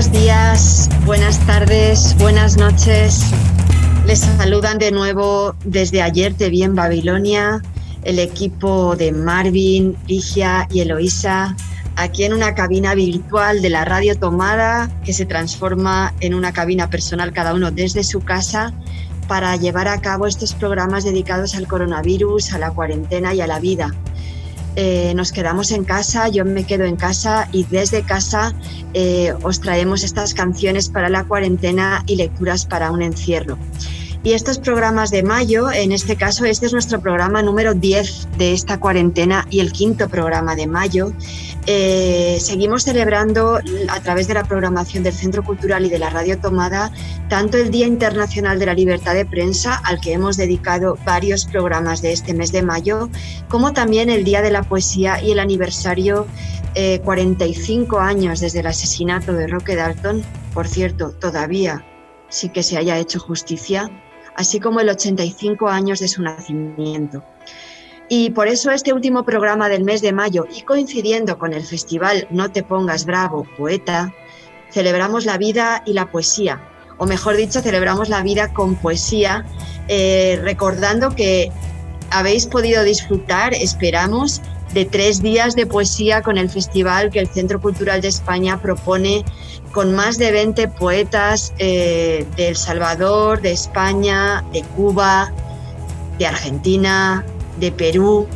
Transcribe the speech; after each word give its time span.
Buenos 0.00 0.18
días, 0.18 0.88
buenas 1.04 1.38
tardes, 1.46 2.16
buenas 2.16 2.56
noches. 2.56 3.20
Les 4.06 4.20
saludan 4.20 4.78
de 4.78 4.92
nuevo 4.92 5.54
desde 5.66 6.00
ayer 6.00 6.32
te 6.32 6.48
vi 6.48 6.62
en 6.62 6.74
Babilonia 6.74 7.60
el 8.04 8.18
equipo 8.18 8.96
de 8.96 9.12
Marvin, 9.12 9.98
Ligia 10.06 10.66
y 10.70 10.80
Eloísa 10.80 11.54
aquí 11.96 12.24
en 12.24 12.32
una 12.32 12.54
cabina 12.54 12.94
virtual 12.94 13.60
de 13.60 13.68
la 13.68 13.84
radio 13.84 14.18
tomada 14.18 14.90
que 15.04 15.12
se 15.12 15.26
transforma 15.26 16.14
en 16.20 16.32
una 16.32 16.54
cabina 16.54 16.88
personal 16.88 17.34
cada 17.34 17.52
uno 17.52 17.70
desde 17.70 18.02
su 18.02 18.20
casa 18.20 18.72
para 19.28 19.54
llevar 19.56 19.86
a 19.86 20.00
cabo 20.00 20.26
estos 20.26 20.54
programas 20.54 21.04
dedicados 21.04 21.54
al 21.54 21.68
coronavirus, 21.68 22.54
a 22.54 22.58
la 22.58 22.70
cuarentena 22.70 23.34
y 23.34 23.42
a 23.42 23.46
la 23.46 23.60
vida. 23.60 23.94
Eh, 24.76 25.12
nos 25.14 25.32
quedamos 25.32 25.72
en 25.72 25.84
casa, 25.84 26.28
yo 26.28 26.44
me 26.44 26.64
quedo 26.64 26.84
en 26.84 26.96
casa 26.96 27.48
y 27.52 27.64
desde 27.64 28.02
casa 28.02 28.54
eh, 28.94 29.34
os 29.42 29.60
traemos 29.60 30.04
estas 30.04 30.32
canciones 30.32 30.88
para 30.88 31.08
la 31.08 31.24
cuarentena 31.24 32.04
y 32.06 32.16
lecturas 32.16 32.66
para 32.66 32.90
un 32.92 33.02
encierro. 33.02 33.58
Y 34.22 34.34
estos 34.34 34.58
programas 34.58 35.10
de 35.10 35.22
mayo, 35.22 35.70
en 35.70 35.92
este 35.92 36.14
caso, 36.14 36.44
este 36.44 36.66
es 36.66 36.74
nuestro 36.74 37.00
programa 37.00 37.40
número 37.40 37.72
10 37.72 38.28
de 38.36 38.52
esta 38.52 38.78
cuarentena 38.78 39.46
y 39.48 39.60
el 39.60 39.72
quinto 39.72 40.10
programa 40.10 40.54
de 40.54 40.66
mayo. 40.66 41.14
Eh, 41.66 42.36
seguimos 42.38 42.82
celebrando 42.82 43.60
a 43.88 44.00
través 44.00 44.28
de 44.28 44.34
la 44.34 44.44
programación 44.44 45.04
del 45.04 45.14
Centro 45.14 45.42
Cultural 45.42 45.86
y 45.86 45.88
de 45.88 45.98
la 45.98 46.10
Radio 46.10 46.38
Tomada 46.38 46.92
tanto 47.30 47.56
el 47.56 47.70
Día 47.70 47.86
Internacional 47.86 48.58
de 48.58 48.66
la 48.66 48.74
Libertad 48.74 49.14
de 49.14 49.24
Prensa, 49.24 49.76
al 49.84 50.00
que 50.00 50.12
hemos 50.12 50.36
dedicado 50.36 50.98
varios 51.06 51.46
programas 51.46 52.02
de 52.02 52.12
este 52.12 52.34
mes 52.34 52.52
de 52.52 52.62
mayo, 52.62 53.08
como 53.48 53.72
también 53.72 54.10
el 54.10 54.24
Día 54.24 54.42
de 54.42 54.50
la 54.50 54.64
Poesía 54.64 55.22
y 55.22 55.30
el 55.30 55.38
aniversario 55.38 56.26
45 57.04 57.96
eh, 57.96 58.02
años 58.02 58.40
desde 58.40 58.60
el 58.60 58.66
asesinato 58.66 59.32
de 59.32 59.46
Roque 59.46 59.76
Dalton. 59.76 60.22
Por 60.52 60.68
cierto, 60.68 61.12
todavía 61.12 61.86
sí 62.28 62.48
que 62.48 62.62
se 62.62 62.76
haya 62.76 62.98
hecho 62.98 63.18
justicia 63.18 63.90
así 64.40 64.58
como 64.58 64.80
el 64.80 64.88
85 64.88 65.68
años 65.68 66.00
de 66.00 66.08
su 66.08 66.22
nacimiento. 66.22 67.22
Y 68.08 68.30
por 68.30 68.48
eso 68.48 68.70
este 68.70 68.94
último 68.94 69.22
programa 69.22 69.68
del 69.68 69.84
mes 69.84 70.00
de 70.00 70.12
mayo 70.12 70.46
y 70.56 70.62
coincidiendo 70.62 71.38
con 71.38 71.52
el 71.52 71.62
festival 71.62 72.26
No 72.30 72.50
te 72.50 72.62
pongas 72.62 73.04
bravo, 73.04 73.46
poeta, 73.58 74.14
celebramos 74.70 75.26
la 75.26 75.36
vida 75.36 75.82
y 75.84 75.92
la 75.92 76.10
poesía, 76.10 76.58
o 76.96 77.06
mejor 77.06 77.36
dicho, 77.36 77.60
celebramos 77.60 78.08
la 78.08 78.22
vida 78.22 78.52
con 78.54 78.76
poesía, 78.76 79.44
eh, 79.88 80.40
recordando 80.42 81.10
que 81.14 81.52
habéis 82.10 82.46
podido 82.46 82.82
disfrutar, 82.82 83.52
esperamos, 83.52 84.40
de 84.72 84.84
tres 84.84 85.20
días 85.22 85.56
de 85.56 85.66
poesía 85.66 86.22
con 86.22 86.38
el 86.38 86.48
festival 86.48 87.10
que 87.10 87.18
el 87.18 87.28
Centro 87.28 87.60
Cultural 87.60 88.00
de 88.00 88.08
España 88.08 88.60
propone 88.60 89.24
con 89.72 89.94
más 89.94 90.18
de 90.18 90.32
20 90.32 90.68
poetas 90.68 91.52
eh, 91.58 92.26
de 92.36 92.48
El 92.48 92.56
Salvador, 92.56 93.40
de 93.40 93.52
España, 93.52 94.44
de 94.52 94.62
Cuba, 94.62 95.32
de 96.18 96.26
Argentina, 96.26 97.24
de 97.58 97.72
Perú 97.72 98.26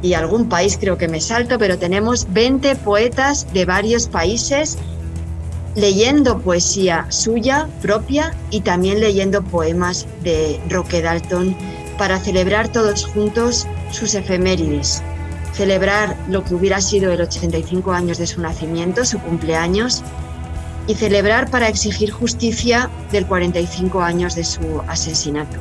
y 0.00 0.14
algún 0.14 0.48
país 0.48 0.76
creo 0.80 0.98
que 0.98 1.08
me 1.08 1.20
salto, 1.20 1.58
pero 1.58 1.78
tenemos 1.78 2.26
20 2.32 2.76
poetas 2.76 3.52
de 3.52 3.64
varios 3.64 4.08
países 4.08 4.78
leyendo 5.74 6.38
poesía 6.38 7.06
suya 7.08 7.68
propia 7.80 8.34
y 8.50 8.60
también 8.60 9.00
leyendo 9.00 9.42
poemas 9.42 10.06
de 10.22 10.60
Roque 10.68 11.00
Dalton 11.02 11.56
para 11.98 12.18
celebrar 12.18 12.68
todos 12.68 13.06
juntos 13.06 13.66
sus 13.90 14.14
efemérides 14.14 15.02
celebrar 15.52 16.16
lo 16.28 16.44
que 16.44 16.54
hubiera 16.54 16.80
sido 16.80 17.12
el 17.12 17.20
85 17.20 17.92
años 17.92 18.18
de 18.18 18.26
su 18.26 18.40
nacimiento, 18.40 19.04
su 19.04 19.18
cumpleaños, 19.18 20.02
y 20.86 20.94
celebrar 20.94 21.50
para 21.50 21.68
exigir 21.68 22.10
justicia 22.10 22.90
del 23.12 23.26
45 23.26 24.02
años 24.02 24.34
de 24.34 24.44
su 24.44 24.82
asesinato. 24.88 25.56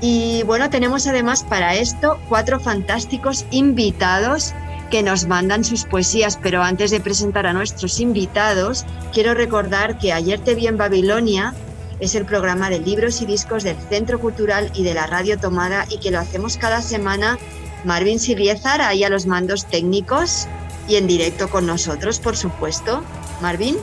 Y 0.00 0.44
bueno, 0.44 0.70
tenemos 0.70 1.06
además 1.08 1.42
para 1.42 1.74
esto 1.74 2.18
cuatro 2.28 2.60
fantásticos 2.60 3.44
invitados 3.50 4.54
que 4.90 5.02
nos 5.02 5.26
mandan 5.26 5.64
sus 5.64 5.84
poesías, 5.84 6.38
pero 6.40 6.62
antes 6.62 6.90
de 6.90 7.00
presentar 7.00 7.46
a 7.46 7.52
nuestros 7.52 7.98
invitados, 7.98 8.86
quiero 9.12 9.34
recordar 9.34 9.98
que 9.98 10.12
Ayer 10.12 10.38
te 10.38 10.54
vi 10.54 10.68
en 10.68 10.76
Babilonia 10.76 11.54
es 12.00 12.14
el 12.14 12.24
programa 12.24 12.70
de 12.70 12.78
libros 12.78 13.20
y 13.22 13.26
discos 13.26 13.64
del 13.64 13.76
Centro 13.88 14.20
Cultural 14.20 14.70
y 14.74 14.84
de 14.84 14.94
la 14.94 15.06
Radio 15.06 15.38
Tomada 15.38 15.84
y 15.90 15.98
que 15.98 16.12
lo 16.12 16.20
hacemos 16.20 16.56
cada 16.56 16.80
semana 16.80 17.38
Marvin 17.84 18.18
Sirriezar 18.18 18.80
ahí 18.80 19.04
a 19.04 19.08
los 19.08 19.26
mandos 19.26 19.66
técnicos 19.66 20.46
y 20.88 20.96
en 20.96 21.06
directo 21.06 21.48
con 21.48 21.66
nosotros, 21.66 22.18
por 22.18 22.36
supuesto. 22.36 23.02
Marvin. 23.40 23.76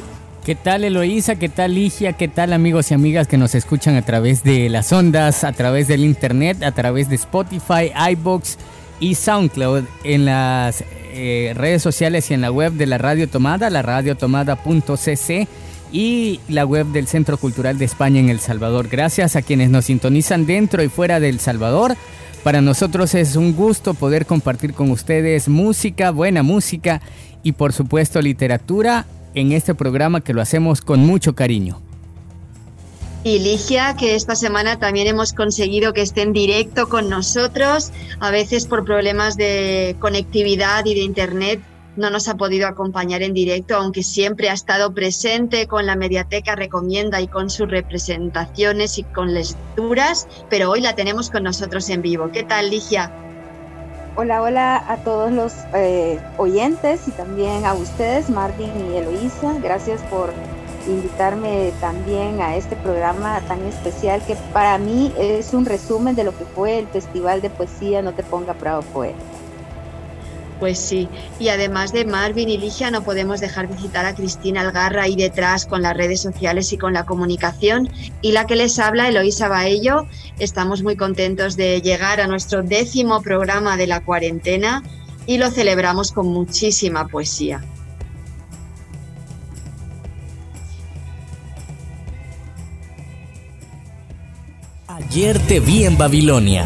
¿Qué 0.45 0.53
tal 0.53 0.83
Eloísa? 0.83 1.35
¿Qué 1.35 1.49
tal 1.49 1.73
Ligia? 1.73 2.13
¿Qué 2.13 2.27
tal 2.27 2.53
amigos 2.53 2.91
y 2.91 2.93
amigas 2.93 3.27
que 3.27 3.37
nos 3.37 3.55
escuchan 3.55 3.95
a 3.95 4.03
través 4.03 4.43
de 4.43 4.69
las 4.69 4.91
ondas, 4.91 5.43
a 5.43 5.53
través 5.53 5.87
del 5.87 6.03
internet, 6.03 6.61
a 6.61 6.71
través 6.71 7.09
de 7.09 7.15
Spotify, 7.15 7.91
iBox 8.11 8.57
y 8.99 9.15
SoundCloud 9.15 9.85
en 10.03 10.25
las 10.25 10.83
eh, 11.13 11.53
redes 11.55 11.81
sociales 11.81 12.29
y 12.29 12.35
en 12.35 12.41
la 12.41 12.51
web 12.51 12.73
de 12.73 12.85
la 12.85 12.97
Radio 12.97 13.27
Tomada, 13.27 13.69
la 13.69 13.81
radiotomada.cc 13.81 15.47
y 15.91 16.39
la 16.47 16.65
web 16.65 16.87
del 16.87 17.07
Centro 17.07 17.37
Cultural 17.37 17.77
de 17.77 17.85
España 17.85 18.19
en 18.19 18.29
El 18.29 18.39
Salvador. 18.39 18.87
Gracias 18.87 19.35
a 19.35 19.41
quienes 19.41 19.69
nos 19.69 19.85
sintonizan 19.85 20.45
dentro 20.45 20.83
y 20.83 20.89
fuera 20.89 21.19
de 21.19 21.29
El 21.29 21.39
Salvador 21.39 21.95
para 22.45 22.61
nosotros 22.61 23.15
es 23.15 23.35
un 23.37 23.55
gusto 23.55 23.95
poder 23.95 24.27
compartir 24.27 24.75
con 24.75 24.91
ustedes 24.91 25.47
música, 25.47 26.11
buena 26.11 26.43
música 26.43 27.01
y 27.41 27.53
por 27.53 27.73
supuesto 27.73 28.21
literatura 28.21 29.07
en 29.33 29.51
este 29.51 29.73
programa 29.73 30.21
que 30.21 30.31
lo 30.31 30.43
hacemos 30.43 30.81
con 30.81 30.99
mucho 30.99 31.33
cariño. 31.33 31.81
Y 33.23 33.39
Ligia, 33.39 33.95
que 33.95 34.13
esta 34.13 34.35
semana 34.35 34.77
también 34.77 35.07
hemos 35.07 35.33
conseguido 35.33 35.91
que 35.93 36.03
esté 36.03 36.21
en 36.21 36.33
directo 36.33 36.87
con 36.87 37.09
nosotros, 37.09 37.91
a 38.19 38.29
veces 38.29 38.67
por 38.67 38.85
problemas 38.85 39.37
de 39.37 39.95
conectividad 39.97 40.85
y 40.85 40.93
de 40.93 41.01
internet 41.01 41.61
no 41.95 42.09
nos 42.09 42.27
ha 42.27 42.35
podido 42.35 42.67
acompañar 42.67 43.21
en 43.21 43.33
directo, 43.33 43.75
aunque 43.75 44.03
siempre 44.03 44.49
ha 44.49 44.53
estado 44.53 44.93
presente 44.93 45.67
con 45.67 45.85
la 45.85 45.95
Mediateca 45.95 46.55
Recomienda 46.55 47.21
y 47.21 47.27
con 47.27 47.49
sus 47.49 47.69
representaciones 47.69 48.97
y 48.97 49.03
con 49.03 49.33
lecturas, 49.33 50.27
pero 50.49 50.71
hoy 50.71 50.81
la 50.81 50.95
tenemos 50.95 51.29
con 51.29 51.43
nosotros 51.43 51.89
en 51.89 52.01
vivo. 52.01 52.29
¿Qué 52.31 52.43
tal, 52.43 52.69
Ligia? 52.69 53.11
Hola, 54.17 54.41
hola 54.41 54.83
a 54.87 54.97
todos 54.97 55.31
los 55.31 55.53
eh, 55.73 56.19
oyentes 56.37 57.07
y 57.07 57.11
también 57.11 57.65
a 57.65 57.73
ustedes, 57.73 58.29
Martín 58.29 58.71
y 58.89 58.97
Eloísa. 58.97 59.53
Gracias 59.61 60.01
por 60.03 60.31
invitarme 60.87 61.73
también 61.81 62.39
a 62.41 62.55
este 62.55 62.75
programa 62.77 63.41
tan 63.47 63.61
especial 63.65 64.21
que 64.25 64.35
para 64.53 64.77
mí 64.77 65.11
es 65.17 65.53
un 65.53 65.65
resumen 65.65 66.15
de 66.15 66.23
lo 66.23 66.37
que 66.37 66.45
fue 66.45 66.79
el 66.79 66.87
Festival 66.87 67.41
de 67.41 67.49
Poesía 67.49 68.01
No 68.01 68.13
Te 68.13 68.23
Ponga 68.23 68.53
Bravo 68.53 68.83
Poeta. 68.83 69.34
Pues 70.59 70.79
sí, 70.79 71.09
y 71.37 71.49
además 71.49 71.91
de 71.91 72.05
Marvin 72.05 72.47
y 72.47 72.57
Ligia 72.57 72.89
no 72.89 73.03
podemos 73.03 73.41
dejar 73.41 73.67
de 73.67 73.77
citar 73.77 74.05
a 74.05 74.15
Cristina 74.15 74.61
Algarra 74.61 75.03
ahí 75.03 75.15
detrás 75.15 75.65
con 75.65 75.81
las 75.81 75.97
redes 75.97 76.21
sociales 76.21 76.71
y 76.71 76.77
con 76.77 76.93
la 76.93 77.05
comunicación 77.05 77.89
y 78.21 78.31
la 78.31 78.47
que 78.47 78.55
les 78.55 78.79
habla 78.79 79.09
Eloísa 79.09 79.49
Baello. 79.49 80.07
Estamos 80.39 80.81
muy 80.81 80.95
contentos 80.95 81.57
de 81.57 81.81
llegar 81.81 82.21
a 82.21 82.27
nuestro 82.27 82.63
décimo 82.63 83.21
programa 83.21 83.75
de 83.75 83.87
la 83.87 83.99
cuarentena 83.99 84.81
y 85.27 85.39
lo 85.39 85.51
celebramos 85.51 86.13
con 86.13 86.27
muchísima 86.27 87.07
poesía. 87.07 87.61
Ayer 94.87 95.37
te 95.39 95.59
vi 95.59 95.83
en 95.83 95.97
Babilonia, 95.97 96.65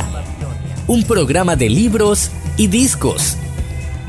un 0.86 1.04
programa 1.04 1.56
de 1.56 1.70
libros 1.70 2.30
y 2.56 2.68
discos 2.68 3.38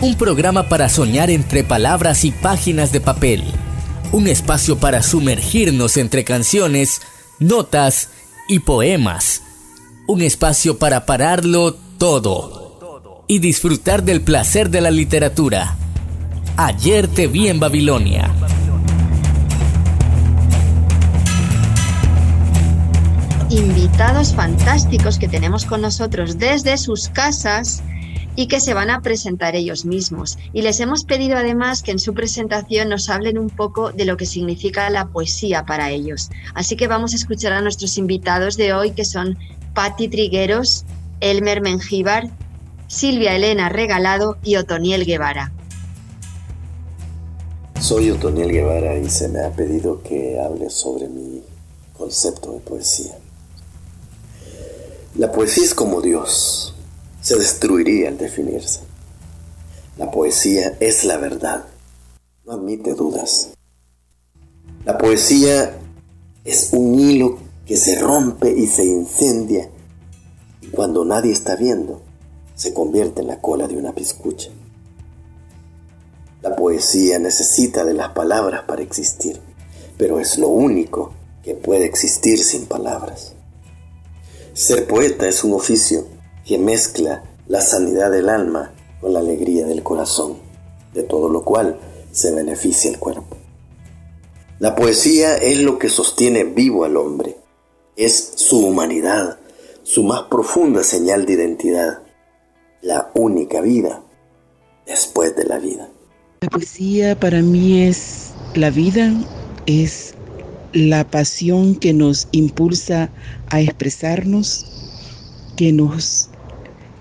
un 0.00 0.14
programa 0.14 0.68
para 0.68 0.88
soñar 0.88 1.30
entre 1.30 1.62
palabras 1.62 2.24
y 2.24 2.30
páginas 2.30 2.90
de 2.90 3.00
papel, 3.00 3.44
un 4.12 4.28
espacio 4.28 4.78
para 4.78 5.02
sumergirnos 5.02 5.98
entre 5.98 6.24
canciones, 6.24 7.02
notas 7.38 8.08
y 8.48 8.60
poemas, 8.60 9.42
un 10.06 10.22
espacio 10.22 10.78
para 10.78 11.04
pararlo 11.04 11.76
todo 11.98 13.24
y 13.28 13.40
disfrutar 13.40 14.02
del 14.02 14.22
placer 14.22 14.70
de 14.70 14.80
la 14.80 14.90
literatura. 14.90 15.76
Ayer 16.56 17.06
te 17.06 17.26
vi 17.26 17.48
en 17.48 17.60
Babilonia. 17.60 18.32
Invitados 23.50 24.32
fantásticos 24.34 25.18
que 25.18 25.28
tenemos 25.28 25.66
con 25.66 25.82
nosotros 25.82 26.38
desde 26.38 26.78
sus 26.78 27.08
casas 27.08 27.82
y 28.40 28.46
que 28.46 28.58
se 28.58 28.72
van 28.72 28.88
a 28.88 29.02
presentar 29.02 29.54
ellos 29.54 29.84
mismos. 29.84 30.38
Y 30.54 30.62
les 30.62 30.80
hemos 30.80 31.04
pedido 31.04 31.36
además 31.36 31.82
que 31.82 31.90
en 31.90 31.98
su 31.98 32.14
presentación 32.14 32.88
nos 32.88 33.10
hablen 33.10 33.36
un 33.36 33.50
poco 33.50 33.92
de 33.92 34.06
lo 34.06 34.16
que 34.16 34.24
significa 34.24 34.88
la 34.88 35.08
poesía 35.08 35.66
para 35.66 35.90
ellos. 35.90 36.30
Así 36.54 36.74
que 36.74 36.86
vamos 36.86 37.12
a 37.12 37.16
escuchar 37.16 37.52
a 37.52 37.60
nuestros 37.60 37.98
invitados 37.98 38.56
de 38.56 38.72
hoy 38.72 38.92
que 38.92 39.04
son 39.04 39.36
Patti 39.74 40.08
Trigueros, 40.08 40.86
Elmer 41.20 41.60
Mengíbar, 41.60 42.30
Silvia 42.88 43.36
Elena 43.36 43.68
Regalado 43.68 44.38
y 44.42 44.56
Otoniel 44.56 45.04
Guevara. 45.04 45.52
Soy 47.78 48.10
Otoniel 48.10 48.52
Guevara 48.52 48.96
y 48.96 49.10
se 49.10 49.28
me 49.28 49.40
ha 49.40 49.50
pedido 49.50 50.02
que 50.02 50.40
hable 50.40 50.70
sobre 50.70 51.08
mi 51.08 51.42
concepto 51.92 52.52
de 52.52 52.60
poesía. 52.60 53.12
La 55.16 55.30
poesía 55.30 55.64
es 55.64 55.74
como 55.74 56.00
Dios, 56.00 56.74
se 57.20 57.36
destruiría 57.36 58.08
al 58.08 58.18
definirse. 58.18 58.80
La 59.96 60.10
poesía 60.10 60.76
es 60.80 61.04
la 61.04 61.18
verdad, 61.18 61.66
no 62.44 62.52
admite 62.52 62.94
dudas. 62.94 63.50
La 64.84 64.96
poesía 64.96 65.78
es 66.44 66.70
un 66.72 66.98
hilo 66.98 67.38
que 67.66 67.76
se 67.76 68.00
rompe 68.00 68.50
y 68.50 68.66
se 68.66 68.84
incendia 68.84 69.68
y 70.62 70.68
cuando 70.68 71.04
nadie 71.04 71.32
está 71.32 71.56
viendo 71.56 72.02
se 72.54 72.72
convierte 72.72 73.20
en 73.20 73.28
la 73.28 73.40
cola 73.40 73.68
de 73.68 73.76
una 73.76 73.92
piscucha. 73.92 74.50
La 76.42 76.56
poesía 76.56 77.18
necesita 77.18 77.84
de 77.84 77.92
las 77.92 78.10
palabras 78.10 78.62
para 78.66 78.82
existir, 78.82 79.38
pero 79.98 80.18
es 80.18 80.38
lo 80.38 80.48
único 80.48 81.12
que 81.42 81.54
puede 81.54 81.84
existir 81.84 82.42
sin 82.42 82.66
palabras. 82.66 83.34
Ser 84.54 84.86
poeta 84.86 85.28
es 85.28 85.44
un 85.44 85.52
oficio 85.52 86.06
que 86.50 86.58
mezcla 86.58 87.22
la 87.46 87.60
sanidad 87.60 88.10
del 88.10 88.28
alma 88.28 88.72
con 89.00 89.12
la 89.12 89.20
alegría 89.20 89.66
del 89.66 89.84
corazón, 89.84 90.34
de 90.92 91.04
todo 91.04 91.28
lo 91.28 91.44
cual 91.44 91.78
se 92.10 92.34
beneficia 92.34 92.90
el 92.90 92.98
cuerpo. 92.98 93.36
La 94.58 94.74
poesía 94.74 95.36
es 95.36 95.60
lo 95.60 95.78
que 95.78 95.88
sostiene 95.88 96.42
vivo 96.42 96.84
al 96.84 96.96
hombre, 96.96 97.36
es 97.94 98.32
su 98.34 98.66
humanidad, 98.66 99.38
su 99.84 100.02
más 100.02 100.22
profunda 100.22 100.82
señal 100.82 101.24
de 101.24 101.34
identidad, 101.34 102.02
la 102.82 103.12
única 103.14 103.60
vida 103.60 104.02
después 104.86 105.36
de 105.36 105.44
la 105.44 105.60
vida. 105.60 105.88
La 106.40 106.48
poesía 106.48 107.14
para 107.20 107.42
mí 107.42 107.84
es 107.84 108.32
la 108.56 108.70
vida, 108.70 109.14
es 109.66 110.16
la 110.72 111.08
pasión 111.08 111.76
que 111.76 111.92
nos 111.92 112.26
impulsa 112.32 113.08
a 113.50 113.60
expresarnos, 113.60 114.66
que 115.56 115.72
nos 115.72 116.29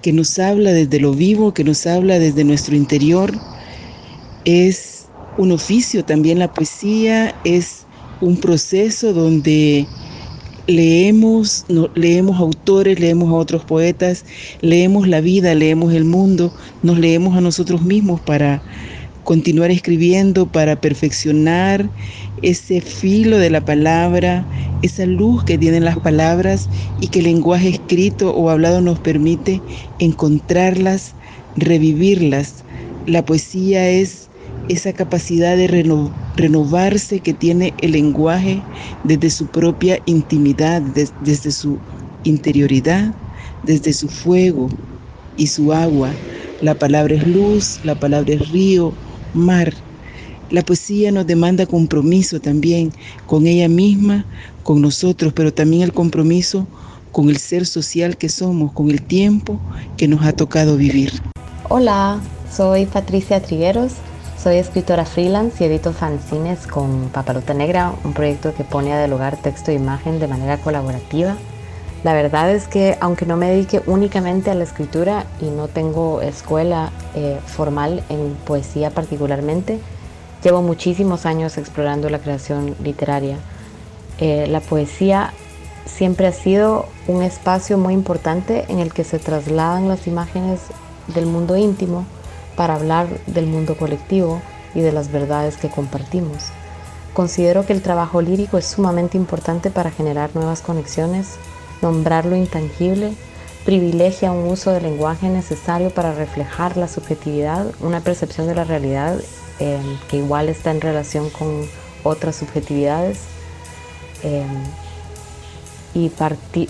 que 0.02 0.14
nos 0.14 0.40
habla 0.40 0.72
desde 0.74 1.00
lo 1.00 1.14
vivo, 1.14 1.54
que 1.54 1.64
nos 1.64 1.86
habla 1.86 2.20
desde 2.20 2.44
nuestro 2.44 2.76
interior. 2.76 3.42
Es 4.44 5.12
un 5.36 5.52
oficio 5.52 6.06
también 6.06 6.40
la 6.40 6.54
poesía, 6.54 7.40
es 7.44 7.88
un 8.20 8.40
proceso 8.40 9.14
donde 9.14 9.92
leemos, 10.68 11.66
leemos 11.96 12.40
autores, 12.40 13.00
leemos 13.00 13.30
a 13.30 13.34
otros 13.36 13.66
poetas, 13.66 14.26
leemos 14.62 15.08
la 15.08 15.22
vida, 15.22 15.56
leemos 15.56 15.94
el 15.94 16.06
mundo, 16.06 16.54
nos 16.82 17.00
leemos 17.00 17.36
a 17.38 17.42
nosotros 17.42 17.82
mismos 17.82 18.22
para 18.22 18.64
continuar 19.30 19.70
escribiendo, 19.70 20.48
para 20.52 20.82
perfeccionar 20.82 21.92
ese 22.42 22.82
filo 22.82 23.38
de 23.38 23.52
la 23.52 23.64
palabra, 23.64 24.48
esa 24.82 25.06
luz 25.06 25.44
que 25.44 25.60
tienen 25.60 25.86
las 25.86 26.00
palabras 26.00 26.68
y 27.00 27.10
que 27.10 27.20
el 27.20 27.26
lenguaje 27.26 27.70
escrito 27.70 28.34
o 28.36 28.50
hablado 28.50 28.82
nos 28.82 29.00
permite 29.02 29.62
encontrarlas, 30.00 31.16
revivirlas. 31.56 32.66
La 33.06 33.24
poesía 33.24 33.88
es 33.92 34.32
esa 34.68 34.94
capacidad 34.94 35.56
de 35.56 35.68
renovarse 36.34 37.22
que 37.22 37.36
tiene 37.36 37.76
el 37.78 37.92
lenguaje 37.92 38.68
desde 39.04 39.30
su 39.30 39.52
propia 39.52 40.02
intimidad, 40.08 40.82
desde 40.82 41.52
su 41.52 41.84
interioridad, 42.24 43.14
desde 43.62 43.94
su 43.94 44.10
fuego 44.10 44.70
y 45.36 45.46
su 45.46 45.72
agua. 45.72 46.20
La 46.62 46.80
palabra 46.80 47.14
es 47.14 47.28
luz, 47.28 47.80
la 47.84 48.00
palabra 48.00 48.34
es 48.34 48.50
río, 48.50 48.98
mar. 49.34 49.74
La 50.50 50.64
poesía 50.64 51.12
nos 51.12 51.28
demanda 51.28 51.66
compromiso 51.66 52.40
también 52.40 52.92
con 53.28 53.46
ella 53.46 53.70
misma, 53.70 54.26
con 54.64 54.82
nosotros, 54.82 55.32
pero 55.34 55.54
también 55.54 55.84
el 55.84 55.94
compromiso 55.94 56.68
con 57.12 57.30
el 57.30 57.38
ser 57.38 57.66
social 57.66 58.18
que 58.18 58.30
somos, 58.30 58.72
con 58.72 58.90
el 58.90 59.02
tiempo 59.02 59.60
que 59.98 60.08
nos 60.08 60.26
ha 60.26 60.34
tocado 60.34 60.78
vivir. 60.78 61.12
Hola, 61.70 62.20
soy 62.52 62.86
Patricia 62.86 63.42
Trigueros, 63.42 63.94
soy 64.42 64.56
escritora 64.56 65.06
freelance 65.06 65.64
y 65.64 65.68
edito 65.68 65.94
fanzines 65.94 66.66
con 66.66 67.10
Papalota 67.10 67.54
Negra, 67.54 67.94
un 68.04 68.14
proyecto 68.14 68.54
que 68.56 68.64
pone 68.64 68.94
a 68.94 68.98
dialogar 68.98 69.38
texto 69.38 69.72
e 69.72 69.76
imagen 69.76 70.20
de 70.20 70.28
manera 70.28 70.58
colaborativa. 70.58 71.36
La 72.04 72.14
verdad 72.14 72.50
es 72.52 72.68
que 72.68 72.98
aunque 73.02 73.26
no 73.26 73.36
me 73.36 73.50
dedique 73.50 73.82
únicamente 73.86 74.52
a 74.52 74.56
la 74.56 74.64
escritura 74.64 75.26
y 75.42 75.46
no 75.46 75.68
tengo 75.68 76.22
escuela 76.22 76.92
eh, 77.14 77.40
formal 77.46 78.04
en 78.10 78.36
poesía 78.46 78.90
particularmente, 78.90 79.80
Llevo 80.44 80.62
muchísimos 80.62 81.26
años 81.26 81.58
explorando 81.58 82.10
la 82.10 82.20
creación 82.20 82.76
literaria. 82.82 83.38
Eh, 84.20 84.48
la 84.48 84.62
poesía 84.62 85.34
siempre 85.86 86.28
ha 86.28 86.32
sido 86.32 86.86
un 87.08 87.24
espacio 87.24 87.78
muy 87.78 87.94
importante 87.94 88.64
en 88.70 88.80
el 88.80 88.94
que 88.94 89.04
se 89.04 89.20
trasladan 89.20 89.90
las 89.90 90.08
imágenes 90.08 90.62
del 91.14 91.26
mundo 91.26 91.58
íntimo 91.58 92.06
para 92.56 92.76
hablar 92.76 93.08
del 93.28 93.48
mundo 93.48 93.76
colectivo 93.76 94.42
y 94.74 94.80
de 94.80 94.94
las 94.94 95.12
verdades 95.12 95.58
que 95.58 95.68
compartimos. 95.68 96.52
Considero 97.14 97.66
que 97.66 97.74
el 97.74 97.82
trabajo 97.82 98.22
lírico 98.22 98.58
es 98.58 98.66
sumamente 98.66 99.18
importante 99.18 99.72
para 99.72 99.92
generar 99.92 100.30
nuevas 100.36 100.62
conexiones, 100.62 101.36
nombrar 101.82 102.26
lo 102.26 102.36
intangible, 102.36 103.14
privilegia 103.66 104.32
un 104.32 104.48
uso 104.48 104.72
del 104.72 104.84
lenguaje 104.84 105.30
necesario 105.30 105.90
para 105.90 106.14
reflejar 106.14 106.78
la 106.78 106.88
subjetividad, 106.88 107.68
una 107.82 108.00
percepción 108.02 108.48
de 108.48 108.56
la 108.56 108.64
realidad 108.64 109.20
Em, 109.60 109.98
que 110.10 110.16
igual 110.16 110.48
está 110.48 110.72
en 110.72 110.80
relación 110.80 111.30
con 111.30 111.66
otras 112.04 112.38
subjetividades 112.38 113.20
em, 114.24 114.48
y, 115.94 116.10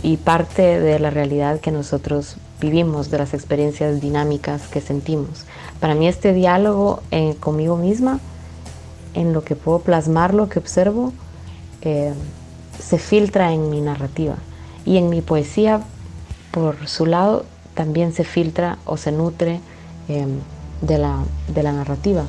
y 0.02 0.18
parte 0.18 0.80
de 0.80 0.98
la 0.98 1.12
realidad 1.12 1.60
que 1.60 1.72
nosotros 1.72 2.38
vivimos, 2.60 3.12
de 3.12 3.20
las 3.20 3.36
experiencias 3.36 4.02
dinámicas 4.02 4.64
que 4.70 4.82
sentimos. 4.82 5.46
Para 5.80 5.94
mí 5.94 6.08
este 6.08 6.34
diálogo 6.34 7.04
eh, 7.12 7.36
conmigo 7.40 7.78
misma, 7.78 8.20
en 9.14 9.34
lo 9.34 9.44
que 9.44 9.56
puedo 9.56 9.80
plasmar, 9.80 10.34
lo 10.34 10.50
que 10.50 10.58
observo, 10.58 11.14
em, 11.82 12.16
se 12.80 12.98
filtra 12.98 13.54
en 13.54 13.70
mi 13.70 13.82
narrativa. 13.82 14.36
Y 14.86 14.98
en 14.98 15.10
mi 15.10 15.22
poesía, 15.22 15.82
por 16.52 16.88
su 16.88 17.06
lado, 17.06 17.46
también 17.74 18.14
se 18.14 18.24
filtra 18.24 18.78
o 18.86 18.98
se 18.98 19.12
nutre 19.12 19.62
de 20.08 20.98
la 20.98 21.72
narrativa. 21.72 22.24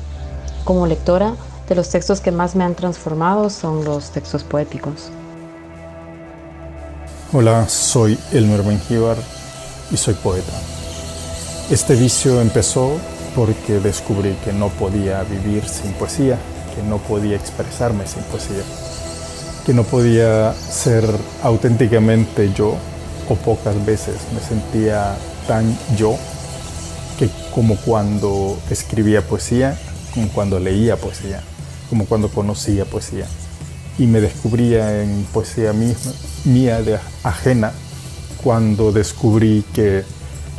Como 0.63 0.85
lectora, 0.85 1.35
de 1.67 1.75
los 1.75 1.89
textos 1.89 2.21
que 2.21 2.31
más 2.31 2.55
me 2.55 2.63
han 2.63 2.75
transformado 2.75 3.49
son 3.49 3.85
los 3.85 4.11
textos 4.11 4.43
poéticos. 4.43 5.09
Hola, 7.33 7.69
soy 7.69 8.19
Elmer 8.33 8.61
Benjíbar 8.61 9.15
y 9.89 9.95
soy 9.95 10.15
poeta. 10.15 10.51
Este 11.69 11.95
vicio 11.95 12.41
empezó 12.41 12.97
porque 13.35 13.79
descubrí 13.79 14.33
que 14.43 14.51
no 14.51 14.67
podía 14.67 15.23
vivir 15.23 15.65
sin 15.65 15.93
poesía, 15.93 16.37
que 16.75 16.83
no 16.83 16.97
podía 16.97 17.37
expresarme 17.37 18.05
sin 18.05 18.23
poesía, 18.23 18.63
que 19.65 19.73
no 19.73 19.83
podía 19.83 20.53
ser 20.53 21.03
auténticamente 21.43 22.51
yo 22.53 22.75
o 23.29 23.35
pocas 23.35 23.85
veces 23.85 24.15
me 24.33 24.39
sentía 24.39 25.15
tan 25.47 25.77
yo 25.95 26.15
que 27.17 27.29
como 27.53 27.75
cuando 27.77 28.57
escribía 28.69 29.21
poesía 29.21 29.77
como 30.13 30.27
cuando 30.29 30.59
leía 30.59 30.97
poesía, 30.97 31.41
como 31.89 32.05
cuando 32.05 32.29
conocía 32.29 32.85
poesía. 32.85 33.25
Y 33.97 34.07
me 34.07 34.21
descubría 34.21 35.03
en 35.03 35.25
poesía 35.33 35.73
misma, 35.73 36.11
mía, 36.45 36.81
de 36.81 36.99
ajena, 37.23 37.71
cuando 38.43 38.91
descubrí 38.91 39.63
que 39.73 40.03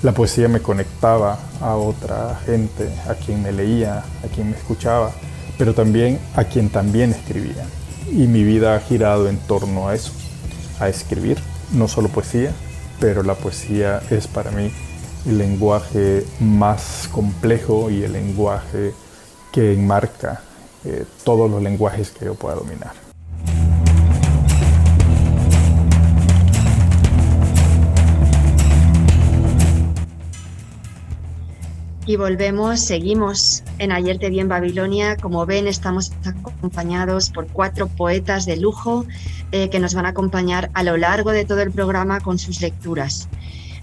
la 0.03 0.13
poesía 0.13 0.49
me 0.49 0.61
conectaba 0.61 1.39
a 1.61 1.77
otra 1.77 2.41
gente, 2.45 2.89
a 3.09 3.15
quien 3.15 3.43
me 3.43 3.53
leía, 3.53 3.99
a 3.99 4.29
quien 4.35 4.51
me 4.51 4.57
escuchaba, 4.57 5.13
pero 5.59 5.75
también 5.75 6.19
a 6.35 6.45
quien 6.45 6.69
también 6.69 7.13
escribía. 7.13 7.67
Y 8.13 8.27
mi 8.27 8.45
vida 8.45 8.77
ha 8.77 8.81
girado 8.81 9.27
en 9.27 9.39
torno 9.39 9.89
a 9.89 9.95
eso, 9.95 10.13
a 10.79 10.89
escribir, 10.89 11.39
no 11.73 11.89
solo 11.89 12.09
poesía, 12.09 12.53
pero 13.01 13.23
la 13.23 13.35
poesía 13.35 14.03
es 14.11 14.27
para 14.27 14.51
mí 14.51 14.71
el 15.25 15.39
lenguaje 15.39 16.27
más 16.39 17.09
complejo 17.11 17.89
y 17.91 18.03
el 18.03 18.13
lenguaje 18.13 18.93
que 19.51 19.73
enmarca 19.73 20.43
eh, 20.85 21.07
todos 21.25 21.51
los 21.51 21.63
lenguajes 21.63 22.11
que 22.11 22.27
yo 22.27 22.35
pueda 22.35 22.57
dominar. 22.57 23.02
Y 32.05 32.17
volvemos, 32.17 32.81
seguimos 32.81 33.63
en 33.79 33.93
Ayer 33.93 34.19
te 34.19 34.29
vi 34.29 34.41
en 34.41 34.49
Babilonia. 34.49 35.17
Como 35.17 35.47
ven, 35.47 35.69
estamos 35.69 36.13
acompañados 36.25 37.31
por 37.31 37.47
cuatro 37.47 37.87
poetas 37.87 38.45
de 38.45 38.57
lujo 38.57 39.07
eh, 39.53 39.71
que 39.71 39.79
nos 39.79 39.95
van 39.95 40.07
a 40.07 40.09
acompañar 40.09 40.69
a 40.75 40.83
lo 40.83 40.97
largo 40.97 41.31
de 41.31 41.45
todo 41.45 41.63
el 41.63 41.71
programa 41.71 42.21
con 42.21 42.41
sus 42.41 42.61
lecturas. 42.61 43.29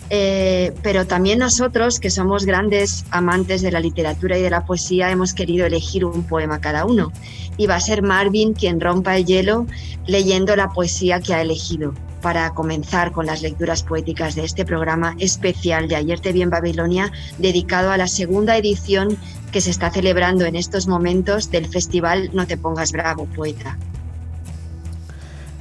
Eh, 0.09 0.73
pero 0.81 1.05
también 1.05 1.39
nosotros, 1.39 1.99
que 1.99 2.09
somos 2.09 2.45
grandes 2.45 3.05
amantes 3.11 3.61
de 3.61 3.71
la 3.71 3.79
literatura 3.79 4.37
y 4.37 4.41
de 4.41 4.49
la 4.49 4.65
poesía, 4.65 5.11
hemos 5.11 5.33
querido 5.33 5.65
elegir 5.65 6.05
un 6.05 6.23
poema 6.23 6.59
cada 6.59 6.85
uno. 6.85 7.11
Y 7.57 7.67
va 7.67 7.75
a 7.75 7.81
ser 7.81 8.01
Marvin 8.01 8.53
quien 8.53 8.79
rompa 8.79 9.17
el 9.17 9.25
hielo 9.25 9.67
leyendo 10.07 10.55
la 10.55 10.69
poesía 10.69 11.19
que 11.19 11.33
ha 11.33 11.41
elegido 11.41 11.93
para 12.21 12.49
comenzar 12.51 13.11
con 13.11 13.25
las 13.25 13.41
lecturas 13.41 13.83
poéticas 13.83 14.35
de 14.35 14.43
este 14.43 14.65
programa 14.65 15.15
especial 15.19 15.87
de 15.87 15.95
Ayer 15.95 16.19
te 16.19 16.33
vi 16.33 16.41
en 16.41 16.49
Babilonia, 16.49 17.11
dedicado 17.37 17.91
a 17.91 17.97
la 17.97 18.07
segunda 18.07 18.57
edición 18.57 19.17
que 19.51 19.61
se 19.61 19.69
está 19.69 19.89
celebrando 19.89 20.45
en 20.45 20.55
estos 20.55 20.87
momentos 20.87 21.49
del 21.49 21.67
festival 21.67 22.29
No 22.33 22.45
te 22.45 22.57
pongas 22.57 22.91
bravo, 22.91 23.25
poeta. 23.25 23.77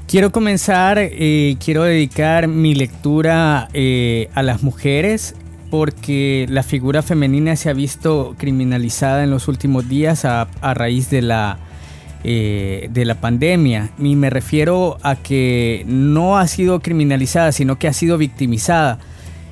Quiero 0.08 0.32
comenzar, 0.32 0.98
eh, 0.98 1.56
quiero 1.62 1.82
dedicar 1.82 2.48
mi 2.48 2.74
lectura 2.74 3.68
eh, 3.74 4.30
a 4.32 4.42
las 4.42 4.62
mujeres 4.62 5.34
porque 5.70 6.46
la 6.48 6.62
figura 6.62 7.02
femenina 7.02 7.54
se 7.56 7.68
ha 7.68 7.74
visto 7.74 8.34
criminalizada 8.38 9.22
en 9.22 9.30
los 9.30 9.48
últimos 9.48 9.86
días 9.86 10.24
a 10.24 10.48
raíz 10.62 11.10
de 11.10 11.20
la 11.20 11.58
eh, 12.24 12.88
de 12.90 13.04
la 13.04 13.20
pandemia. 13.20 13.90
Y 13.98 14.16
me 14.16 14.30
refiero 14.30 14.96
a 15.02 15.14
que 15.14 15.84
no 15.86 16.38
ha 16.38 16.48
sido 16.48 16.80
criminalizada, 16.80 17.52
sino 17.52 17.78
que 17.78 17.86
ha 17.86 17.92
sido 17.92 18.18
victimizada 18.18 18.98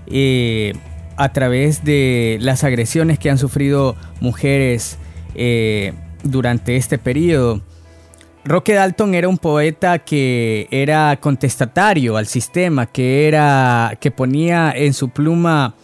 eh, 0.07 0.73
a 1.17 1.35
través 1.35 1.85
de 1.85 2.39
las 2.41 2.65
agresiones 2.65 3.19
que 3.19 3.29
han 3.29 3.37
sufrido 3.37 3.95
mujeres 4.21 4.97
durante 6.25 6.77
este 6.77 6.97
periodo. 6.97 7.61
Roque 8.47 8.75
Dalton 8.75 9.15
era 9.15 9.29
un 9.29 9.39
poeta 9.39 9.99
que 9.99 10.69
era 10.71 11.17
contestatario 11.21 12.17
al 12.17 12.27
sistema, 12.27 12.87
que 12.87 13.27
era 13.27 13.99
que 14.01 14.11
ponía 14.11 14.73
en 14.75 14.95
su 14.95 15.11
pluma 15.11 15.75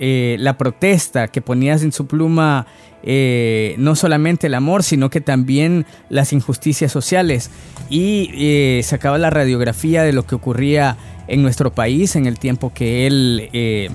la 0.00 0.56
protesta, 0.56 1.26
que 1.26 1.42
ponía 1.42 1.74
en 1.74 1.90
su 1.90 2.06
pluma 2.06 2.66
eh, 3.02 3.74
no 3.78 3.94
solamente 3.94 4.48
el 4.48 4.54
amor, 4.54 4.82
sino 4.82 5.08
que 5.08 5.20
también 5.20 5.86
las 6.08 6.32
injusticias 6.32 6.90
sociales. 6.90 7.50
Y 7.88 8.30
eh, 8.34 8.82
sacaba 8.82 9.18
la 9.18 9.30
radiografía 9.30 10.02
de 10.02 10.12
lo 10.12 10.26
que 10.26 10.34
ocurría 10.34 10.96
en 11.28 11.42
nuestro 11.42 11.72
país 11.72 12.16
en 12.16 12.26
el 12.26 12.38
tiempo 12.38 12.72
que 12.72 13.06
él, 13.06 13.50
eh, 13.52 13.90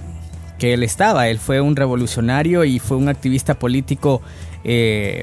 que 0.58 0.74
él 0.74 0.84
estaba. 0.84 1.28
Él 1.28 1.40
fue 1.40 1.62
un 1.62 1.76
revolucionario 1.76 2.64
y 2.64 2.80
fue 2.80 2.98
un 2.98 3.10
activista 3.10 3.56
político 3.56 4.22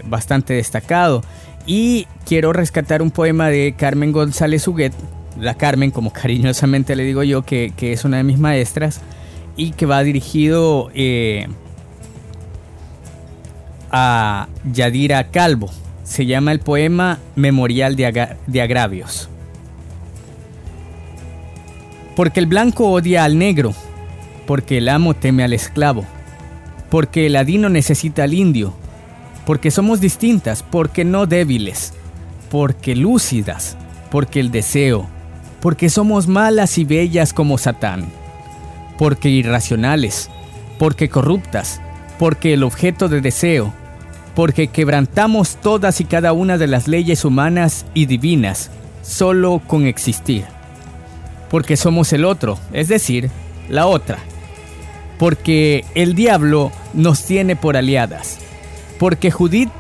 bastante 0.04 0.52
destacado. 0.52 1.22
Y 1.72 2.08
quiero 2.26 2.52
rescatar 2.52 3.00
un 3.00 3.12
poema 3.12 3.46
de 3.46 3.76
Carmen 3.78 4.10
González 4.10 4.66
Huguet, 4.66 4.92
la 5.38 5.54
Carmen, 5.54 5.92
como 5.92 6.12
cariñosamente 6.12 6.96
le 6.96 7.04
digo 7.04 7.22
yo, 7.22 7.42
que, 7.42 7.72
es 7.78 8.04
una 8.04 8.16
de 8.16 8.24
mis 8.24 8.40
maestras, 8.40 9.00
y 9.56 9.70
que 9.70 9.86
va 9.86 10.02
dirigido 10.02 10.90
a 13.92 14.48
Yadira 14.72 15.30
Calvo. 15.30 15.70
Se 16.02 16.26
llama 16.26 16.50
el 16.50 16.58
poema 16.58 17.20
Memorial 17.36 17.94
de, 17.94 18.60
Agravios. 18.60 19.28
Porque 22.16 22.40
el 22.40 22.46
blanco 22.46 22.90
odia 22.90 23.22
al 23.22 23.38
negro, 23.38 23.74
porque 24.44 24.78
el 24.78 24.88
amo 24.88 25.14
teme 25.14 25.44
al 25.44 25.52
esclavo, 25.52 26.04
porque 26.90 27.26
el 27.26 27.34
ladino 27.34 27.68
necesita 27.68 28.24
al 28.24 28.34
indio, 28.34 28.74
porque 29.50 29.72
somos 29.72 30.00
distintas, 30.00 30.62
porque 30.62 31.04
no 31.04 31.26
débiles, 31.26 31.92
porque 32.52 32.94
lúcidas, 32.94 33.76
porque 34.08 34.38
el 34.38 34.52
deseo, 34.52 35.08
porque 35.60 35.90
somos 35.90 36.28
malas 36.28 36.78
y 36.78 36.84
bellas 36.84 37.32
como 37.32 37.58
Satán, 37.58 38.06
porque 38.96 39.28
irracionales, 39.28 40.30
porque 40.78 41.08
corruptas, 41.08 41.80
porque 42.16 42.52
el 42.52 42.62
objeto 42.62 43.08
de 43.08 43.20
deseo, 43.20 43.74
porque 44.36 44.68
quebrantamos 44.68 45.56
todas 45.56 46.00
y 46.00 46.04
cada 46.04 46.32
una 46.32 46.56
de 46.56 46.68
las 46.68 46.86
leyes 46.86 47.24
humanas 47.24 47.86
y 47.92 48.06
divinas 48.06 48.70
solo 49.02 49.60
con 49.66 49.84
existir. 49.84 50.44
Porque 51.50 51.76
somos 51.76 52.12
el 52.12 52.24
otro, 52.24 52.56
es 52.72 52.86
decir, 52.86 53.32
la 53.68 53.86
otra. 53.86 54.18
Porque 55.18 55.84
el 55.96 56.14
diablo 56.14 56.70
nos 56.94 57.24
tiene 57.24 57.56
por 57.56 57.76
aliadas. 57.76 58.38
Porque 59.00 59.32
Judith 59.32 59.70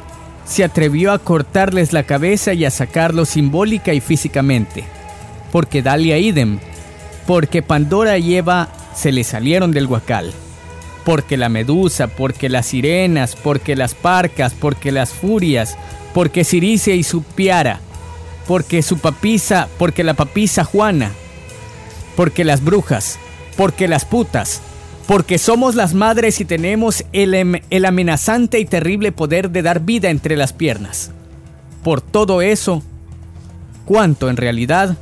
se 0.44 0.64
atrevió 0.64 1.12
a 1.12 1.20
cortarles 1.20 1.92
la 1.92 2.02
cabeza 2.02 2.54
y 2.54 2.64
a 2.64 2.70
sacarlo 2.72 3.24
simbólica 3.24 3.94
y 3.94 4.00
físicamente. 4.00 4.82
Porque 5.52 5.82
Dalia 5.82 6.18
idem. 6.18 6.58
Porque 7.28 7.62
Pandora 7.62 8.18
y 8.18 8.34
Eva 8.34 8.68
se 8.96 9.12
le 9.12 9.22
salieron 9.22 9.70
del 9.70 9.86
guacal 9.86 10.32
porque 11.04 11.36
la 11.36 11.48
medusa, 11.48 12.08
porque 12.08 12.48
las 12.48 12.66
sirenas, 12.66 13.36
porque 13.36 13.76
las 13.76 13.94
parcas, 13.94 14.54
porque 14.54 14.92
las 14.92 15.10
furias, 15.10 15.76
porque 16.14 16.44
Ciricia 16.44 16.94
y 16.94 17.02
su 17.02 17.22
piara, 17.22 17.80
porque 18.46 18.82
su 18.82 18.98
papisa, 18.98 19.68
porque 19.78 20.04
la 20.04 20.14
papisa 20.14 20.64
Juana, 20.64 21.10
porque 22.16 22.44
las 22.44 22.62
brujas, 22.62 23.18
porque 23.56 23.88
las 23.88 24.04
putas, 24.04 24.62
porque 25.10 25.38
somos 25.38 25.74
las 25.74 25.92
madres 25.92 26.40
y 26.40 26.44
tenemos 26.44 27.04
el, 27.12 27.34
em, 27.34 27.54
el 27.70 27.84
amenazante 27.84 28.60
y 28.60 28.64
terrible 28.64 29.10
poder 29.10 29.50
de 29.50 29.60
dar 29.60 29.80
vida 29.80 30.08
entre 30.08 30.36
las 30.36 30.52
piernas. 30.52 31.10
Por 31.82 32.00
todo 32.00 32.42
eso, 32.42 32.84
cuánto 33.86 34.30
en 34.30 34.36
realidad 34.36 34.96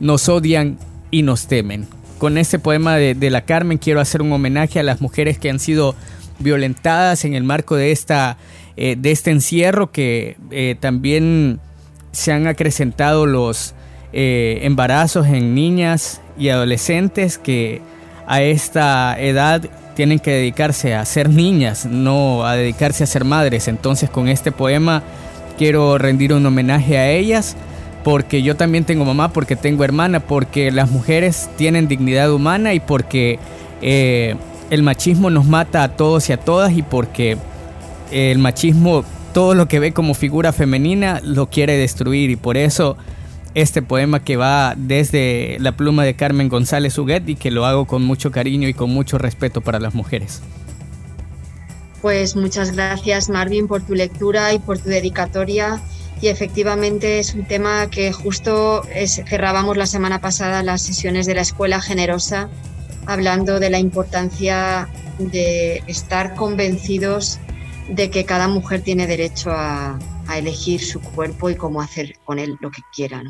nos 0.00 0.30
odian 0.30 0.78
y 1.10 1.24
nos 1.24 1.46
temen 1.46 1.88
con 2.16 2.38
este 2.38 2.58
poema 2.58 2.96
de, 2.96 3.30
la 3.30 3.44
Carmen 3.44 3.76
quiero 3.76 4.00
hacer 4.00 4.22
un 4.22 4.32
homenaje 4.32 4.80
a 4.80 4.82
las 4.82 5.02
mujeres 5.02 5.38
que 5.38 5.50
han 5.50 5.58
sido 5.58 5.94
violentadas 6.38 7.26
en 7.26 7.34
el 7.34 7.42
marco 7.42 7.76
de, 7.76 7.92
esta, 7.92 8.38
eh, 8.78 8.96
de 8.96 9.10
este 9.10 9.30
encierro, 9.30 9.90
que 9.90 10.38
eh, 10.52 10.74
también 10.80 11.60
se 12.12 12.32
han 12.32 12.46
acrecentado 12.46 13.26
los 13.26 13.74
eh, 14.14 14.60
embarazos 14.62 15.26
en 15.26 15.54
niñas 15.54 16.22
y 16.38 16.48
adolescentes 16.48 17.36
que 17.36 17.82
a 18.26 18.42
esta 18.42 19.18
edad 19.20 19.62
tienen 19.94 20.18
que 20.18 20.30
dedicarse 20.30 20.94
a 20.94 21.04
ser 21.04 21.28
niñas, 21.28 21.86
no 21.86 22.44
a 22.44 22.56
dedicarse 22.56 23.04
a 23.04 23.06
ser 23.06 23.24
madres. 23.24 23.68
Entonces 23.68 24.10
con 24.10 24.28
este 24.28 24.52
poema 24.52 25.02
quiero 25.58 25.98
rendir 25.98 26.32
un 26.32 26.44
homenaje 26.46 26.98
a 26.98 27.10
ellas 27.10 27.56
porque 28.04 28.42
yo 28.42 28.56
también 28.56 28.84
tengo 28.84 29.04
mamá, 29.04 29.32
porque 29.32 29.54
tengo 29.54 29.84
hermana, 29.84 30.20
porque 30.20 30.72
las 30.72 30.90
mujeres 30.90 31.48
tienen 31.56 31.86
dignidad 31.88 32.32
humana 32.32 32.74
y 32.74 32.80
porque 32.80 33.38
eh, 33.80 34.34
el 34.70 34.82
machismo 34.82 35.30
nos 35.30 35.44
mata 35.46 35.82
a 35.82 35.88
todos 35.88 36.28
y 36.28 36.32
a 36.32 36.36
todas 36.36 36.72
y 36.72 36.82
porque 36.82 37.36
el 38.10 38.38
machismo 38.38 39.04
todo 39.32 39.54
lo 39.54 39.66
que 39.66 39.78
ve 39.78 39.92
como 39.92 40.14
figura 40.14 40.52
femenina 40.52 41.20
lo 41.22 41.46
quiere 41.46 41.76
destruir 41.76 42.30
y 42.30 42.36
por 42.36 42.56
eso 42.56 42.96
este 43.54 43.82
poema 43.82 44.24
que 44.24 44.36
va 44.36 44.74
desde 44.76 45.56
la 45.60 45.72
pluma 45.72 46.04
de 46.04 46.14
Carmen 46.14 46.48
González 46.48 46.96
Huguet 46.98 47.28
y 47.28 47.36
que 47.36 47.50
lo 47.50 47.66
hago 47.66 47.86
con 47.86 48.02
mucho 48.02 48.30
cariño 48.30 48.68
y 48.68 48.74
con 48.74 48.90
mucho 48.90 49.18
respeto 49.18 49.60
para 49.60 49.78
las 49.78 49.94
mujeres. 49.94 50.42
Pues 52.00 52.34
muchas 52.34 52.72
gracias 52.72 53.28
Marvin 53.28 53.68
por 53.68 53.82
tu 53.82 53.94
lectura 53.94 54.52
y 54.52 54.58
por 54.58 54.78
tu 54.78 54.88
dedicatoria 54.88 55.80
y 56.20 56.28
efectivamente 56.28 57.18
es 57.18 57.34
un 57.34 57.44
tema 57.44 57.88
que 57.90 58.12
justo 58.12 58.82
cerrábamos 59.28 59.76
la 59.76 59.86
semana 59.86 60.20
pasada 60.20 60.62
las 60.62 60.82
sesiones 60.82 61.26
de 61.26 61.34
la 61.34 61.42
Escuela 61.42 61.80
Generosa 61.80 62.48
hablando 63.06 63.60
de 63.60 63.70
la 63.70 63.78
importancia 63.78 64.88
de 65.18 65.82
estar 65.86 66.34
convencidos 66.34 67.38
de 67.88 68.10
que 68.10 68.24
cada 68.24 68.48
mujer 68.48 68.82
tiene 68.82 69.06
derecho 69.06 69.50
a, 69.50 69.98
elegir 70.30 70.82
su 70.82 71.00
cuerpo 71.00 71.50
y 71.50 71.56
cómo 71.56 71.80
hacer 71.80 72.14
con 72.24 72.38
él 72.38 72.56
lo 72.60 72.70
que 72.70 72.82
quiera. 72.94 73.22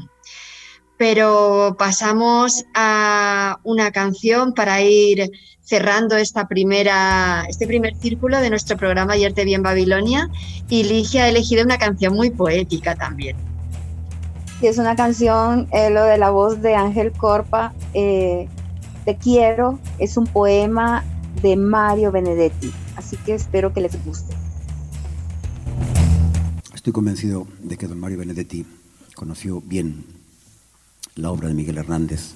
Pero 0.96 1.74
pasamos 1.78 2.64
a 2.74 3.58
una 3.64 3.90
canción 3.90 4.54
para 4.54 4.80
ir 4.82 5.30
cerrando 5.62 6.16
esta 6.16 6.48
primera, 6.48 7.44
este 7.48 7.66
primer 7.66 7.94
círculo 7.96 8.40
de 8.40 8.50
nuestro 8.50 8.76
programa 8.76 9.14
Ayer 9.14 9.32
te 9.32 9.44
vi 9.44 9.54
en 9.54 9.62
Babilonia 9.62 10.28
y 10.68 10.84
Ligia 10.84 11.24
ha 11.24 11.28
elegido 11.28 11.64
una 11.64 11.78
canción 11.78 12.14
muy 12.14 12.30
poética 12.30 12.94
también. 12.94 13.36
es 14.60 14.78
una 14.78 14.94
canción, 14.94 15.66
eh, 15.72 15.90
lo 15.90 16.04
de 16.04 16.18
la 16.18 16.30
voz 16.30 16.62
de 16.62 16.74
Ángel 16.74 17.12
Corpa, 17.12 17.72
eh, 17.94 18.48
Te 19.04 19.16
quiero, 19.16 19.80
es 19.98 20.16
un 20.16 20.26
poema 20.26 21.02
de 21.42 21.56
Mario 21.56 22.12
Benedetti, 22.12 22.72
así 22.96 23.16
que 23.16 23.34
espero 23.34 23.72
que 23.72 23.80
les 23.80 24.04
guste. 24.04 24.41
Estoy 26.82 26.94
convencido 26.94 27.46
de 27.62 27.78
que 27.78 27.86
don 27.86 28.00
Mario 28.00 28.18
Benedetti 28.18 28.66
conoció 29.14 29.60
bien 29.60 30.02
la 31.14 31.30
obra 31.30 31.46
de 31.46 31.54
Miguel 31.54 31.78
Hernández, 31.78 32.34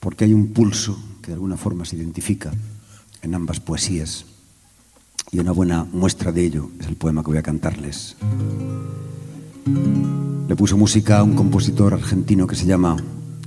porque 0.00 0.24
hay 0.24 0.34
un 0.34 0.48
pulso 0.48 0.98
que 1.22 1.28
de 1.28 1.34
alguna 1.34 1.56
forma 1.56 1.84
se 1.84 1.94
identifica 1.94 2.50
en 3.22 3.34
ambas 3.36 3.60
poesías, 3.60 4.24
y 5.30 5.38
una 5.38 5.52
buena 5.52 5.84
muestra 5.84 6.32
de 6.32 6.44
ello 6.44 6.70
es 6.80 6.88
el 6.88 6.96
poema 6.96 7.22
que 7.22 7.28
voy 7.28 7.38
a 7.38 7.42
cantarles. 7.44 8.16
Le 10.48 10.56
puso 10.56 10.76
música 10.76 11.18
a 11.18 11.22
un 11.22 11.36
compositor 11.36 11.94
argentino 11.94 12.48
que 12.48 12.56
se 12.56 12.66
llama 12.66 12.96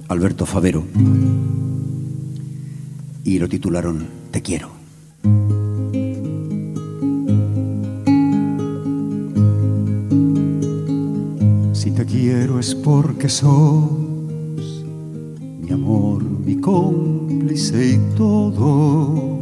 Alberto 0.07 0.45
Favero 0.45 0.88
y 3.25 3.38
lo 3.38 3.50
titularon 3.50 4.07
Te 4.31 4.41
quiero. 4.41 4.71
Porque 12.75 13.29
sos 13.29 13.91
mi 15.62 15.71
amor, 15.71 16.24
mi 16.24 16.55
cómplice 16.59 17.93
y 17.93 18.15
todo. 18.15 19.39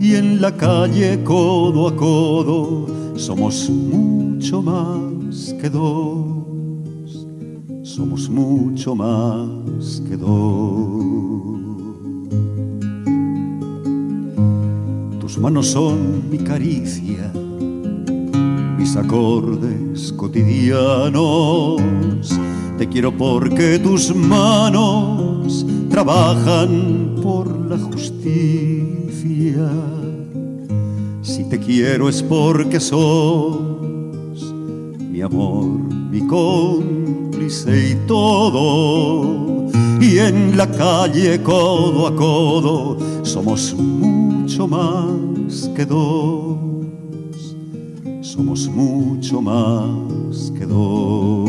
Y 0.00 0.14
en 0.14 0.40
la 0.40 0.56
calle 0.56 1.22
codo 1.24 1.88
a 1.88 1.96
codo 1.96 2.86
somos 3.16 3.68
mucho 3.70 4.62
más 4.62 5.54
que 5.60 5.68
dos. 5.70 7.26
Somos 7.82 8.28
mucho 8.28 8.94
más 8.94 10.02
que 10.08 10.16
dos. 10.16 11.56
Tus 15.20 15.38
manos 15.38 15.66
son 15.66 16.30
mi 16.30 16.38
caricia, 16.38 17.25
acordes 18.98 20.12
cotidianos. 20.12 21.80
Te 22.78 22.88
quiero 22.88 23.16
porque 23.16 23.78
tus 23.78 24.14
manos 24.14 25.64
trabajan 25.88 27.16
por 27.22 27.48
la 27.68 27.78
justicia. 27.78 29.68
Si 31.22 31.44
te 31.48 31.58
quiero 31.58 32.08
es 32.08 32.22
porque 32.22 32.78
sos 32.80 33.58
mi 35.10 35.22
amor, 35.22 35.64
mi 36.10 36.26
cómplice 36.26 37.90
y 37.92 37.94
todo. 38.06 39.66
Y 40.00 40.18
en 40.18 40.56
la 40.56 40.70
calle 40.70 41.42
codo 41.42 42.06
a 42.06 42.14
codo 42.14 42.98
somos 43.22 43.74
mucho 43.74 44.68
más 44.68 45.70
que 45.74 45.86
dos. 45.86 46.65
Mucho 48.76 49.40
más 49.40 50.52
que 50.58 50.66
dos. 50.66 51.48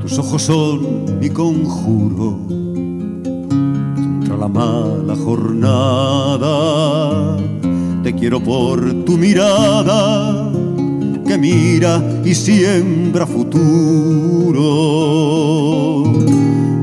Tus 0.00 0.18
ojos 0.18 0.40
son 0.40 1.18
mi 1.20 1.28
conjuro 1.28 2.38
contra 3.98 4.38
la 4.38 4.48
mala 4.48 5.14
jornada. 5.14 6.48
Te 8.04 8.14
quiero 8.14 8.42
por 8.42 9.04
tu 9.04 9.18
mirada 9.18 10.50
que 11.26 11.36
mira 11.36 12.02
y 12.24 12.34
siembra 12.34 13.26
futuro. 13.26 14.62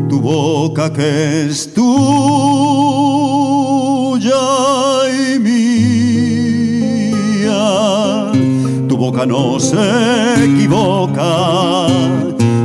Tu 0.08 0.22
boca 0.22 0.94
que 0.94 1.48
es 1.48 1.74
tuya 1.74 2.57
no 9.26 9.60
se 9.60 9.78
equivoca. 10.46 11.88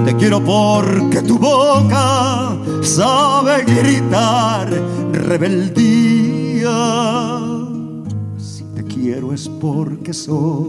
Te 0.04 0.14
quiero 0.16 0.42
porque 0.44 1.22
tu 1.22 1.38
boca 1.38 2.56
sabe 2.82 3.64
gritar 3.64 4.68
rebeldía. 5.12 6.68
Si 8.36 8.64
te 8.74 8.84
quiero 8.84 9.32
es 9.32 9.48
porque 9.48 10.12
sos 10.12 10.68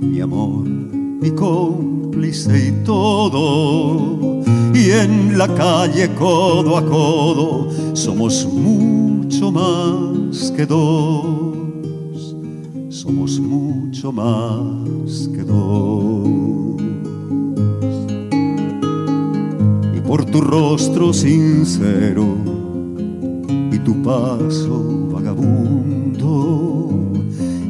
mi 0.00 0.20
amor, 0.20 0.64
mi 0.64 1.30
cómplice 1.30 2.68
y 2.68 2.84
todo. 2.84 4.42
Y 4.74 4.90
en 4.90 5.38
la 5.38 5.48
calle 5.48 6.12
codo 6.14 6.76
a 6.76 6.84
codo 6.84 7.68
somos 7.94 8.46
mucho 8.46 9.52
más 9.52 10.50
que 10.56 10.66
dos. 10.66 11.55
Somos 13.06 13.38
mucho 13.38 14.10
más 14.10 15.28
que 15.28 15.42
dos. 15.44 16.82
Y 19.96 20.00
por 20.00 20.24
tu 20.24 20.40
rostro 20.40 21.12
sincero 21.12 22.26
y 23.70 23.78
tu 23.78 24.02
paso 24.02 25.08
vagabundo 25.12 26.90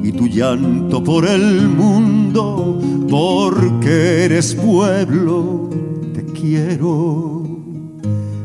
y 0.03 0.11
tu 0.13 0.27
llanto 0.27 1.05
por 1.05 1.29
el 1.29 1.69
mundo, 1.69 2.81
porque 3.11 4.25
eres 4.25 4.55
pueblo, 4.55 5.69
te 6.15 6.25
quiero. 6.25 7.43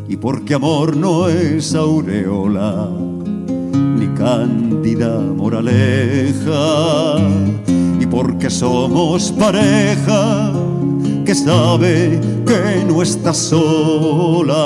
Y 0.09 0.17
porque 0.17 0.55
amor 0.55 0.97
no 0.97 1.29
es 1.29 1.73
aureola, 1.73 2.91
cándida 4.17 5.19
moraleja, 5.19 7.17
y 7.99 8.05
porque 8.05 8.49
somos 8.49 9.31
pareja 9.31 10.51
que 11.25 11.35
sabe 11.35 12.19
que 12.45 12.83
no 12.87 13.01
estás 13.01 13.37
sola. 13.37 14.57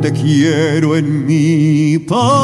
Te 0.00 0.12
quiero 0.12 0.96
en 0.96 1.26
mi 1.26 1.98
paraíso, 1.98 2.42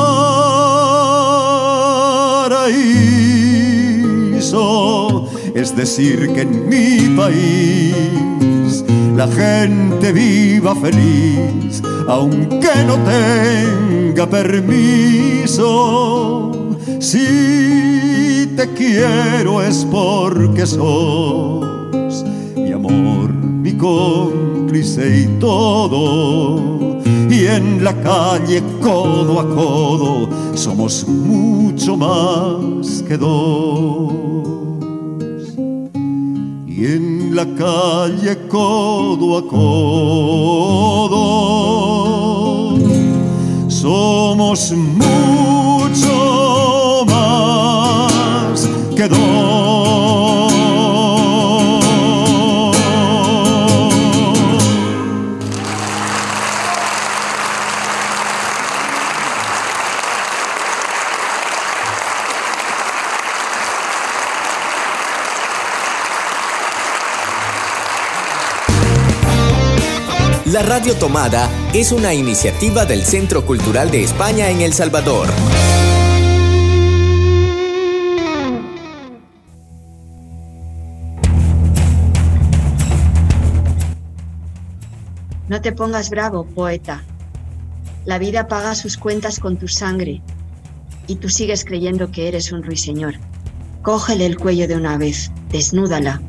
es 5.55 5.75
decir, 5.77 6.33
que 6.33 6.43
en 6.43 6.69
mi 6.69 7.17
país 7.17 8.38
la 9.19 9.27
gente 9.27 10.13
viva 10.13 10.75
feliz, 10.77 11.83
aunque 12.07 12.85
no 12.87 12.97
tenga 13.03 14.31
permiso. 14.31 15.59
Si 17.01 18.49
te 18.57 18.73
quiero 18.75 19.61
es 19.61 19.85
porque 19.91 20.65
sos 20.65 22.25
mi 22.55 22.71
amor, 22.71 23.35
mi 23.35 23.73
cómplice 23.73 25.23
y 25.23 25.27
todo. 25.41 27.01
Y 27.29 27.47
en 27.47 27.83
la 27.83 27.95
calle 28.01 28.63
codo 28.81 29.41
a 29.41 29.49
codo 29.49 30.29
somos 30.55 31.09
mucho 31.09 31.97
más 31.97 33.03
que 33.03 33.17
dos. 33.17 34.13
Y 36.69 36.87
en 36.87 37.18
la 37.39 37.47
calle 37.55 38.37
codo 38.49 39.39
a 39.39 39.43
codo 39.47 39.69
somos 43.69 44.73
mucho 44.73 46.17
más 47.07 48.69
que 48.97 49.07
dos. 49.07 49.68
Tomada 70.95 71.51
es 71.75 71.93
una 71.93 72.15
iniciativa 72.15 72.87
del 72.87 73.05
Centro 73.05 73.45
Cultural 73.45 73.91
de 73.91 74.03
España 74.05 74.49
en 74.49 74.63
El 74.63 74.73
Salvador. 74.73 75.29
No 85.49 85.61
te 85.61 85.73
pongas 85.73 86.11
bravo, 86.11 86.47
poeta. 86.47 87.05
La 88.05 88.19
vida 88.19 88.49
paga 88.49 88.75
sus 88.75 88.97
cuentas 88.97 89.39
con 89.39 89.59
tu 89.59 89.69
sangre 89.69 90.23
y 91.07 91.17
tú 91.17 91.29
sigues 91.29 91.65
creyendo 91.65 92.11
que 92.11 92.29
eres 92.29 92.53
un 92.53 92.63
ruiseñor. 92.63 93.15
Cógele 93.83 94.27
el 94.27 94.39
cuello 94.39 94.67
de 94.67 94.77
una 94.77 94.97
vez, 94.97 95.31
desnúdala, 95.51 96.23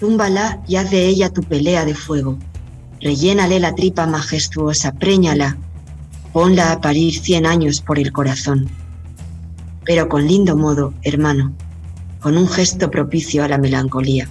túmbala 0.00 0.62
y 0.66 0.76
haz 0.76 0.90
de 0.90 1.06
ella 1.06 1.32
tu 1.32 1.42
pelea 1.42 1.84
de 1.84 1.94
fuego. 1.94 2.38
Rellénale 3.06 3.60
la 3.60 3.72
tripa 3.72 4.04
majestuosa, 4.08 4.90
préñala. 4.90 5.56
ponla 6.32 6.72
a 6.72 6.80
parir 6.80 7.14
cien 7.16 7.46
años 7.46 7.80
por 7.80 8.00
el 8.00 8.10
corazón. 8.10 8.68
Pero 9.84 10.08
con 10.08 10.26
lindo 10.26 10.56
modo, 10.56 10.92
hermano, 11.04 11.52
con 12.18 12.36
un 12.36 12.48
gesto 12.48 12.90
propicio 12.90 13.44
a 13.44 13.48
la 13.48 13.58
melancolía. 13.58 14.28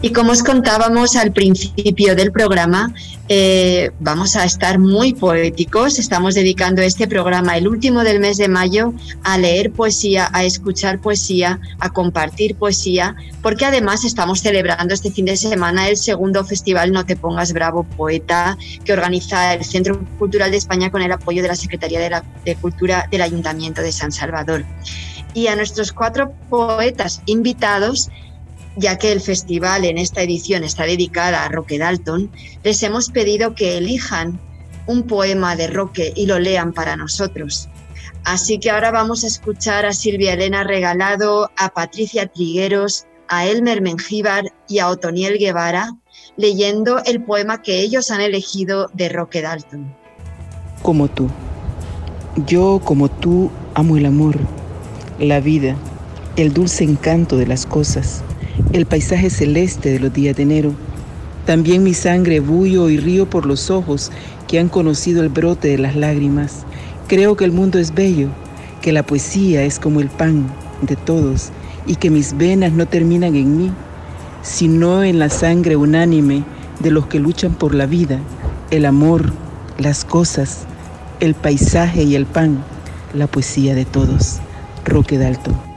Y 0.00 0.12
como 0.12 0.30
os 0.30 0.44
contábamos 0.44 1.16
al 1.16 1.32
principio 1.32 2.14
del 2.14 2.30
programa, 2.30 2.94
eh, 3.28 3.90
vamos 3.98 4.36
a 4.36 4.44
estar 4.44 4.78
muy 4.78 5.12
poéticos. 5.12 5.98
Estamos 5.98 6.36
dedicando 6.36 6.82
este 6.82 7.08
programa, 7.08 7.56
el 7.56 7.66
último 7.66 8.04
del 8.04 8.20
mes 8.20 8.36
de 8.36 8.46
mayo, 8.46 8.94
a 9.24 9.38
leer 9.38 9.72
poesía, 9.72 10.30
a 10.32 10.44
escuchar 10.44 11.00
poesía, 11.00 11.58
a 11.80 11.90
compartir 11.90 12.54
poesía, 12.54 13.16
porque 13.42 13.64
además 13.64 14.04
estamos 14.04 14.40
celebrando 14.40 14.94
este 14.94 15.10
fin 15.10 15.24
de 15.24 15.36
semana 15.36 15.88
el 15.88 15.96
segundo 15.96 16.44
festival 16.44 16.92
No 16.92 17.04
te 17.04 17.16
pongas 17.16 17.52
bravo 17.52 17.82
poeta 17.82 18.56
que 18.84 18.92
organiza 18.92 19.54
el 19.54 19.64
Centro 19.64 20.00
Cultural 20.16 20.52
de 20.52 20.58
España 20.58 20.92
con 20.92 21.02
el 21.02 21.10
apoyo 21.10 21.42
de 21.42 21.48
la 21.48 21.56
Secretaría 21.56 21.98
de, 21.98 22.22
de 22.44 22.54
Cultura 22.54 23.08
del 23.10 23.22
Ayuntamiento 23.22 23.82
de 23.82 23.90
San 23.90 24.12
Salvador. 24.12 24.64
Y 25.34 25.48
a 25.48 25.56
nuestros 25.56 25.92
cuatro 25.92 26.32
poetas 26.48 27.20
invitados, 27.26 28.10
ya 28.78 28.96
que 28.96 29.12
el 29.12 29.20
festival 29.20 29.84
en 29.84 29.98
esta 29.98 30.22
edición 30.22 30.62
está 30.62 30.84
dedicada 30.84 31.44
a 31.44 31.48
Roque 31.48 31.78
Dalton, 31.78 32.30
les 32.62 32.82
hemos 32.82 33.10
pedido 33.10 33.54
que 33.54 33.76
elijan 33.76 34.38
un 34.86 35.02
poema 35.02 35.56
de 35.56 35.66
Roque 35.66 36.12
y 36.14 36.26
lo 36.26 36.38
lean 36.38 36.72
para 36.72 36.96
nosotros. 36.96 37.68
Así 38.24 38.58
que 38.58 38.70
ahora 38.70 38.90
vamos 38.90 39.24
a 39.24 39.26
escuchar 39.26 39.84
a 39.84 39.92
Silvia 39.92 40.34
Elena 40.34 40.64
Regalado, 40.64 41.50
a 41.56 41.70
Patricia 41.70 42.26
Trigueros, 42.26 43.06
a 43.28 43.46
Elmer 43.46 43.82
Mengíbar 43.82 44.52
y 44.68 44.78
a 44.78 44.88
Otoniel 44.88 45.38
Guevara 45.38 45.90
leyendo 46.36 47.02
el 47.04 47.22
poema 47.22 47.62
que 47.62 47.80
ellos 47.80 48.10
han 48.10 48.20
elegido 48.20 48.90
de 48.94 49.08
Roque 49.08 49.42
Dalton. 49.42 49.92
Como 50.82 51.08
tú. 51.08 51.28
Yo, 52.46 52.80
como 52.84 53.10
tú, 53.10 53.50
amo 53.74 53.96
el 53.96 54.06
amor, 54.06 54.36
la 55.18 55.40
vida, 55.40 55.74
el 56.36 56.54
dulce 56.54 56.84
encanto 56.84 57.36
de 57.36 57.48
las 57.48 57.66
cosas 57.66 58.22
el 58.72 58.86
paisaje 58.86 59.30
celeste 59.30 59.90
de 59.92 60.00
los 60.00 60.12
días 60.12 60.36
de 60.36 60.42
enero. 60.42 60.72
También 61.46 61.82
mi 61.82 61.94
sangre 61.94 62.40
bullo 62.40 62.90
y 62.90 62.98
río 62.98 63.28
por 63.28 63.46
los 63.46 63.70
ojos 63.70 64.10
que 64.46 64.58
han 64.58 64.68
conocido 64.68 65.22
el 65.22 65.28
brote 65.28 65.68
de 65.68 65.78
las 65.78 65.96
lágrimas. 65.96 66.64
Creo 67.06 67.36
que 67.36 67.44
el 67.44 67.52
mundo 67.52 67.78
es 67.78 67.94
bello, 67.94 68.28
que 68.82 68.92
la 68.92 69.02
poesía 69.02 69.62
es 69.62 69.78
como 69.78 70.00
el 70.00 70.08
pan 70.08 70.46
de 70.82 70.96
todos 70.96 71.50
y 71.86 71.96
que 71.96 72.10
mis 72.10 72.36
venas 72.36 72.72
no 72.72 72.86
terminan 72.86 73.34
en 73.34 73.56
mí, 73.56 73.72
sino 74.42 75.02
en 75.02 75.18
la 75.18 75.30
sangre 75.30 75.76
unánime 75.76 76.44
de 76.80 76.90
los 76.90 77.06
que 77.06 77.18
luchan 77.18 77.54
por 77.54 77.74
la 77.74 77.86
vida, 77.86 78.18
el 78.70 78.84
amor, 78.84 79.32
las 79.78 80.04
cosas, 80.04 80.66
el 81.20 81.34
paisaje 81.34 82.02
y 82.02 82.14
el 82.14 82.26
pan, 82.26 82.62
la 83.14 83.26
poesía 83.26 83.74
de 83.74 83.84
todos. 83.84 84.38
Roque 84.84 85.18
Dalton. 85.18 85.67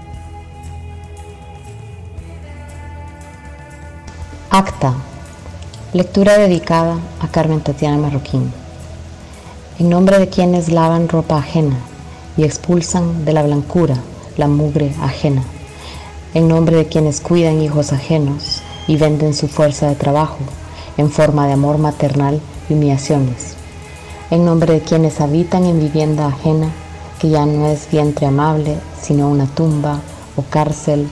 Acta. 4.53 4.93
Lectura 5.93 6.37
dedicada 6.37 6.97
a 7.21 7.29
Carmen 7.29 7.61
Tatiana 7.61 7.97
Marroquín. 7.97 8.51
En 9.79 9.89
nombre 9.89 10.19
de 10.19 10.27
quienes 10.27 10.67
lavan 10.67 11.07
ropa 11.07 11.37
ajena 11.37 11.77
y 12.35 12.43
expulsan 12.43 13.23
de 13.23 13.31
la 13.31 13.43
blancura 13.43 13.95
la 14.35 14.49
mugre 14.49 14.93
ajena. 15.01 15.41
En 16.33 16.49
nombre 16.49 16.75
de 16.75 16.85
quienes 16.85 17.21
cuidan 17.21 17.61
hijos 17.61 17.93
ajenos 17.93 18.61
y 18.87 18.97
venden 18.97 19.33
su 19.33 19.47
fuerza 19.47 19.87
de 19.87 19.95
trabajo 19.95 20.39
en 20.97 21.09
forma 21.09 21.47
de 21.47 21.53
amor 21.53 21.77
maternal 21.77 22.41
y 22.69 22.73
humillaciones. 22.73 23.55
En 24.31 24.43
nombre 24.43 24.73
de 24.73 24.81
quienes 24.81 25.21
habitan 25.21 25.63
en 25.63 25.79
vivienda 25.79 26.27
ajena 26.27 26.67
que 27.21 27.29
ya 27.29 27.45
no 27.45 27.67
es 27.67 27.89
vientre 27.89 28.25
amable, 28.25 28.75
sino 29.01 29.29
una 29.29 29.45
tumba 29.45 30.01
o 30.35 30.41
cárcel 30.41 31.07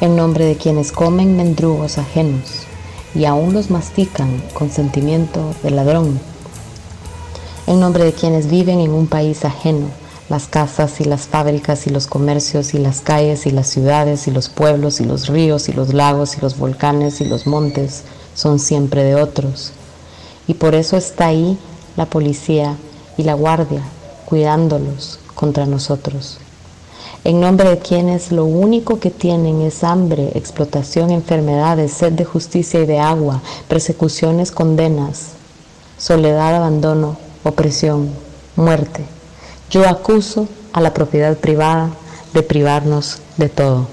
en 0.00 0.16
nombre 0.16 0.46
de 0.46 0.56
quienes 0.56 0.92
comen 0.92 1.36
mendrugos 1.36 1.98
ajenos 1.98 2.62
y 3.14 3.26
aún 3.26 3.52
los 3.52 3.70
mastican 3.70 4.42
con 4.54 4.70
sentimiento 4.70 5.54
de 5.62 5.70
ladrón, 5.70 6.18
en 7.66 7.80
nombre 7.80 8.04
de 8.04 8.12
quienes 8.14 8.48
viven 8.48 8.80
en 8.80 8.92
un 8.92 9.06
país 9.06 9.44
ajeno, 9.44 9.88
las 10.30 10.46
casas 10.46 11.00
y 11.00 11.04
las 11.04 11.26
fábricas 11.26 11.86
y 11.86 11.90
los 11.90 12.06
comercios 12.06 12.72
y 12.72 12.78
las 12.78 13.02
calles 13.02 13.46
y 13.46 13.50
las 13.50 13.66
ciudades 13.66 14.26
y 14.26 14.30
los 14.30 14.48
pueblos 14.48 15.00
y 15.00 15.04
los 15.04 15.28
ríos 15.28 15.68
y 15.68 15.72
los 15.72 15.92
lagos 15.92 16.36
y 16.36 16.40
los 16.40 16.56
volcanes 16.56 17.20
y 17.20 17.26
los 17.26 17.46
montes 17.46 18.04
son 18.34 18.58
siempre 18.58 19.04
de 19.04 19.16
otros. 19.16 19.72
Y 20.46 20.54
por 20.54 20.74
eso 20.74 20.96
está 20.96 21.26
ahí 21.26 21.58
la 21.96 22.06
policía 22.06 22.76
y 23.18 23.24
la 23.24 23.34
guardia 23.34 23.82
cuidándolos 24.24 25.18
contra 25.34 25.66
nosotros 25.66 26.39
en 27.22 27.40
nombre 27.40 27.68
de 27.68 27.78
quienes 27.78 28.32
lo 28.32 28.46
único 28.46 28.98
que 28.98 29.10
tienen 29.10 29.60
es 29.60 29.84
hambre, 29.84 30.30
explotación, 30.34 31.10
enfermedades, 31.10 31.92
sed 31.92 32.12
de 32.12 32.24
justicia 32.24 32.80
y 32.80 32.86
de 32.86 32.98
agua, 32.98 33.42
persecuciones, 33.68 34.50
condenas, 34.50 35.32
soledad, 35.98 36.56
abandono, 36.56 37.18
opresión, 37.42 38.10
muerte. 38.56 39.04
Yo 39.70 39.86
acuso 39.86 40.48
a 40.72 40.80
la 40.80 40.94
propiedad 40.94 41.36
privada 41.36 41.90
de 42.32 42.42
privarnos 42.42 43.18
de 43.36 43.50
todo. 43.50 43.88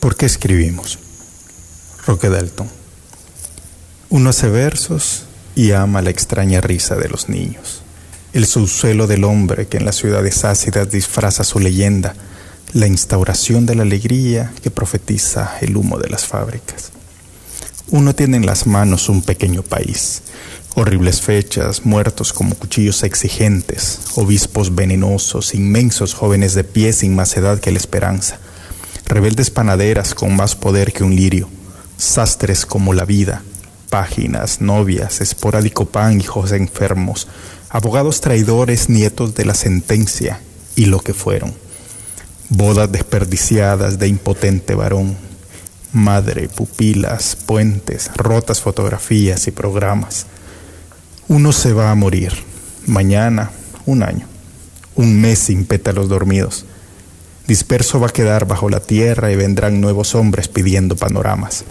¿Por 0.00 0.16
qué 0.16 0.26
escribimos? 0.26 0.98
Roque 2.06 2.28
Dalton. 2.28 2.68
Uno 4.10 4.30
hace 4.30 4.50
versos 4.50 5.24
y 5.54 5.72
ama 5.72 6.02
la 6.02 6.10
extraña 6.10 6.60
risa 6.60 6.94
de 6.96 7.08
los 7.08 7.30
niños, 7.30 7.80
el 8.34 8.44
subsuelo 8.44 9.06
del 9.06 9.24
hombre 9.24 9.66
que 9.66 9.78
en 9.78 9.86
las 9.86 9.96
ciudades 9.96 10.44
ácidas 10.44 10.90
disfraza 10.90 11.42
su 11.42 11.58
leyenda 11.58 12.14
la 12.74 12.88
instauración 12.88 13.66
de 13.66 13.76
la 13.76 13.82
alegría 13.82 14.52
que 14.60 14.68
profetiza 14.68 15.58
el 15.60 15.76
humo 15.76 15.96
de 15.96 16.08
las 16.08 16.26
fábricas. 16.26 16.90
Uno 17.88 18.16
tiene 18.16 18.36
en 18.36 18.46
las 18.46 18.66
manos 18.66 19.08
un 19.08 19.22
pequeño 19.22 19.62
país, 19.62 20.22
horribles 20.74 21.20
fechas, 21.20 21.86
muertos 21.86 22.32
como 22.32 22.56
cuchillos 22.56 23.04
exigentes, 23.04 24.00
obispos 24.16 24.74
venenosos, 24.74 25.54
inmensos 25.54 26.14
jóvenes 26.14 26.54
de 26.54 26.64
pie 26.64 26.92
sin 26.92 27.14
más 27.14 27.36
edad 27.36 27.60
que 27.60 27.70
la 27.70 27.78
esperanza, 27.78 28.40
rebeldes 29.06 29.50
panaderas 29.50 30.12
con 30.12 30.34
más 30.34 30.56
poder 30.56 30.92
que 30.92 31.04
un 31.04 31.14
lirio, 31.14 31.48
sastres 31.96 32.66
como 32.66 32.92
la 32.92 33.04
vida, 33.04 33.44
páginas, 33.88 34.60
novias, 34.60 35.20
esporádico 35.20 35.86
pan, 35.86 36.20
hijos 36.20 36.50
enfermos, 36.50 37.28
abogados 37.68 38.20
traidores, 38.20 38.88
nietos 38.88 39.36
de 39.36 39.44
la 39.44 39.54
sentencia 39.54 40.40
y 40.74 40.86
lo 40.86 40.98
que 40.98 41.14
fueron 41.14 41.63
bodas 42.56 42.90
desperdiciadas 42.90 43.98
de 43.98 44.08
impotente 44.08 44.74
varón, 44.74 45.16
madre, 45.92 46.48
pupilas, 46.48 47.36
puentes, 47.36 48.10
rotas 48.14 48.60
fotografías 48.60 49.46
y 49.46 49.50
programas. 49.50 50.26
Uno 51.26 51.52
se 51.52 51.72
va 51.72 51.90
a 51.90 51.94
morir, 51.94 52.32
mañana, 52.86 53.50
un 53.86 54.02
año, 54.02 54.26
un 54.94 55.20
mes 55.20 55.38
sin 55.38 55.64
pétalos 55.64 56.08
dormidos. 56.08 56.64
Disperso 57.46 58.00
va 58.00 58.08
a 58.08 58.12
quedar 58.12 58.46
bajo 58.46 58.70
la 58.70 58.80
tierra 58.80 59.30
y 59.32 59.36
vendrán 59.36 59.80
nuevos 59.80 60.14
hombres 60.14 60.48
pidiendo 60.48 60.96
panoramas. 60.96 61.64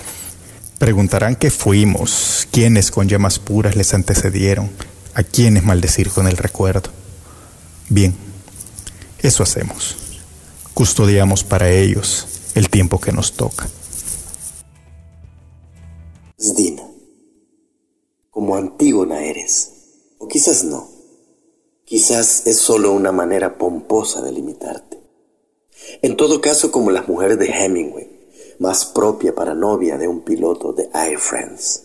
Preguntarán 0.80 1.36
qué 1.36 1.50
fuimos, 1.50 2.48
quiénes 2.52 2.92
con 2.92 3.08
llamas 3.08 3.40
puras 3.40 3.76
les 3.76 3.94
antecedieron, 3.94 4.70
a 5.14 5.24
quiénes 5.24 5.64
maldecir 5.64 6.10
con 6.10 6.28
el 6.28 6.38
recuerdo. 6.38 6.90
Bien, 7.90 8.14
eso 9.22 9.44
hacemos 9.44 10.03
custodiamos 10.74 11.44
para 11.44 11.70
ellos 11.70 12.28
el 12.56 12.70
tiempo 12.70 13.00
que 13.00 13.12
nos 13.12 13.34
toca. 13.34 13.70
Zdina, 16.40 16.88
como 18.30 18.56
Antígona 18.56 19.24
eres, 19.24 19.72
o 20.18 20.28
quizás 20.28 20.64
no, 20.64 20.90
quizás 21.86 22.48
es 22.48 22.58
solo 22.58 22.92
una 22.92 23.12
manera 23.12 23.58
pomposa 23.58 24.22
de 24.22 24.32
limitarte. 24.32 25.00
En 26.02 26.18
todo 26.18 26.42
caso, 26.42 26.72
como 26.72 26.92
las 26.92 27.08
mujeres 27.08 27.40
de 27.40 27.48
Hemingway, 27.48 28.14
más 28.60 28.86
propia 28.86 29.36
para 29.36 29.56
novia 29.56 29.98
de 29.98 30.08
un 30.08 30.22
piloto 30.22 30.74
de 30.74 30.90
Air 30.94 31.20
France. 31.20 31.82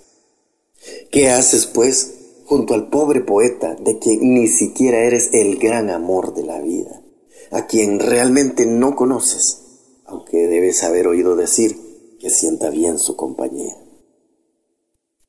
¿Qué 1.11 1.31
haces, 1.31 1.67
pues, 1.67 2.15
junto 2.47 2.75
al 2.75 2.89
pobre 2.89 3.21
poeta 3.21 3.75
de 3.75 3.99
quien 3.99 4.35
ni 4.35 4.49
siquiera 4.49 4.99
eres 5.01 5.31
el 5.33 5.59
gran 5.59 5.91
amor 5.91 6.35
de 6.35 6.45
la 6.45 6.61
vida? 6.61 7.03
A 7.51 7.67
quien 7.67 8.01
realmente 8.01 8.67
no 8.67 8.97
conoces, 8.97 9.59
aunque 10.05 10.47
debes 10.47 10.83
haber 10.83 11.07
oído 11.07 11.37
decir 11.37 11.77
que 12.21 12.31
sienta 12.31 12.71
bien 12.71 12.99
su 12.99 13.17
compañía. 13.17 13.77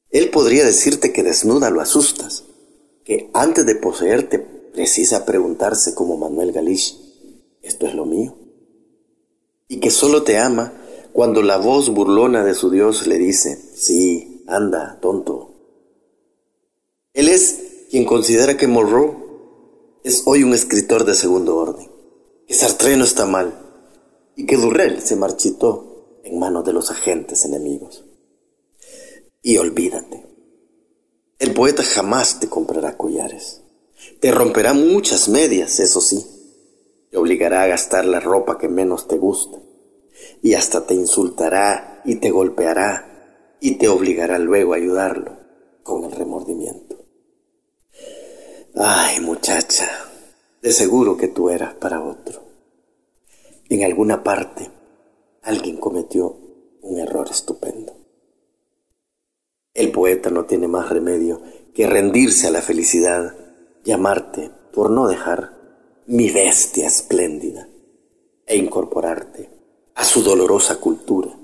Él 0.10 0.29
podría 0.32 0.65
decirte 0.65 1.13
que 1.13 1.23
desnuda 1.23 1.69
lo 1.69 1.82
asustas, 1.82 2.45
que 3.03 3.29
antes 3.34 3.65
de 3.65 3.75
poseerte 3.75 4.39
precisa 4.39 5.25
preguntarse 5.25 5.93
como 5.93 6.17
Manuel 6.17 6.51
Galich, 6.51 6.97
¿esto 7.62 7.86
es 7.88 7.93
lo 7.93 8.05
mío? 8.05 8.36
y 9.69 9.79
que 9.79 9.91
solo 9.91 10.23
te 10.23 10.38
ama 10.38 10.73
cuando 11.13 11.41
la 11.43 11.58
voz 11.58 11.89
burlona 11.89 12.43
de 12.43 12.55
su 12.55 12.69
Dios 12.69 13.08
le 13.08 13.17
dice, 13.17 13.58
sí, 13.75 14.43
anda, 14.47 14.99
tonto. 14.99 15.53
Él 17.13 17.29
es 17.29 17.86
quien 17.89 18.05
considera 18.05 18.58
que 18.58 18.67
Monroe 18.67 19.15
es 20.03 20.23
hoy 20.25 20.43
un 20.43 20.53
escritor 20.53 21.05
de 21.05 21.13
segundo 21.13 21.55
orden, 21.55 21.88
que 22.49 22.55
Sartre 22.55 22.97
no 22.97 23.03
está 23.03 23.27
mal 23.27 23.53
y 24.35 24.47
que 24.47 24.57
Durrell 24.57 25.03
se 25.03 25.15
marchitó 25.15 26.19
en 26.23 26.39
manos 26.39 26.65
de 26.65 26.73
los 26.73 26.89
agentes 26.89 27.45
enemigos. 27.45 28.05
Y 29.43 29.57
olvídate, 29.57 30.25
el 31.38 31.53
poeta 31.53 31.83
jamás 31.83 32.39
te 32.39 32.49
comprará 32.49 32.97
collares, 32.97 33.62
te 34.19 34.31
romperá 34.31 34.73
muchas 34.73 35.29
medias, 35.29 35.79
eso 35.79 36.01
sí, 36.01 36.25
te 37.12 37.17
obligará 37.17 37.62
a 37.62 37.67
gastar 37.67 38.05
la 38.05 38.19
ropa 38.19 38.57
que 38.57 38.67
menos 38.67 39.07
te 39.07 39.19
gusta 39.19 39.59
y 40.41 40.55
hasta 40.55 40.88
te 40.88 40.95
insultará 40.95 42.01
y 42.03 42.15
te 42.15 42.31
golpeará 42.31 43.57
y 43.62 43.75
te 43.75 43.89
obligará 43.89 44.39
luego 44.39 44.73
a 44.73 44.77
ayudarlo 44.77 45.38
con 45.83 46.03
el 46.03 46.13
remordimiento. 46.13 47.05
Ay, 48.73 49.19
muchacha, 49.19 50.08
de 50.61 50.71
seguro 50.71 51.17
que 51.17 51.27
tú 51.27 51.49
eras 51.49 51.73
para 51.75 52.01
otro. 52.01 52.41
En 53.69 53.83
alguna 53.83 54.23
parte 54.23 54.69
alguien 55.41 55.77
cometió 55.77 56.37
un 56.81 56.99
error 56.99 57.27
estupendo. 57.29 57.95
El 59.73 59.91
poeta 59.91 60.29
no 60.29 60.45
tiene 60.45 60.67
más 60.67 60.89
remedio 60.89 61.41
que 61.73 61.87
rendirse 61.87 62.47
a 62.47 62.51
la 62.51 62.61
felicidad, 62.61 63.35
llamarte, 63.83 64.51
por 64.73 64.89
no 64.89 65.07
dejar, 65.07 66.03
mi 66.07 66.31
bestia 66.31 66.87
espléndida, 66.87 67.69
e 68.45 68.57
incorporarte 68.57 69.49
a 69.95 70.03
su 70.03 70.23
dolorosa 70.23 70.79
cultura, 70.79 71.37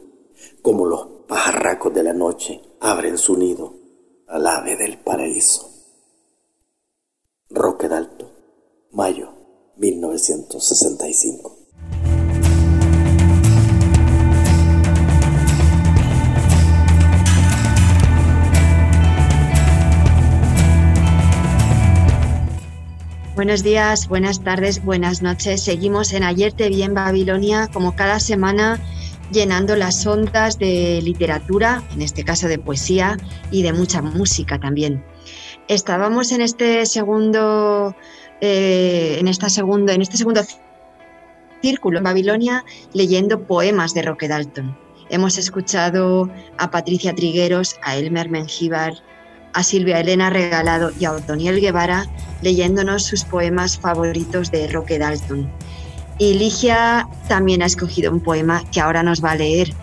como 0.62 0.86
los 0.86 1.08
pajarracos 1.28 1.94
de 1.94 2.04
la 2.04 2.14
noche 2.14 2.62
abren 2.80 3.18
su 3.18 3.38
nido 3.38 3.74
al 4.28 4.48
ave 4.48 4.76
del 4.76 4.98
paraíso. 4.98 5.72
Roque 7.50 7.88
Dalto, 7.88 8.25
mayo 8.96 9.34
1965. 9.76 11.58
Buenos 23.36 23.64
días, 23.64 24.08
buenas 24.08 24.42
tardes, 24.42 24.82
buenas 24.86 25.22
noches. 25.22 25.62
Seguimos 25.62 26.14
en 26.14 26.24
Ayer 26.24 26.54
te 26.54 26.70
vi 26.70 26.84
en 26.84 26.94
Babilonia, 26.94 27.68
como 27.68 27.98
cada 27.98 28.22
semana, 28.22 28.80
llenando 29.30 29.76
las 29.76 30.08
ondas 30.08 30.58
de 30.58 31.02
literatura, 31.04 31.84
en 31.94 32.02
este 32.02 32.24
caso 32.24 32.48
de 32.48 32.60
poesía 32.60 33.18
y 33.52 33.62
de 33.62 33.74
mucha 33.74 34.02
música 34.02 34.58
también. 34.58 35.04
Estábamos 35.68 36.32
en 36.32 36.42
este 36.42 36.86
segundo, 36.86 37.96
eh, 38.42 39.18
en 39.20 39.28
esta 39.28 39.50
segundo, 39.50 39.92
en 39.92 40.02
este 40.02 40.18
segundo 40.18 40.42
círculo 41.62 41.98
en 41.98 42.04
Babilonia 42.04 42.64
leyendo 42.94 43.42
poemas 43.42 43.94
de 43.94 44.04
Roque 44.04 44.28
Dalton. 44.28 44.78
Hemos 45.10 45.38
escuchado 45.38 46.30
a 46.58 46.72
Patricia 46.72 47.14
Trigueros, 47.14 47.76
a 47.84 47.96
Elmer 47.96 48.30
Mengíbar, 48.30 48.94
a 49.54 49.64
Silvia 49.64 50.00
Elena 50.00 50.30
Regalado 50.30 50.92
y 51.00 51.06
a 51.06 51.14
Otoniel 51.14 51.62
Guevara 51.62 52.06
leyéndonos 52.42 53.04
sus 53.04 53.24
poemas 53.24 53.78
favoritos 53.78 54.52
de 54.52 54.68
Roque 54.68 55.00
Dalton. 55.00 55.50
Y 56.18 56.34
Ligia 56.36 57.08
también 57.28 57.62
ha 57.62 57.66
escogido 57.66 58.12
un 58.12 58.20
poema 58.20 58.64
que 58.72 58.82
ahora 58.82 59.04
nos 59.04 59.24
va 59.24 59.32
a 59.32 59.36
leer. 59.36 59.74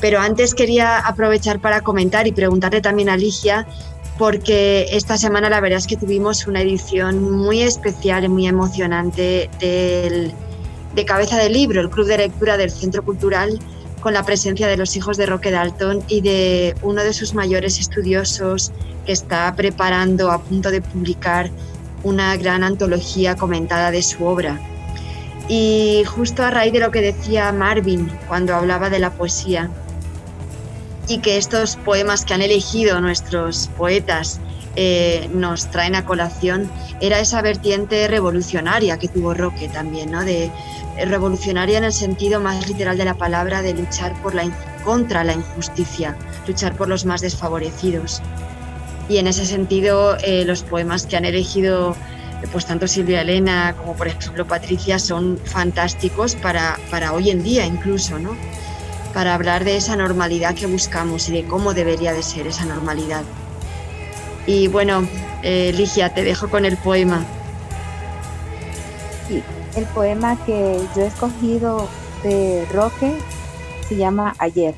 Pero 0.00 0.20
antes 0.20 0.54
quería 0.54 0.98
aprovechar 0.98 1.60
para 1.60 1.82
comentar 1.82 2.26
y 2.26 2.32
preguntarle 2.32 2.80
también 2.80 3.10
a 3.10 3.16
Ligia, 3.16 3.66
porque 4.20 4.86
esta 4.90 5.16
semana 5.16 5.48
la 5.48 5.62
verdad 5.62 5.78
es 5.78 5.86
que 5.86 5.96
tuvimos 5.96 6.46
una 6.46 6.60
edición 6.60 7.32
muy 7.32 7.62
especial 7.62 8.22
y 8.22 8.28
muy 8.28 8.46
emocionante 8.46 9.48
de 9.58 11.04
Cabeza 11.06 11.38
de 11.38 11.48
Libro, 11.48 11.80
el 11.80 11.88
club 11.88 12.06
de 12.06 12.18
lectura 12.18 12.58
del 12.58 12.70
Centro 12.70 13.02
Cultural 13.02 13.58
con 14.02 14.12
la 14.12 14.22
presencia 14.22 14.68
de 14.68 14.76
los 14.76 14.94
hijos 14.94 15.16
de 15.16 15.24
Roque 15.24 15.50
Dalton 15.50 16.04
y 16.06 16.20
de 16.20 16.74
uno 16.82 17.02
de 17.02 17.14
sus 17.14 17.32
mayores 17.32 17.80
estudiosos 17.80 18.72
que 19.06 19.12
está 19.12 19.54
preparando 19.56 20.30
a 20.30 20.42
punto 20.42 20.70
de 20.70 20.82
publicar 20.82 21.50
una 22.02 22.36
gran 22.36 22.62
antología 22.62 23.36
comentada 23.36 23.90
de 23.90 24.02
su 24.02 24.26
obra. 24.26 24.60
Y 25.48 26.04
justo 26.04 26.42
a 26.42 26.50
raíz 26.50 26.74
de 26.74 26.80
lo 26.80 26.90
que 26.90 27.00
decía 27.00 27.50
Marvin 27.52 28.12
cuando 28.28 28.54
hablaba 28.54 28.90
de 28.90 28.98
la 28.98 29.12
poesía, 29.12 29.70
y 31.10 31.18
que 31.18 31.36
estos 31.36 31.76
poemas 31.76 32.24
que 32.24 32.34
han 32.34 32.42
elegido 32.42 33.00
nuestros 33.00 33.68
poetas 33.76 34.40
eh, 34.76 35.28
nos 35.34 35.68
traen 35.70 35.96
a 35.96 36.04
colación, 36.04 36.70
era 37.00 37.18
esa 37.18 37.42
vertiente 37.42 38.06
revolucionaria 38.06 38.96
que 38.98 39.08
tuvo 39.08 39.34
Roque 39.34 39.68
también, 39.68 40.12
¿no? 40.12 40.24
de 40.24 40.52
revolucionaria 41.04 41.78
en 41.78 41.84
el 41.84 41.92
sentido 41.92 42.40
más 42.40 42.68
literal 42.68 42.96
de 42.96 43.04
la 43.04 43.14
palabra, 43.14 43.62
de 43.62 43.74
luchar 43.74 44.14
por 44.22 44.36
la, 44.36 44.44
contra 44.84 45.24
la 45.24 45.32
injusticia, 45.32 46.16
luchar 46.46 46.76
por 46.76 46.88
los 46.88 47.04
más 47.04 47.20
desfavorecidos. 47.22 48.22
Y 49.08 49.18
en 49.18 49.26
ese 49.26 49.44
sentido, 49.44 50.16
eh, 50.22 50.44
los 50.44 50.62
poemas 50.62 51.06
que 51.06 51.16
han 51.16 51.24
elegido 51.24 51.96
pues 52.52 52.64
tanto 52.64 52.88
Silvia 52.88 53.20
Elena 53.20 53.74
como 53.76 53.94
por 53.94 54.08
ejemplo 54.08 54.46
Patricia 54.46 54.98
son 54.98 55.38
fantásticos 55.44 56.36
para, 56.36 56.78
para 56.90 57.12
hoy 57.12 57.28
en 57.28 57.42
día 57.42 57.66
incluso, 57.66 58.18
¿no? 58.18 58.34
Para 59.14 59.34
hablar 59.34 59.64
de 59.64 59.76
esa 59.76 59.96
normalidad 59.96 60.54
que 60.54 60.66
buscamos 60.66 61.28
y 61.28 61.32
de 61.32 61.44
cómo 61.44 61.74
debería 61.74 62.12
de 62.12 62.22
ser 62.22 62.46
esa 62.46 62.64
normalidad. 62.64 63.22
Y 64.46 64.68
bueno, 64.68 65.06
eh, 65.42 65.72
Ligia, 65.74 66.14
te 66.14 66.22
dejo 66.22 66.48
con 66.48 66.64
el 66.64 66.76
poema. 66.76 67.24
El 69.76 69.84
poema 69.94 70.36
que 70.44 70.80
yo 70.96 71.02
he 71.02 71.06
escogido 71.06 71.88
de 72.22 72.66
Roque 72.72 73.12
se 73.88 73.96
llama 73.96 74.34
Ayer. 74.38 74.74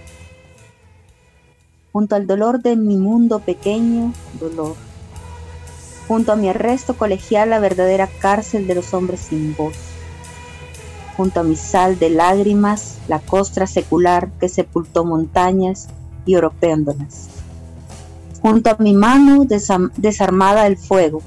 Junto 1.92 2.14
al 2.16 2.26
dolor 2.26 2.62
de 2.62 2.76
mi 2.76 2.96
mundo 2.96 3.40
pequeño, 3.40 4.12
dolor. 4.40 4.76
Junto 6.08 6.32
a 6.32 6.36
mi 6.36 6.48
arresto 6.48 6.94
colegial, 6.94 7.50
la 7.50 7.58
verdadera 7.58 8.06
cárcel 8.06 8.66
de 8.66 8.74
los 8.74 8.92
hombres 8.94 9.20
sin 9.20 9.54
voz. 9.56 9.91
Junto 11.16 11.40
a 11.40 11.42
mi 11.42 11.56
sal 11.56 11.98
de 11.98 12.10
lágrimas, 12.10 12.98
la 13.08 13.20
costra 13.20 13.66
secular 13.66 14.30
que 14.40 14.48
sepultó 14.48 15.04
montañas 15.04 15.88
y 16.24 16.36
oropeándolas. 16.36 17.28
Junto 18.40 18.70
a 18.70 18.76
mi 18.78 18.94
mano 18.94 19.44
desarmada 19.96 20.66
el 20.66 20.76
fuego, 20.76 21.22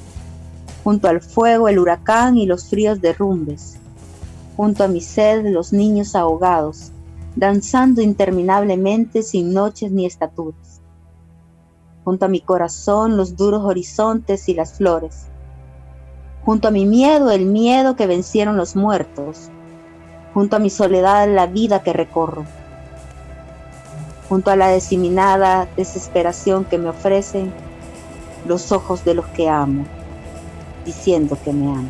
junto 0.83 1.07
al 1.07 1.21
fuego 1.21 1.69
el 1.69 1.79
huracán 1.79 2.37
y 2.37 2.45
los 2.45 2.69
fríos 2.69 3.01
derrumbes, 3.01 3.77
junto 4.57 4.83
a 4.83 4.87
mi 4.87 5.01
sed 5.01 5.45
los 5.45 5.73
niños 5.73 6.15
ahogados, 6.15 6.91
danzando 7.35 8.01
interminablemente 8.01 9.23
sin 9.23 9.53
noches 9.53 9.91
ni 9.91 10.05
estaturas, 10.05 10.81
junto 12.03 12.25
a 12.25 12.29
mi 12.29 12.39
corazón 12.39 13.17
los 13.17 13.35
duros 13.35 13.63
horizontes 13.63 14.47
y 14.47 14.53
las 14.53 14.73
flores, 14.73 15.25
junto 16.43 16.67
a 16.67 16.71
mi 16.71 16.85
miedo 16.85 17.31
el 17.31 17.45
miedo 17.45 17.95
que 17.95 18.07
vencieron 18.07 18.55
los 18.57 18.75
muertos, 18.75 19.49
junto 20.35 20.57
a 20.57 20.59
mi 20.59 20.69
soledad 20.69 21.33
la 21.33 21.47
vida 21.47 21.81
que 21.81 21.93
recorro, 21.93 22.43
junto 24.27 24.51
a 24.51 24.57
la 24.57 24.69
diseminada 24.69 25.65
desesperación 25.77 26.65
que 26.65 26.77
me 26.77 26.89
ofrecen 26.89 27.53
los 28.45 28.73
ojos 28.73 29.05
de 29.05 29.13
los 29.13 29.25
que 29.27 29.47
amo 29.47 29.85
diciendo 30.83 31.37
que 31.41 31.53
me 31.53 31.71
ama. 31.71 31.87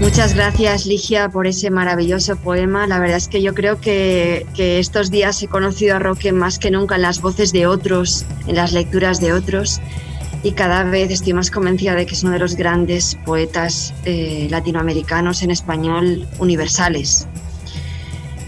Muchas 0.00 0.34
gracias, 0.34 0.84
Ligia, 0.86 1.28
por 1.28 1.46
ese 1.46 1.70
maravilloso 1.70 2.34
poema. 2.34 2.88
La 2.88 2.98
verdad 2.98 3.18
es 3.18 3.28
que 3.28 3.40
yo 3.40 3.54
creo 3.54 3.80
que, 3.80 4.46
que, 4.54 4.80
estos 4.80 5.12
días 5.12 5.40
he 5.42 5.46
conocido 5.46 5.94
a 5.94 6.00
Roque 6.00 6.32
más 6.32 6.58
que 6.58 6.72
nunca 6.72 6.96
en 6.96 7.02
las 7.02 7.20
voces 7.20 7.52
de 7.52 7.68
otros, 7.68 8.26
en 8.48 8.56
las 8.56 8.72
lecturas 8.72 9.20
de 9.20 9.32
otros, 9.32 9.80
y 10.42 10.52
cada 10.52 10.84
vez 10.84 11.10
estoy 11.10 11.34
más 11.34 11.50
convencida 11.50 11.94
de 11.94 12.06
que 12.06 12.14
es 12.14 12.22
uno 12.22 12.32
de 12.32 12.38
los 12.38 12.56
grandes 12.56 13.16
poetas 13.24 13.92
eh, 14.04 14.48
latinoamericanos 14.50 15.42
en 15.42 15.50
español 15.50 16.26
universales. 16.38 17.26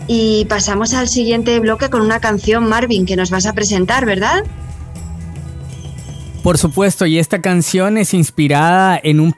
Y 0.06 0.46
pasamos 0.46 0.94
al 0.94 1.08
siguiente 1.08 1.58
bloque 1.60 1.90
con 1.90 2.00
una 2.00 2.20
canción, 2.20 2.68
Marvin, 2.68 3.06
que 3.06 3.16
nos 3.16 3.30
vas 3.30 3.46
a 3.46 3.52
presentar, 3.52 4.04
¿verdad? 4.04 4.44
Por 6.42 6.58
supuesto, 6.58 7.06
y 7.06 7.18
esta 7.18 7.40
canción 7.40 7.96
es 7.98 8.14
inspirada 8.14 8.98
en 9.02 9.20
un, 9.20 9.34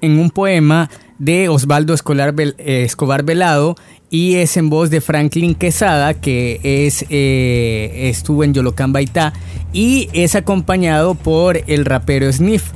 en 0.00 0.18
un 0.18 0.30
poema 0.30 0.88
de 1.18 1.48
Osvaldo 1.48 1.94
eh, 1.94 2.82
Escobar 2.84 3.24
Velado 3.24 3.76
y 4.10 4.36
es 4.36 4.56
en 4.56 4.70
voz 4.70 4.90
de 4.90 5.00
Franklin 5.00 5.54
Quesada, 5.54 6.14
que 6.14 6.60
es, 6.62 7.04
eh, 7.10 8.10
estuvo 8.10 8.44
en 8.44 8.54
Yolocán 8.54 8.92
Baitá 8.92 9.32
y 9.72 10.08
es 10.12 10.34
acompañado 10.34 11.14
por 11.14 11.62
el 11.66 11.84
rapero 11.84 12.32
Sniff. 12.32 12.70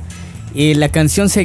Eh, 0.55 0.75
la 0.75 0.89
canción 0.89 1.29
se, 1.29 1.43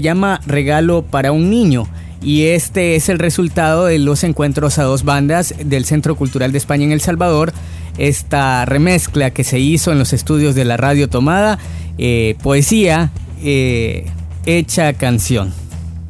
llama 0.00 0.40
Regalo 0.46 1.02
para 1.02 1.32
un 1.32 1.50
niño 1.50 1.86
y 2.20 2.46
este 2.46 2.96
es 2.96 3.08
el 3.08 3.18
resultado 3.18 3.86
de 3.86 3.98
los 3.98 4.24
encuentros 4.24 4.78
a 4.78 4.82
dos 4.82 5.04
bandas 5.04 5.54
del 5.64 5.84
Centro 5.84 6.16
Cultural 6.16 6.52
de 6.52 6.58
España 6.58 6.84
en 6.84 6.92
El 6.92 7.00
Salvador. 7.00 7.52
Esta 7.96 8.66
remezcla 8.66 9.30
que 9.30 9.44
se 9.44 9.58
hizo 9.58 9.92
en 9.92 9.98
los 9.98 10.12
estudios 10.12 10.54
de 10.54 10.64
la 10.64 10.76
radio 10.76 11.08
tomada, 11.08 11.58
eh, 11.96 12.36
poesía 12.42 13.10
hecha 13.42 14.92
canción. 14.92 15.54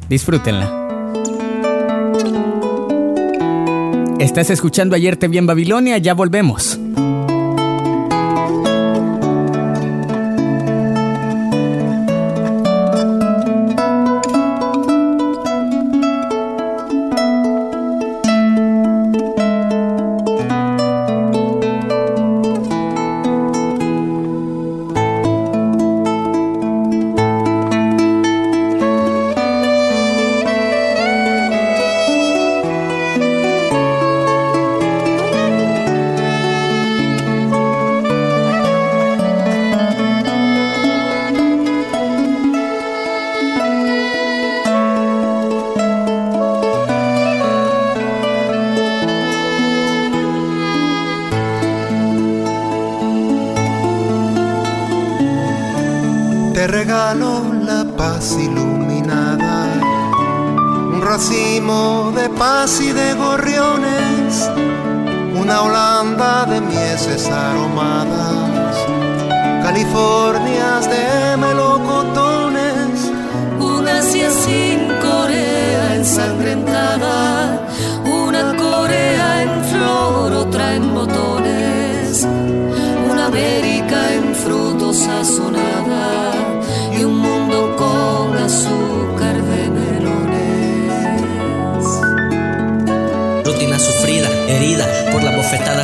Disfrútenla. 0.09 0.80
Estás 4.21 4.51
escuchando 4.51 4.95
Ayer 4.95 5.17
te 5.17 5.27
vi 5.27 5.39
en 5.39 5.47
Babilonia, 5.47 5.97
ya 5.97 6.13
volvemos. 6.13 6.80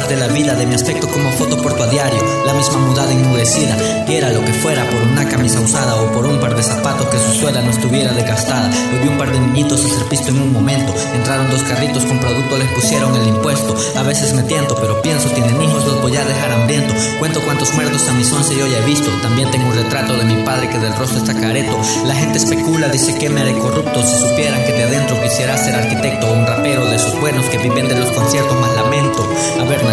de 0.08 0.16
la 0.16 0.28
vida, 0.28 0.56
de 0.56 0.66
mi 0.66 0.74
aspecto 0.74 1.08
como 1.10 1.32
foto 1.32 1.62
por 1.62 1.78
a 1.82 1.88
diario, 1.88 2.20
la 2.46 2.54
misma 2.54 2.78
mudada 2.80 3.12
enmudecida, 3.12 4.06
quiera 4.06 4.32
lo 4.32 4.44
que 4.44 4.54
fuera 4.54 4.84
por 4.90 5.02
una 5.02 5.28
camisa 5.28 5.60
usada 5.60 5.96
o 5.96 6.12
por 6.12 6.26
un 6.26 6.40
par 6.40 6.56
de 6.56 6.64
zapatos 6.64 7.08
que 7.08 7.20
su 7.20 7.40
suela 7.40 7.62
no 7.62 7.70
estuviera 7.70 8.12
desgastada. 8.14 8.70
Yo 8.72 9.02
vi 9.04 9.10
un 9.10 9.18
par 9.18 9.32
de 9.32 9.40
niñitos 9.40 9.84
hacer 9.86 10.06
pisto 10.06 10.30
en 10.30 10.42
un 10.42 10.54
momento, 10.54 10.94
entraron 11.14 11.50
dos 11.50 11.62
carritos 11.64 12.06
con 12.06 12.20
producto, 12.20 12.58
les 12.58 12.70
pusieron 12.70 13.16
el 13.16 13.28
impuesto. 13.28 13.76
A 13.96 14.04
veces 14.04 14.34
me 14.34 14.44
tiento, 14.44 14.76
pero 14.80 15.02
pienso, 15.02 15.30
tienen 15.30 15.62
hijos, 15.62 15.86
los 15.86 16.02
voy 16.02 16.16
a 16.16 16.26
dejar 16.26 16.52
hambriento. 16.52 16.94
Cuento 17.20 17.42
cuántos 17.42 17.74
muertos 17.74 18.08
a 18.08 18.14
mis 18.14 18.32
once 18.32 18.56
yo 18.56 18.66
ya 18.66 18.80
he 18.80 18.86
visto, 18.86 19.10
también 19.22 19.52
tengo 19.52 19.68
un 19.68 19.76
retrato 19.76 20.16
de 20.16 20.24
mi 20.24 20.42
padre 20.44 20.70
que 20.70 20.80
del 20.80 20.96
rostro 20.96 21.20
está 21.20 21.34
careto. 21.34 21.78
La 22.06 22.16
gente 22.16 22.38
especula, 22.38 22.88
dice 22.88 23.18
que 23.18 23.30
me 23.30 23.42
haré 23.42 23.58
corrupto, 23.60 24.04
si 24.04 24.18
supieran 24.18 24.64
que 24.66 24.72
de 24.72 24.84
adentro 24.84 25.22
quisiera 25.22 25.58
ser 25.58 25.76
arquitecto, 25.76 26.28
o 26.28 26.34
un 26.34 26.48
rapero 26.48 26.86
de 26.86 26.96
esos 26.96 27.20
buenos 27.20 27.46
que 27.48 27.58
viven 27.58 27.88
de 27.88 28.00
los 28.00 28.12
conciertos 28.12 28.60
más 28.60 28.74
lamento. 28.76 29.28
A 29.60 29.64
ver, 29.66 29.84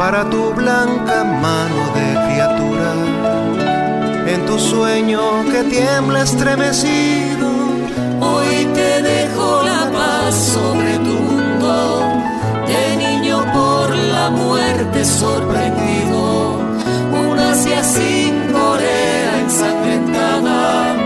para 0.00 0.24
tu 0.30 0.54
blanca 0.54 1.24
mano 1.24 1.82
de 1.98 2.06
criatura. 2.24 2.90
En 4.32 4.46
tu 4.46 4.58
sueño 4.58 5.20
que 5.52 5.62
tiembla 5.64 6.22
estremecido, 6.22 7.48
hoy 8.18 8.64
te 8.72 9.02
dejo 9.02 9.62
la 9.62 9.82
paz 9.92 10.34
sobre 10.54 10.92
tu 11.06 11.16
mundo. 11.28 11.72
De 12.66 12.96
niño 12.96 13.44
por 13.52 13.94
la 14.14 14.30
muerte 14.30 15.04
sorprendido, 15.04 16.60
una 17.28 17.54
sin 17.54 18.34
Corea 18.54 19.32
ensangrentada 19.44 20.96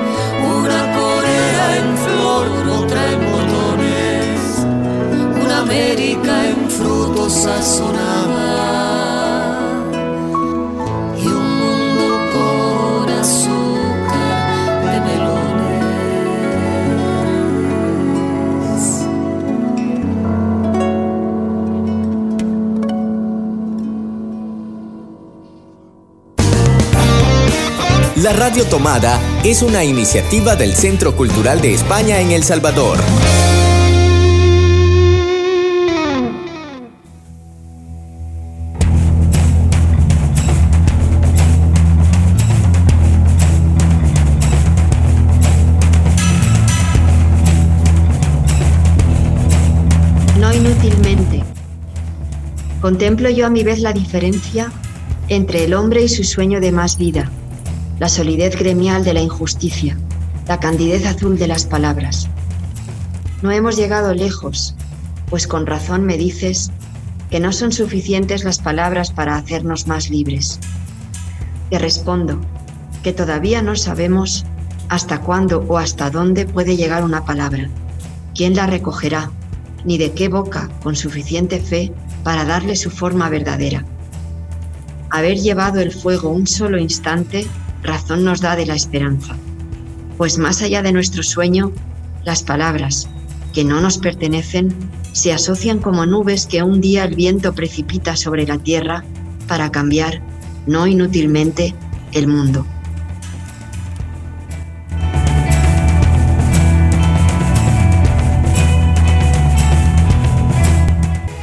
en 1.81 1.89
flor, 2.05 2.47
otra 2.79 3.03
en 3.15 3.21
botones, 3.33 4.39
una 5.43 5.59
América 5.67 6.33
en 6.51 6.71
frutos 6.71 7.33
sazonada. 7.33 8.14
Radio 28.37 28.65
Tomada 28.65 29.21
es 29.45 29.63
una 29.63 29.85
iniciativa 29.85 30.57
del 30.57 30.75
Centro 30.75 31.15
Cultural 31.15 31.61
de 31.61 31.73
España 31.73 32.21
en 32.21 32.33
El 32.33 32.43
Salvador. 32.43 32.99
No 50.41 50.53
inútilmente. 50.53 51.45
Contemplo 52.81 53.31
yo 53.31 53.47
a 53.47 53.51
mi 53.51 53.63
vez 53.63 53.79
la 53.79 53.93
diferencia 53.93 54.73
entre 55.29 55.63
el 55.63 55.73
hombre 55.73 56.03
y 56.03 56.09
su 56.09 56.25
sueño 56.25 56.61
de 56.61 56.73
más 56.73 56.99
vida 56.99 57.31
la 58.05 58.11
solidez 58.11 58.55
gremial 58.59 59.03
de 59.03 59.15
la 59.15 59.23
injusticia, 59.23 59.97
la 60.47 60.61
candidez 60.61 61.07
azul 61.07 61.39
de 61.39 61.47
las 61.47 61.65
palabras. 61.65 62.29
No 63.41 63.51
hemos 63.51 63.77
llegado 63.77 64.13
lejos, 64.13 64.75
pues 65.31 65.47
con 65.47 65.65
razón 65.65 66.05
me 66.05 66.19
dices 66.19 66.71
que 67.31 67.41
no 67.41 67.51
son 67.51 67.73
suficientes 67.73 68.45
las 68.45 68.59
palabras 68.59 69.11
para 69.11 69.37
hacernos 69.37 69.87
más 69.87 70.11
libres. 70.11 70.61
Te 71.71 71.79
respondo 71.79 72.43
que 73.03 73.15
todavía 73.15 73.63
no 73.63 73.75
sabemos 73.75 74.45
hasta 74.91 75.23
cuándo 75.23 75.65
o 75.67 75.79
hasta 75.79 76.11
dónde 76.11 76.45
puede 76.45 76.77
llegar 76.77 77.05
una 77.05 77.25
palabra, 77.25 77.71
quién 78.35 78.55
la 78.55 78.67
recogerá, 78.67 79.31
ni 79.87 79.97
de 79.97 80.13
qué 80.13 80.29
boca 80.29 80.69
con 80.83 80.95
suficiente 80.95 81.59
fe 81.59 81.91
para 82.23 82.45
darle 82.45 82.77
su 82.77 82.91
forma 82.91 83.31
verdadera. 83.31 83.83
Haber 85.09 85.39
llevado 85.39 85.81
el 85.81 85.91
fuego 85.91 86.29
un 86.29 86.47
solo 86.47 86.77
instante 86.77 87.47
razón 87.85 88.25
nos 88.25 88.41
da 88.41 88.57
de 88.57 88.67
la 88.67 88.75
esperanza, 88.75 89.37
pues 90.17 90.39
más 90.39 90.63
allá 90.63 90.83
de 90.83 90.93
nuestro 90.93 91.23
sueño, 91.23 91.71
las 92.25 92.43
palabras, 92.43 93.09
que 93.53 93.65
no 93.65 93.81
nos 93.81 93.99
pertenecen, 93.99 94.75
se 95.13 95.33
asocian 95.33 95.79
como 95.79 96.07
nubes 96.07 96.47
que 96.47 96.63
un 96.63 96.81
día 96.81 97.05
el 97.05 97.15
viento 97.15 97.55
precipita 97.55 98.17
sobre 98.17 98.47
la 98.47 98.59
tierra 98.59 99.05
para 99.47 99.71
cambiar, 99.71 100.23
no 100.67 100.87
inútilmente, 100.87 101.75
el 102.13 102.27
mundo. 102.27 102.67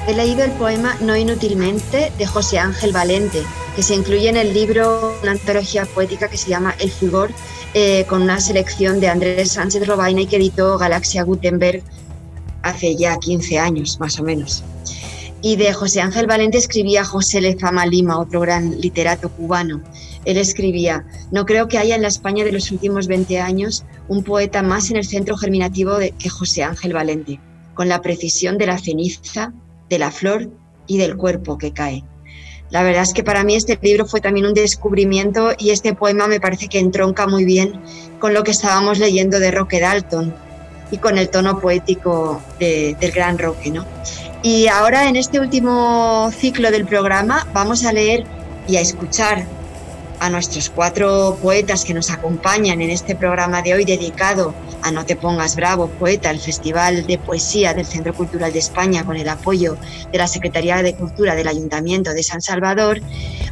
He 0.07 0.13
leído 0.13 0.43
el 0.43 0.51
poema 0.51 0.95
No 0.99 1.15
inútilmente 1.15 2.11
de 2.17 2.25
José 2.25 2.59
Ángel 2.59 2.91
Valente, 2.91 3.43
que 3.75 3.83
se 3.83 3.95
incluye 3.95 4.29
en 4.29 4.37
el 4.37 4.53
libro, 4.53 5.15
una 5.21 5.31
antología 5.31 5.85
poética 5.85 6.29
que 6.29 6.37
se 6.37 6.49
llama 6.49 6.75
El 6.79 6.91
Fulgor, 6.91 7.31
eh, 7.73 8.05
con 8.09 8.21
una 8.21 8.39
selección 8.41 8.99
de 8.99 9.07
Andrés 9.07 9.53
Sánchez 9.53 9.87
Robaina 9.87 10.21
y 10.21 10.25
que 10.25 10.35
editó 10.35 10.77
Galaxia 10.77 11.23
Gutenberg 11.23 11.83
hace 12.63 12.95
ya 12.95 13.17
15 13.17 13.59
años, 13.59 13.99
más 13.99 14.19
o 14.19 14.23
menos. 14.23 14.63
Y 15.41 15.55
de 15.55 15.73
José 15.73 16.01
Ángel 16.01 16.27
Valente 16.27 16.57
escribía 16.57 17.03
José 17.03 17.41
Lezama 17.41 17.85
Lima, 17.85 18.19
otro 18.19 18.41
gran 18.41 18.79
literato 18.79 19.29
cubano. 19.29 19.81
Él 20.25 20.37
escribía, 20.37 21.05
no 21.31 21.45
creo 21.45 21.67
que 21.67 21.79
haya 21.79 21.95
en 21.95 22.03
la 22.03 22.09
España 22.09 22.43
de 22.43 22.51
los 22.51 22.71
últimos 22.71 23.07
20 23.07 23.39
años 23.39 23.85
un 24.07 24.23
poeta 24.23 24.61
más 24.61 24.91
en 24.91 24.97
el 24.97 25.05
centro 25.05 25.37
germinativo 25.37 25.97
de, 25.97 26.11
que 26.11 26.29
José 26.29 26.63
Ángel 26.63 26.93
Valente, 26.93 27.39
con 27.73 27.89
la 27.89 28.01
precisión 28.01 28.59
de 28.59 28.67
la 28.67 28.77
ceniza, 28.77 29.53
de 29.89 29.97
la 29.97 30.11
flor 30.11 30.51
y 30.85 30.97
del 30.97 31.17
cuerpo 31.17 31.57
que 31.57 31.73
cae. 31.73 32.03
La 32.71 32.83
verdad 32.83 33.03
es 33.03 33.13
que 33.13 33.23
para 33.23 33.43
mí 33.43 33.55
este 33.55 33.77
libro 33.81 34.05
fue 34.05 34.21
también 34.21 34.45
un 34.45 34.53
descubrimiento 34.53 35.51
y 35.57 35.71
este 35.71 35.93
poema 35.93 36.27
me 36.27 36.39
parece 36.39 36.69
que 36.69 36.79
entronca 36.79 37.27
muy 37.27 37.43
bien 37.43 37.73
con 38.19 38.33
lo 38.33 38.43
que 38.43 38.51
estábamos 38.51 38.97
leyendo 38.97 39.39
de 39.39 39.51
Roque 39.51 39.81
Dalton 39.81 40.33
y 40.89 40.97
con 40.97 41.17
el 41.17 41.29
tono 41.29 41.59
poético 41.59 42.41
del 42.59 43.11
gran 43.11 43.37
Roque. 43.37 43.71
¿no? 43.71 43.85
Y 44.41 44.67
ahora 44.67 45.09
en 45.09 45.17
este 45.17 45.41
último 45.41 46.31
ciclo 46.31 46.71
del 46.71 46.85
programa 46.85 47.45
vamos 47.53 47.85
a 47.85 47.91
leer 47.91 48.23
y 48.69 48.77
a 48.77 48.81
escuchar 48.81 49.45
a 50.21 50.29
nuestros 50.29 50.69
cuatro 50.69 51.35
poetas 51.41 51.83
que 51.83 51.95
nos 51.95 52.11
acompañan 52.11 52.79
en 52.79 52.91
este 52.91 53.15
programa 53.15 53.63
de 53.63 53.73
hoy 53.73 53.85
dedicado 53.85 54.53
a 54.83 54.91
No 54.91 55.03
te 55.03 55.15
pongas 55.15 55.55
bravo, 55.55 55.87
poeta, 55.87 56.29
el 56.29 56.39
Festival 56.39 57.07
de 57.07 57.17
Poesía 57.17 57.73
del 57.73 57.87
Centro 57.87 58.13
Cultural 58.13 58.53
de 58.53 58.59
España 58.59 59.03
con 59.03 59.17
el 59.17 59.27
apoyo 59.27 59.77
de 60.11 60.17
la 60.19 60.27
Secretaría 60.27 60.83
de 60.83 60.93
Cultura 60.93 61.33
del 61.33 61.47
Ayuntamiento 61.47 62.13
de 62.13 62.21
San 62.21 62.39
Salvador, 62.39 63.01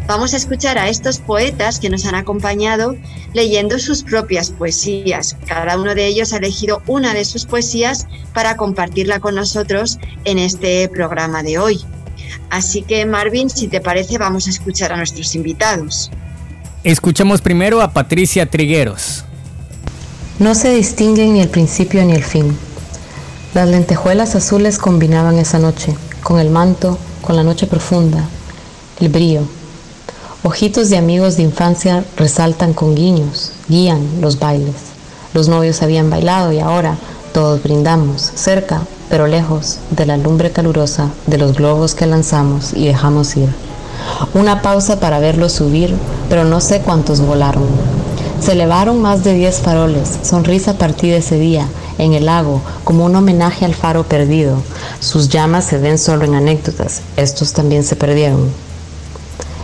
vamos 0.06 0.36
a 0.36 0.38
escuchar 0.38 0.78
a 0.78 0.90
estos 0.90 1.18
poetas 1.18 1.80
que 1.80 1.90
nos 1.90 2.06
han 2.06 2.14
acompañado 2.14 2.96
leyendo 3.34 3.80
sus 3.80 4.04
propias 4.04 4.52
poesías. 4.52 5.38
Cada 5.48 5.76
uno 5.76 5.96
de 5.96 6.06
ellos 6.06 6.34
ha 6.34 6.38
elegido 6.38 6.84
una 6.86 7.16
de 7.16 7.26
sus 7.26 7.48
poesías 7.48 8.06
para 8.36 8.58
compartirla 8.58 9.20
con 9.20 9.34
nosotros 9.34 9.98
en 10.24 10.38
este 10.38 10.88
programa 10.90 11.42
de 11.42 11.58
hoy. 11.58 11.84
Así 12.52 12.84
que 12.84 13.08
Marvin, 13.08 13.50
si 13.50 13.68
te 13.68 13.82
parece, 13.82 14.20
vamos 14.20 14.46
a 14.46 14.52
escuchar 14.52 14.94
a 14.94 14.98
nuestros 14.98 15.34
invitados. 15.34 16.12
Escuchemos 16.86 17.42
primero 17.42 17.82
a 17.82 17.92
Patricia 17.92 18.46
Trigueros. 18.46 19.26
No 20.40 20.56
se 20.56 20.74
distinguen 20.74 21.34
ni 21.34 21.42
el 21.42 21.50
principio 21.50 22.06
ni 22.06 22.14
el 22.14 22.24
fin. 22.24 22.58
Las 23.54 23.68
lentejuelas 23.68 24.36
azules 24.36 24.78
combinaban 24.78 25.38
esa 25.38 25.60
noche, 25.60 25.94
con 26.24 26.40
el 26.40 26.50
manto, 26.50 26.98
con 27.22 27.36
la 27.36 27.44
noche 27.44 27.68
profunda, 27.68 28.24
el 29.02 29.10
brío. 29.10 29.42
Ojitos 30.44 30.90
de 30.90 30.96
amigos 30.96 31.36
de 31.36 31.44
infancia 31.44 32.06
resaltan 32.16 32.74
con 32.74 32.96
guiños, 32.96 33.52
guían 33.68 34.22
los 34.22 34.40
bailes. 34.40 34.76
Los 35.34 35.50
novios 35.50 35.82
habían 35.82 36.10
bailado 36.10 36.54
y 36.54 36.60
ahora 36.60 36.98
todos 37.34 37.62
brindamos, 37.62 38.32
cerca, 38.36 38.84
pero 39.10 39.28
lejos 39.28 39.80
de 39.92 40.06
la 40.06 40.16
lumbre 40.16 40.52
calurosa 40.52 41.12
de 41.28 41.40
los 41.40 41.58
globos 41.58 41.94
que 41.94 42.06
lanzamos 42.06 42.72
y 42.74 42.88
dejamos 42.88 43.36
ir. 43.36 43.50
Una 44.34 44.62
pausa 44.62 45.00
para 45.00 45.20
verlos 45.20 45.54
subir, 45.54 45.96
pero 46.30 46.46
no 46.46 46.62
sé 46.62 46.82
cuántos 46.82 47.22
volaron. 47.22 47.68
Se 48.42 48.54
elevaron 48.54 49.02
más 49.02 49.24
de 49.24 49.34
diez 49.34 49.60
faroles, 49.60 50.20
sonrisa 50.24 50.78
partida 50.78 51.18
ese 51.18 51.38
día, 51.38 51.68
en 51.98 52.14
el 52.14 52.26
lago, 52.26 52.62
como 52.84 53.06
un 53.06 53.16
homenaje 53.16 53.66
al 53.66 53.76
faro 53.76 54.04
perdido. 54.04 54.56
Sus 55.00 55.30
llamas 55.30 55.66
se 55.66 55.78
ven 55.78 55.98
solo 55.98 56.26
en 56.26 56.36
anécdotas, 56.36 57.02
estos 57.18 57.54
también 57.54 57.84
se 57.84 57.96
perdieron. 57.96 58.50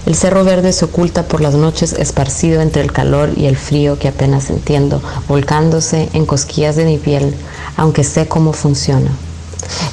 El 0.06 0.14
cerro 0.14 0.44
verde 0.44 0.72
se 0.72 0.86
oculta 0.86 1.24
por 1.24 1.42
las 1.42 1.56
noches 1.56 1.94
esparcido 1.94 2.62
entre 2.62 2.84
el 2.84 2.92
calor 2.92 3.32
y 3.36 3.46
el 3.46 3.58
frío 3.58 3.98
que 3.98 4.08
apenas 4.08 4.52
entiendo, 4.52 5.02
volcándose 5.28 6.10
en 6.14 6.28
cosquillas 6.28 6.76
de 6.76 6.86
mi 6.86 6.98
piel, 6.98 7.34
aunque 7.76 8.04
sé 8.04 8.28
cómo 8.28 8.54
funciona. 8.54 9.10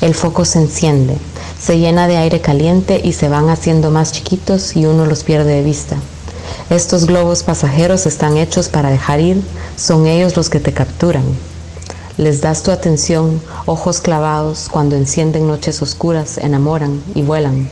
El 0.02 0.14
foco 0.14 0.44
se 0.44 0.58
enciende, 0.58 1.16
se 1.62 1.78
llena 1.78 2.08
de 2.08 2.16
aire 2.16 2.40
caliente 2.40 3.00
y 3.04 3.12
se 3.12 3.28
van 3.28 3.48
haciendo 3.48 3.92
más 3.92 4.10
chiquitos 4.10 4.74
y 4.74 4.86
uno 4.86 5.06
los 5.06 5.22
pierde 5.22 5.54
de 5.54 5.62
vista. 5.62 5.96
Estos 6.70 7.06
globos 7.06 7.44
pasajeros 7.44 8.04
están 8.06 8.36
hechos 8.36 8.68
para 8.68 8.90
dejar 8.90 9.20
ir, 9.20 9.40
son 9.76 10.06
ellos 10.06 10.36
los 10.36 10.50
que 10.50 10.58
te 10.58 10.72
capturan. 10.72 11.22
Les 12.18 12.40
das 12.40 12.64
tu 12.64 12.72
atención, 12.72 13.40
ojos 13.66 14.00
clavados, 14.00 14.68
cuando 14.70 14.96
encienden 14.96 15.46
noches 15.46 15.80
oscuras, 15.82 16.36
enamoran 16.36 17.00
y 17.14 17.22
vuelan. 17.22 17.70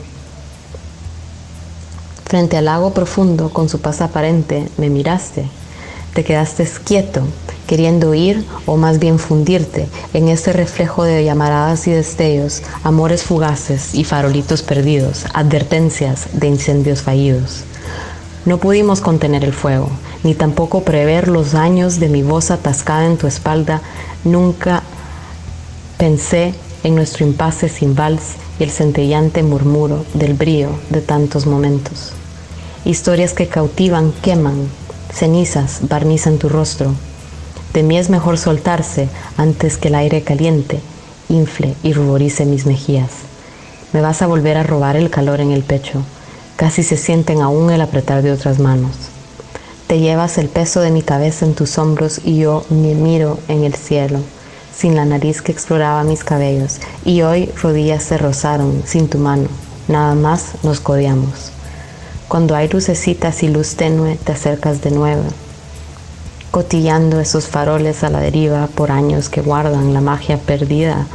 Frente 2.25 2.55
al 2.55 2.65
lago 2.65 2.93
profundo, 2.93 3.49
con 3.49 3.67
su 3.67 3.81
paz 3.81 3.99
aparente, 3.99 4.69
me 4.77 4.89
miraste. 4.89 5.45
Te 6.13 6.23
quedaste 6.23 6.65
quieto, 6.85 7.23
queriendo 7.71 8.13
ir 8.13 8.43
o 8.65 8.75
más 8.75 8.99
bien 8.99 9.17
fundirte 9.17 9.87
en 10.13 10.27
este 10.27 10.51
reflejo 10.51 11.05
de 11.05 11.23
llamaradas 11.23 11.87
y 11.87 11.91
destellos, 11.91 12.63
amores 12.83 13.23
fugaces 13.23 13.95
y 13.95 14.03
farolitos 14.03 14.61
perdidos, 14.61 15.23
advertencias 15.33 16.27
de 16.33 16.47
incendios 16.47 17.01
fallidos. 17.01 17.63
No 18.43 18.57
pudimos 18.57 18.99
contener 18.99 19.45
el 19.45 19.53
fuego, 19.53 19.89
ni 20.25 20.33
tampoco 20.33 20.81
prever 20.83 21.29
los 21.29 21.53
daños 21.53 22.01
de 22.01 22.09
mi 22.09 22.23
voz 22.23 22.51
atascada 22.51 23.05
en 23.05 23.15
tu 23.15 23.25
espalda. 23.25 23.81
Nunca 24.25 24.83
pensé 25.97 26.53
en 26.83 26.93
nuestro 26.93 27.25
impasse 27.25 27.69
sin 27.69 27.95
vals 27.95 28.33
y 28.59 28.63
el 28.65 28.71
centellante 28.71 29.43
murmuro 29.43 30.03
del 30.13 30.33
brío 30.33 30.71
de 30.89 30.99
tantos 30.99 31.45
momentos. 31.45 32.11
Historias 32.83 33.31
que 33.31 33.47
cautivan, 33.47 34.11
queman, 34.21 34.67
cenizas 35.13 35.87
barnizan 35.87 36.37
tu 36.37 36.49
rostro, 36.49 36.95
de 37.73 37.83
mí 37.83 37.97
es 37.97 38.09
mejor 38.09 38.37
soltarse 38.37 39.07
antes 39.37 39.77
que 39.77 39.87
el 39.87 39.95
aire 39.95 40.23
caliente 40.23 40.79
infle 41.29 41.75
y 41.83 41.93
ruborice 41.93 42.45
mis 42.45 42.65
mejillas. 42.65 43.11
Me 43.93 44.01
vas 44.01 44.21
a 44.21 44.27
volver 44.27 44.57
a 44.57 44.63
robar 44.63 44.97
el 44.97 45.09
calor 45.09 45.39
en 45.39 45.51
el 45.51 45.63
pecho. 45.63 46.01
Casi 46.57 46.83
se 46.83 46.97
sienten 46.97 47.41
aún 47.41 47.71
el 47.71 47.81
apretar 47.81 48.21
de 48.21 48.31
otras 48.31 48.59
manos. 48.59 48.91
Te 49.87 49.99
llevas 49.99 50.37
el 50.37 50.49
peso 50.49 50.81
de 50.81 50.91
mi 50.91 51.01
cabeza 51.01 51.45
en 51.45 51.55
tus 51.55 51.77
hombros 51.77 52.21
y 52.23 52.39
yo 52.39 52.65
me 52.69 52.93
miro 52.93 53.39
en 53.47 53.63
el 53.63 53.73
cielo, 53.73 54.19
sin 54.75 54.95
la 54.95 55.05
nariz 55.05 55.41
que 55.41 55.51
exploraba 55.51 56.03
mis 56.03 56.23
cabellos. 56.23 56.79
Y 57.05 57.21
hoy 57.21 57.49
rodillas 57.61 58.03
se 58.03 58.17
rozaron 58.17 58.83
sin 58.85 59.07
tu 59.07 59.17
mano. 59.17 59.47
Nada 59.87 60.15
más 60.15 60.55
nos 60.63 60.81
codeamos. 60.81 61.51
Cuando 62.27 62.55
hay 62.55 62.67
lucecitas 62.69 63.43
y 63.43 63.47
luz 63.47 63.75
tenue, 63.75 64.15
te 64.15 64.33
acercas 64.33 64.81
de 64.81 64.91
nuevo 64.91 65.23
cotillando 66.51 67.19
esos 67.21 67.47
faroles 67.47 68.03
a 68.03 68.09
la 68.09 68.19
deriva 68.19 68.67
por 68.67 68.91
años 68.91 69.29
que 69.29 69.41
guardan 69.41 69.93
la 69.93 70.01
magia 70.01 70.37
perdida 70.37 71.07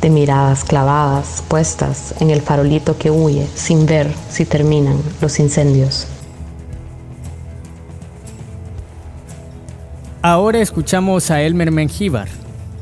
de 0.00 0.10
miradas 0.10 0.62
clavadas 0.64 1.42
puestas 1.48 2.14
en 2.20 2.30
el 2.30 2.40
farolito 2.40 2.96
que 2.96 3.10
huye 3.10 3.48
sin 3.54 3.86
ver 3.86 4.14
si 4.30 4.44
terminan 4.44 5.02
los 5.20 5.40
incendios. 5.40 6.06
Ahora 10.22 10.60
escuchamos 10.60 11.30
a 11.30 11.42
Elmer 11.42 11.70
Mengíbar. 11.70 12.28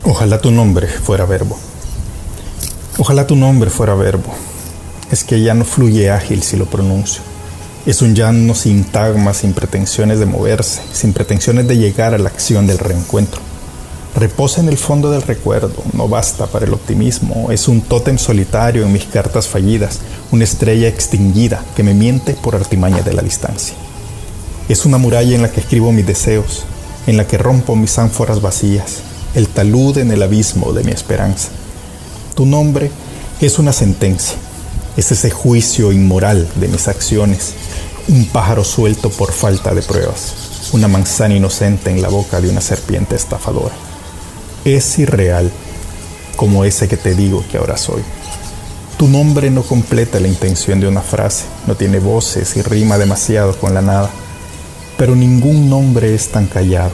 Ojalá 0.05 0.41
tu 0.41 0.51
nombre 0.51 0.87
fuera 0.87 1.25
verbo. 1.25 1.59
Ojalá 2.99 3.27
tu 3.27 3.37
nombre 3.37 3.71
fuera 3.71 3.95
verbo. 3.95 4.33
Es 5.11 5.25
que 5.25 5.43
ya 5.43 5.55
no 5.55 5.65
fluye 5.65 6.11
ágil 6.11 6.43
si 6.43 6.57
lo 6.57 6.67
pronuncio. 6.67 7.23
Es 7.87 8.03
un 8.03 8.17
llano 8.17 8.57
sin 8.57 8.83
tagma, 8.83 9.33
sin 9.33 9.53
pretensiones 9.53 10.19
de 10.19 10.27
moverse, 10.27 10.81
sin 10.93 11.13
pretensiones 11.13 11.69
de 11.69 11.79
llegar 11.79 12.15
a 12.15 12.19
la 12.19 12.29
acción 12.29 12.67
del 12.67 12.79
reencuentro. 12.79 13.41
Reposa 14.17 14.61
en 14.61 14.69
el 14.69 14.77
fondo 14.77 15.13
del 15.13 15.23
recuerdo, 15.23 15.85
no 15.93 16.09
basta 16.09 16.49
para 16.49 16.67
el 16.67 16.73
optimismo, 16.73 17.53
es 17.53 17.69
un 17.69 17.83
tótem 17.83 18.19
solitario 18.19 18.85
en 18.85 18.93
mis 18.93 19.05
cartas 19.05 19.47
fallidas, 19.47 20.01
una 20.33 20.43
estrella 20.43 20.89
extinguida 20.89 21.63
que 21.77 21.85
me 21.85 21.95
miente 21.95 22.33
por 22.33 22.57
artimaña 22.57 23.03
de 23.03 23.13
la 23.13 23.23
distancia. 23.23 23.77
Es 24.69 24.85
una 24.85 24.99
muralla 24.99 25.37
en 25.37 25.43
la 25.43 25.53
que 25.53 25.61
escribo 25.61 25.93
mis 25.93 26.09
deseos, 26.09 26.65
en 27.07 27.17
la 27.17 27.29
que 27.29 27.39
rompo 27.39 27.77
mis 27.77 28.01
ánforas 28.01 28.43
vacías, 28.43 28.97
el 29.37 29.47
talud 29.47 29.97
en 29.99 30.11
el 30.11 30.25
abismo 30.25 30.73
de 30.73 30.83
mi 30.83 30.91
esperanza. 30.91 31.51
Tu 32.35 32.47
nombre 32.47 32.91
es 33.41 33.61
una 33.61 33.73
sentencia, 33.73 34.35
es 34.97 35.13
ese 35.13 35.31
juicio 35.31 35.93
inmoral 35.93 36.49
de 36.57 36.67
mis 36.67 36.89
acciones, 36.89 37.55
un 38.09 38.27
pájaro 38.27 38.63
suelto 38.63 39.11
por 39.11 39.33
falta 39.33 39.75
de 39.75 39.83
pruebas, 39.83 40.71
una 40.73 40.87
manzana 40.87 41.35
inocente 41.35 41.91
en 41.91 42.03
la 42.03 42.09
boca 42.09 42.41
de 42.41 42.49
una 42.49 42.61
serpiente 42.61 43.17
estafadora. 43.17 43.75
Es 44.65 44.99
irreal, 44.99 45.51
como 46.37 46.65
ese 46.65 46.89
que 46.89 46.97
te 46.97 47.15
digo 47.15 47.45
que 47.51 47.59
ahora 47.59 47.77
soy. 47.77 48.03
Tu 48.97 49.09
nombre 49.09 49.51
no 49.51 49.63
completa 49.63 50.21
la 50.21 50.29
intención 50.29 50.81
de 50.81 50.89
una 50.89 51.03
frase, 51.03 51.45
no 51.67 51.75
tiene 51.75 51.99
voces 51.99 52.57
y 52.57 52.63
rima 52.63 52.97
demasiado 52.97 53.59
con 53.59 53.75
la 53.75 53.83
nada, 53.83 54.11
pero 54.97 55.17
ningún 55.17 55.69
nombre 55.69 56.15
es 56.15 56.29
tan 56.29 56.47
callado, 56.47 56.93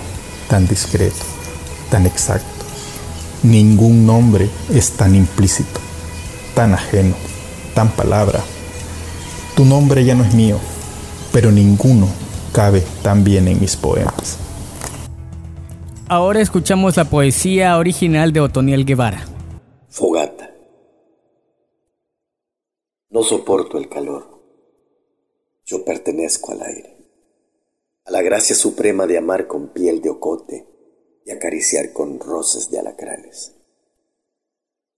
tan 0.49 0.67
discreto, 0.67 1.25
tan 1.91 2.07
exacto. 2.07 2.47
Ningún 3.43 4.07
nombre 4.07 4.49
es 4.73 4.93
tan 4.93 5.15
implícito, 5.15 5.79
tan 6.55 6.75
ajeno, 6.75 7.15
tan 7.75 7.91
palabra. 7.91 8.41
Tu 9.55 9.65
nombre 9.65 10.05
ya 10.05 10.15
no 10.15 10.25
es 10.25 10.33
mío, 10.33 10.59
pero 11.33 11.51
ninguno 11.51 12.09
cabe 12.53 12.83
tan 13.03 13.25
bien 13.25 13.49
en 13.49 13.59
mis 13.59 13.77
poemas. 13.77 14.39
Ahora 16.09 16.41
escuchamos 16.41 16.97
la 16.97 17.07
poesía 17.07 17.79
original 17.79 18.33
de 18.33 18.41
Otoniel 18.41 18.85
Guevara. 18.85 19.27
Fogata. 19.89 20.55
No 23.09 23.23
soporto 23.23 23.79
el 23.79 23.89
calor. 23.89 24.43
Yo 25.65 25.85
pertenezco 25.85 26.53
al 26.53 26.63
aire, 26.63 26.97
a 28.05 28.11
la 28.11 28.21
gracia 28.21 28.55
suprema 28.55 29.07
de 29.07 29.17
amar 29.17 29.47
con 29.47 29.69
piel 29.69 30.03
de 30.03 30.11
ocote 30.11 30.67
y 31.25 31.31
acariciar 31.31 31.93
con 31.93 32.21
roces 32.21 32.71
de 32.71 32.81
alacranes, 32.81 33.55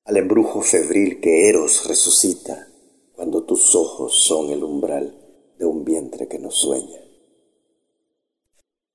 al 0.04 0.16
embrujo 0.16 0.62
febril 0.62 1.20
que 1.20 1.48
Eros 1.48 1.86
resucita 1.86 2.68
cuando 3.14 3.44
tus 3.44 3.74
ojos 3.76 4.24
son 4.24 4.50
el 4.50 4.64
umbral 4.64 5.23
un 5.66 5.84
vientre 5.84 6.28
que 6.28 6.38
no 6.38 6.50
sueña. 6.50 7.00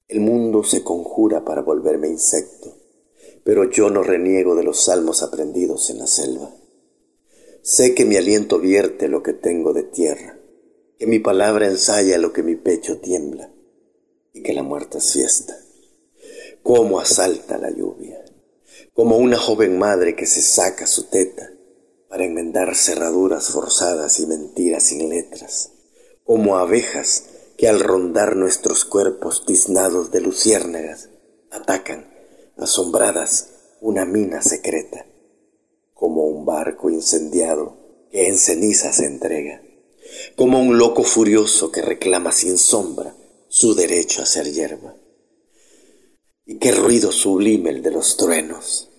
El 0.07 0.21
mundo 0.21 0.63
se 0.63 0.83
conjura 0.83 1.45
para 1.45 1.61
volverme 1.61 2.07
insecto, 2.07 2.75
pero 3.43 3.69
yo 3.69 3.89
no 3.89 4.03
reniego 4.03 4.55
de 4.55 4.63
los 4.63 4.85
salmos 4.85 5.21
aprendidos 5.21 5.89
en 5.89 5.99
la 5.99 6.07
selva. 6.07 6.55
Sé 7.61 7.93
que 7.93 8.05
mi 8.05 8.15
aliento 8.15 8.59
vierte 8.59 9.07
lo 9.07 9.21
que 9.21 9.33
tengo 9.33 9.73
de 9.73 9.83
tierra, 9.83 10.39
que 10.97 11.05
mi 11.05 11.19
palabra 11.19 11.67
ensaya 11.67 12.17
lo 12.17 12.33
que 12.33 12.43
mi 12.43 12.55
pecho 12.55 12.99
tiembla, 12.99 13.53
y 14.33 14.41
que 14.41 14.53
la 14.53 14.63
muerte 14.63 14.97
es 14.97 15.13
fiesta. 15.13 15.57
Cómo 16.63 16.99
asalta 16.99 17.57
la 17.57 17.69
lluvia, 17.69 18.23
como 18.93 19.17
una 19.17 19.37
joven 19.37 19.77
madre 19.77 20.15
que 20.15 20.25
se 20.25 20.41
saca 20.41 20.87
su 20.87 21.03
teta 21.03 21.53
para 22.09 22.25
enmendar 22.25 22.75
cerraduras 22.75 23.49
forzadas 23.49 24.19
y 24.19 24.25
mentiras 24.25 24.83
sin 24.83 25.07
letras, 25.07 25.71
como 26.29 26.57
abejas 26.57 27.23
que 27.57 27.67
al 27.67 27.79
rondar 27.79 28.35
nuestros 28.35 28.85
cuerpos 28.85 29.47
tiznados 29.47 30.11
de 30.11 30.21
luciérnagas 30.21 31.09
atacan, 31.49 32.07
asombradas, 32.55 33.49
una 33.81 34.05
mina 34.05 34.43
secreta, 34.43 35.07
como 35.95 36.27
un 36.27 36.45
barco 36.45 36.91
incendiado 36.91 38.05
que 38.11 38.27
en 38.27 38.37
ceniza 38.37 38.93
se 38.93 39.07
entrega, 39.07 39.63
como 40.35 40.61
un 40.61 40.77
loco 40.77 41.01
furioso 41.01 41.71
que 41.71 41.81
reclama 41.81 42.31
sin 42.31 42.59
sombra 42.59 43.15
su 43.47 43.73
derecho 43.73 44.21
a 44.21 44.27
ser 44.27 44.53
hierba. 44.53 44.93
Y 46.45 46.59
qué 46.59 46.73
ruido 46.73 47.11
sublime 47.11 47.71
el 47.71 47.81
de 47.81 47.89
los 47.89 48.17
truenos, 48.17 48.91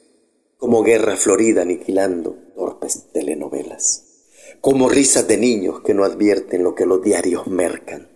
como 0.57 0.83
guerra 0.83 1.17
florida 1.17 1.63
aniquilando 1.63 2.35
torpes 2.57 3.13
telenovelas, 3.13 4.10
como 4.61 4.89
risas 4.89 5.27
de 5.27 5.39
niños 5.39 5.81
que 5.81 5.95
no 5.95 6.05
advierten 6.05 6.63
lo 6.63 6.75
que 6.75 6.85
los 6.85 7.03
diarios 7.03 7.47
mercan, 7.47 8.09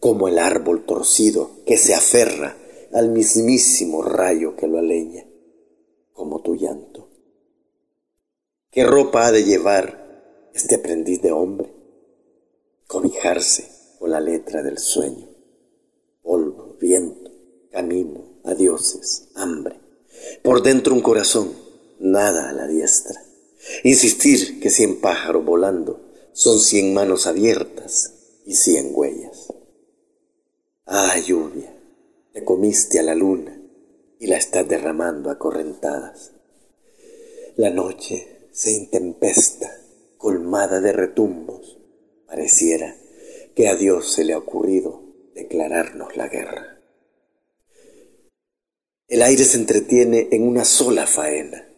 como 0.00 0.28
el 0.28 0.38
árbol 0.38 0.84
torcido 0.84 1.50
que 1.64 1.78
se 1.78 1.94
aferra 1.94 2.56
al 2.92 3.08
mismísimo 3.08 4.02
rayo 4.02 4.54
que 4.56 4.66
lo 4.66 4.78
aleña, 4.78 5.26
como 6.12 6.42
tu 6.42 6.56
llanto. 6.56 7.08
¿Qué 8.70 8.84
ropa 8.84 9.26
ha 9.26 9.32
de 9.32 9.44
llevar 9.44 10.50
este 10.54 10.74
aprendiz 10.74 11.22
de 11.22 11.32
hombre? 11.32 11.72
Cobijarse 12.86 13.68
con 13.98 14.10
la 14.10 14.20
letra 14.20 14.62
del 14.62 14.78
sueño, 14.78 15.28
polvo, 16.22 16.76
viento, 16.78 17.30
camino, 17.70 18.40
adioses, 18.44 19.28
hambre. 19.34 19.80
Por 20.42 20.62
dentro 20.62 20.94
un 20.94 21.00
corazón, 21.00 21.52
nada 21.98 22.50
a 22.50 22.52
la 22.52 22.66
diestra. 22.66 23.31
Insistir 23.84 24.60
que 24.60 24.70
cien 24.70 25.00
pájaros 25.00 25.44
volando 25.44 26.00
son 26.32 26.58
cien 26.58 26.94
manos 26.94 27.26
abiertas 27.26 28.14
y 28.44 28.54
cien 28.54 28.90
huellas. 28.92 29.52
Ah, 30.86 31.18
lluvia, 31.18 31.74
te 32.32 32.44
comiste 32.44 32.98
a 32.98 33.02
la 33.02 33.14
luna 33.14 33.60
y 34.18 34.26
la 34.26 34.36
estás 34.36 34.68
derramando 34.68 35.30
a 35.30 35.38
correntadas. 35.38 36.32
La 37.56 37.70
noche 37.70 38.48
se 38.52 38.72
intempesta, 38.72 39.78
colmada 40.16 40.80
de 40.80 40.92
retumbos. 40.92 41.78
Pareciera 42.26 42.96
que 43.54 43.68
a 43.68 43.76
Dios 43.76 44.12
se 44.12 44.24
le 44.24 44.32
ha 44.32 44.38
ocurrido 44.38 45.02
declararnos 45.34 46.16
la 46.16 46.28
guerra. 46.28 46.80
El 49.08 49.22
aire 49.22 49.44
se 49.44 49.58
entretiene 49.58 50.28
en 50.30 50.46
una 50.46 50.64
sola 50.64 51.06
faena. 51.06 51.71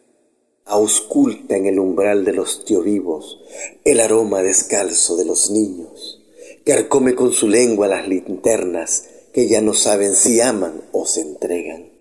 Ausculta 0.65 1.57
en 1.57 1.67
el 1.67 1.79
umbral 1.79 2.25
de 2.25 2.33
los 2.33 2.65
vivos 2.83 3.41
el 3.85 4.01
aroma 4.01 4.43
descalzo 4.43 5.17
de 5.17 5.25
los 5.25 5.51
niños 5.51 6.21
carcome 6.65 7.15
con 7.15 7.33
su 7.33 7.49
lengua 7.49 7.87
las 7.87 8.09
linternas 8.09 9.05
que 9.33 9.49
ya 9.49 9.61
no 9.61 9.75
saben 9.75 10.15
si 10.15 10.41
aman 10.41 10.83
o 10.93 11.07
se 11.07 11.21
entregan, 11.21 11.93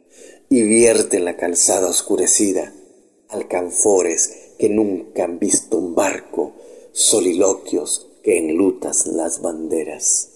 y 0.49 0.61
vierte 0.61 1.18
en 1.18 1.26
la 1.26 1.36
calzada 1.36 1.88
oscurecida 1.88 2.74
alcanfores 3.30 4.53
que 4.59 4.70
nunca 4.70 5.24
han 5.24 5.39
visto 5.39 5.78
un 5.78 5.95
barco, 5.95 6.53
soliloquios 6.91 8.07
que 8.24 8.38
enlutas 8.38 9.07
las 9.07 9.41
banderas. 9.41 10.30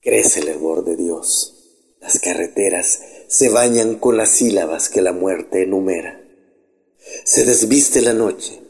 Crece 0.00 0.40
el 0.40 0.48
hervor 0.48 0.84
de 0.84 0.96
Dios, 0.96 1.94
las 2.00 2.18
carreteras 2.18 3.00
se 3.28 3.50
bañan 3.50 3.96
con 3.96 4.16
las 4.16 4.30
sílabas 4.30 4.88
que 4.88 5.02
la 5.02 5.12
muerte 5.12 5.62
enumera. 5.62 6.19
Se 7.24 7.44
desviste 7.44 8.02
la 8.02 8.12
noche 8.12 8.60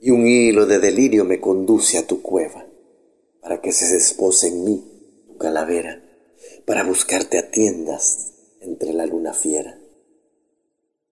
y 0.00 0.10
un 0.10 0.26
hilo 0.26 0.66
de 0.66 0.78
delirio 0.78 1.24
me 1.24 1.40
conduce 1.40 1.98
a 1.98 2.06
tu 2.06 2.22
cueva 2.22 2.66
para 3.40 3.60
que 3.60 3.72
se 3.72 3.92
despose 3.92 4.48
en 4.48 4.64
mí 4.64 5.24
tu 5.26 5.36
calavera, 5.36 6.02
para 6.66 6.84
buscarte 6.84 7.38
a 7.38 7.50
tiendas 7.50 8.32
entre 8.60 8.92
la 8.92 9.06
luna 9.06 9.32
fiera. 9.32 9.78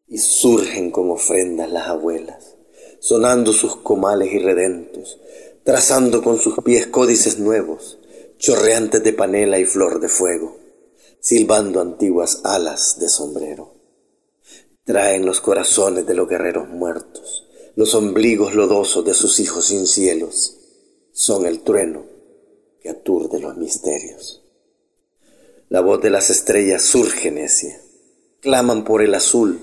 Y 0.06 0.18
surgen 0.18 0.90
como 0.90 1.14
ofrendas 1.14 1.70
las 1.70 1.88
abuelas, 1.88 2.56
sonando 3.00 3.52
sus 3.52 3.76
comales 3.76 4.32
irredentos, 4.32 5.20
trazando 5.64 6.22
con 6.22 6.38
sus 6.38 6.56
pies 6.64 6.86
códices 6.86 7.38
nuevos, 7.38 7.98
chorreantes 8.38 9.02
de 9.02 9.12
panela 9.12 9.58
y 9.58 9.64
flor 9.64 10.00
de 10.00 10.08
fuego, 10.08 10.56
silbando 11.20 11.80
antiguas 11.80 12.40
alas 12.44 12.98
de 12.98 13.08
sombrero. 13.08 13.77
Traen 14.88 15.26
los 15.26 15.42
corazones 15.42 16.06
de 16.06 16.14
los 16.14 16.26
guerreros 16.26 16.66
muertos, 16.66 17.46
los 17.76 17.94
ombligos 17.94 18.54
lodosos 18.54 19.04
de 19.04 19.12
sus 19.12 19.38
hijos 19.38 19.66
sin 19.66 19.86
cielos, 19.86 20.56
son 21.12 21.44
el 21.44 21.60
trueno 21.60 22.06
que 22.80 22.88
aturde 22.88 23.38
los 23.38 23.58
misterios. 23.58 24.42
La 25.68 25.82
voz 25.82 26.00
de 26.00 26.08
las 26.08 26.30
estrellas 26.30 26.84
surge 26.84 27.30
necia, 27.30 27.78
claman 28.40 28.84
por 28.84 29.02
el 29.02 29.12
azul 29.14 29.60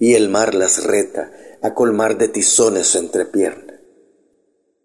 y 0.00 0.14
el 0.14 0.28
mar 0.28 0.56
las 0.56 0.82
reta 0.82 1.30
a 1.62 1.72
colmar 1.72 2.18
de 2.18 2.26
tizones 2.26 2.88
su 2.88 2.98
entrepierna. 2.98 3.80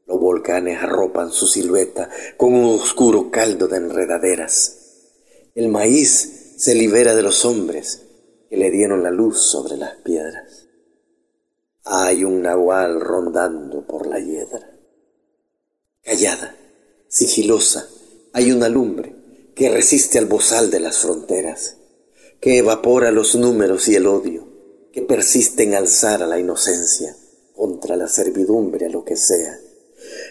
Los 0.05 0.19
volcanes 0.19 0.83
arropan 0.83 1.31
su 1.31 1.47
silueta 1.47 2.11
con 2.37 2.53
un 2.53 2.79
oscuro 2.79 3.31
caldo 3.31 3.67
de 3.67 3.77
enredaderas. 3.77 4.99
El 5.55 5.69
maíz 5.69 6.53
se 6.57 6.75
libera 6.75 7.15
de 7.15 7.23
los 7.23 7.43
hombres 7.43 8.03
que 8.49 8.57
le 8.57 8.71
dieron 8.71 9.03
la 9.03 9.11
luz 9.11 9.41
sobre 9.41 9.77
las 9.77 9.95
piedras. 9.97 10.65
Hay 11.85 12.23
un 12.23 12.41
nahual 12.41 12.99
rondando 12.99 13.85
por 13.85 14.07
la 14.07 14.19
hiedra. 14.19 14.75
Callada, 16.03 16.55
sigilosa, 17.07 17.87
hay 18.33 18.51
una 18.51 18.69
lumbre 18.69 19.15
que 19.55 19.69
resiste 19.69 20.17
al 20.17 20.25
bozal 20.25 20.71
de 20.71 20.79
las 20.79 20.97
fronteras, 20.99 21.75
que 22.39 22.57
evapora 22.57 23.11
los 23.11 23.35
números 23.35 23.87
y 23.87 23.95
el 23.95 24.07
odio, 24.07 24.47
que 24.91 25.01
persiste 25.01 25.63
en 25.63 25.75
alzar 25.75 26.23
a 26.23 26.27
la 26.27 26.39
inocencia 26.39 27.15
contra 27.55 27.95
la 27.97 28.07
servidumbre 28.07 28.85
a 28.85 28.89
lo 28.89 29.03
que 29.03 29.17
sea, 29.17 29.59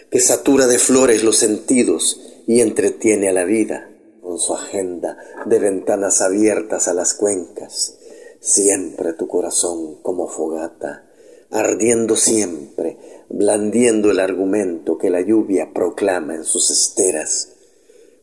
que 0.09 0.19
satura 0.19 0.67
de 0.67 0.79
flores 0.79 1.23
los 1.23 1.37
sentidos 1.37 2.19
y 2.47 2.61
entretiene 2.61 3.29
a 3.29 3.33
la 3.33 3.45
vida 3.45 3.91
con 4.21 4.39
su 4.39 4.53
agenda 4.53 5.17
de 5.45 5.59
ventanas 5.59 6.21
abiertas 6.21 6.87
a 6.87 6.93
las 6.93 7.13
cuencas, 7.13 7.98
siempre 8.39 9.13
tu 9.13 9.27
corazón 9.27 9.95
como 10.01 10.27
fogata, 10.27 11.09
ardiendo 11.51 12.15
siempre 12.15 12.97
blandiendo 13.29 14.09
el 14.09 14.19
argumento 14.19 14.97
que 14.97 15.09
la 15.09 15.21
lluvia 15.21 15.71
proclama 15.73 16.35
en 16.35 16.43
sus 16.43 16.71
esteras, 16.71 17.49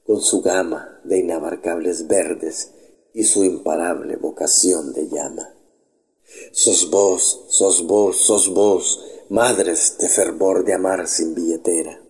con 0.05 0.21
su 0.21 0.43
gama 0.43 1.01
de 1.05 1.19
inabarcables 1.19 2.07
verdes 2.07 2.73
y 3.15 3.25
su 3.25 3.45
imparable 3.45 4.17
vocación 4.17 4.93
de 4.93 5.09
llama. 5.09 5.55
Sos 6.53 6.91
vos, 6.91 7.45
sos 7.49 7.87
vos, 7.87 8.17
sos 8.17 8.53
vos, 8.53 9.05
madres 9.29 9.97
de 9.99 10.09
fervor 10.09 10.65
de 10.65 10.75
amar 10.75 11.07
sin 11.09 11.35
billetera. 11.35 12.03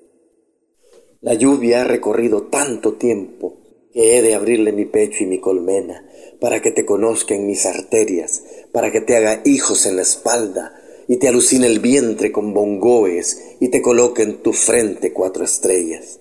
La 1.21 1.35
lluvia 1.35 1.83
ha 1.83 1.85
recorrido 1.85 2.45
tanto 2.45 2.95
tiempo 2.95 3.59
que 3.97 4.19
he 4.19 4.21
de 4.21 4.35
abrirle 4.35 4.73
mi 4.73 4.85
pecho 4.85 5.25
y 5.25 5.27
mi 5.27 5.41
colmena 5.41 6.07
para 6.39 6.61
que 6.61 6.71
te 6.71 6.85
conozca 6.85 7.35
en 7.35 7.47
mis 7.47 7.65
arterias, 7.65 8.43
para 8.71 8.93
que 8.93 9.01
te 9.01 9.17
haga 9.17 9.41
hijos 9.47 9.87
en 9.87 9.97
la 9.97 10.03
espalda 10.03 10.79
y 11.09 11.17
te 11.17 11.29
alucine 11.29 11.67
el 11.67 11.81
vientre 11.81 12.31
con 12.31 12.53
bongoes 12.53 13.57
y 13.59 13.71
te 13.71 13.81
coloque 13.81 14.23
en 14.23 14.43
tu 14.43 14.53
frente 14.53 15.15
cuatro 15.15 15.47
estrellas. 15.47 16.21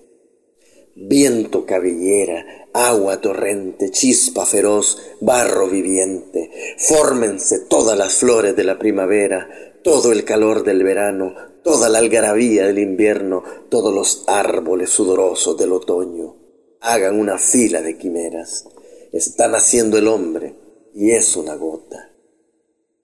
Viento 0.94 1.66
cabellera, 1.66 2.46
agua 2.72 3.20
torrente, 3.20 3.90
chispa 3.90 4.46
feroz, 4.46 4.96
barro 5.20 5.68
viviente, 5.68 6.50
fórmense 6.78 7.58
todas 7.68 7.98
las 7.98 8.14
flores 8.14 8.56
de 8.56 8.64
la 8.64 8.78
primavera, 8.78 9.50
todo 9.84 10.12
el 10.12 10.24
calor 10.24 10.64
del 10.64 10.82
verano, 10.82 11.34
toda 11.62 11.90
la 11.90 11.98
algarabía 11.98 12.68
del 12.68 12.78
invierno, 12.78 13.44
todos 13.68 13.92
los 13.92 14.24
árboles 14.28 14.88
sudorosos 14.88 15.58
del 15.58 15.72
otoño. 15.72 16.45
Hagan 16.88 17.18
una 17.18 17.36
fila 17.36 17.82
de 17.82 17.98
quimeras. 17.98 18.64
Está 19.10 19.48
naciendo 19.48 19.98
el 19.98 20.06
hombre 20.06 20.54
y 20.94 21.10
es 21.10 21.34
una 21.34 21.56
gota. 21.56 22.12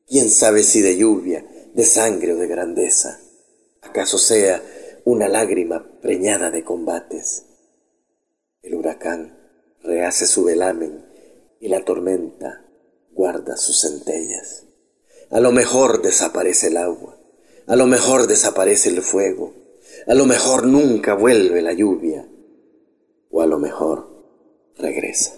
¿Quién 0.07 0.31
sabe 0.31 0.63
si 0.63 0.83
de 0.83 0.97
lluvia, 0.97 1.45
de 1.75 1.85
sangre 1.85 2.33
o 2.33 2.37
de 2.37 2.47
grandeza? 2.47 3.19
¿Acaso 3.81 4.19
sea 4.19 4.63
una 5.05 5.27
lágrima 5.27 5.99
preñada 6.01 6.53
de 6.53 6.63
combates? 6.63 7.43
El 8.63 8.77
huracán 8.77 9.37
rehace 9.83 10.29
su 10.29 10.45
velamen 10.45 11.05
y 11.59 11.67
la 11.67 11.85
tormenta 11.85 12.65
guarda 13.11 13.57
sus 13.57 13.81
centellas. 13.81 14.63
A 15.29 15.41
lo 15.41 15.51
mejor 15.51 16.03
desaparece 16.03 16.69
el 16.69 16.77
agua, 16.77 17.19
a 17.67 17.75
lo 17.75 17.89
mejor 17.89 18.29
desaparece 18.29 18.91
el 18.91 19.03
fuego, 19.03 19.55
a 20.07 20.15
lo 20.15 20.25
mejor 20.25 20.69
nunca 20.69 21.15
vuelve 21.15 21.63
la 21.63 21.73
lluvia, 21.73 22.29
o 23.33 23.41
a 23.41 23.47
lo 23.47 23.59
mejor 23.59 24.09
regresa. 24.79 25.33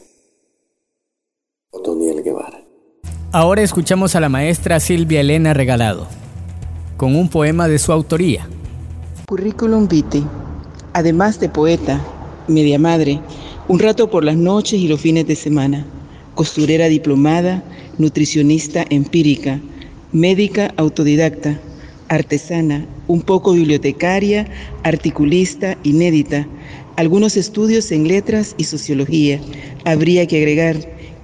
Otoniel 1.71 2.23
Guevara. 2.23 2.61
Ahora 3.33 3.63
escuchamos 3.63 4.15
a 4.15 4.21
la 4.21 4.29
maestra 4.29 4.79
Silvia 4.81 5.21
Elena 5.21 5.55
Regalado, 5.55 6.07
con 6.97 7.17
un 7.17 7.29
poema 7.29 7.69
de 7.69 7.79
su 7.79 7.93
autoría. 7.93 8.49
Currículum 9.27 9.89
vitae. 9.89 10.23
Además 10.93 11.41
de 11.41 11.49
poeta, 11.49 12.01
media 12.47 12.79
madre, 12.79 13.21
un 13.67 13.79
rato 13.79 14.11
por 14.11 14.25
las 14.25 14.37
noches 14.37 14.79
y 14.79 14.89
los 14.89 15.01
fines 15.01 15.27
de 15.27 15.35
semana, 15.35 15.87
costurera 16.35 16.87
diplomada, 16.87 17.63
nutricionista 17.99 18.85
empírica, 18.91 19.61
médica 20.13 20.73
autodidacta, 20.77 21.59
artesana, 22.09 22.87
un 23.09 23.23
poco 23.23 23.53
bibliotecaria, 23.53 24.47
articulista, 24.83 25.77
inédita, 25.83 26.47
algunos 26.97 27.37
estudios 27.37 27.91
en 27.93 28.07
letras 28.07 28.55
y 28.57 28.65
sociología. 28.65 29.41
Habría 29.85 30.27
que 30.27 30.39
agregar, 30.39 30.77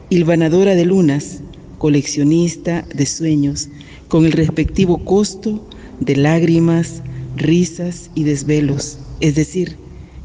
hilvanadora 0.09 0.75
de 0.75 0.85
lunas, 0.85 1.41
coleccionista 1.79 2.85
de 2.95 3.07
sueños, 3.07 3.69
con 4.09 4.27
el 4.27 4.33
respectivo 4.33 5.05
costo 5.05 5.65
de 6.01 6.17
lágrimas, 6.17 7.03
risas 7.37 8.11
y 8.15 8.25
desvelos, 8.25 8.99
es 9.21 9.35
decir, 9.35 9.77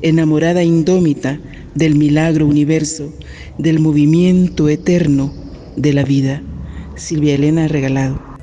enamorada 0.02 0.64
indómita 0.64 1.40
del 1.76 1.96
milagro 1.96 2.48
universo, 2.48 3.14
del 3.58 3.80
movimiento 3.80 4.70
eterno 4.70 5.32
de 5.76 5.94
la 5.94 6.04
vida. 6.04 6.42
Silvia 6.96 7.36
Elena 7.36 7.68
Regalado. 7.68 8.35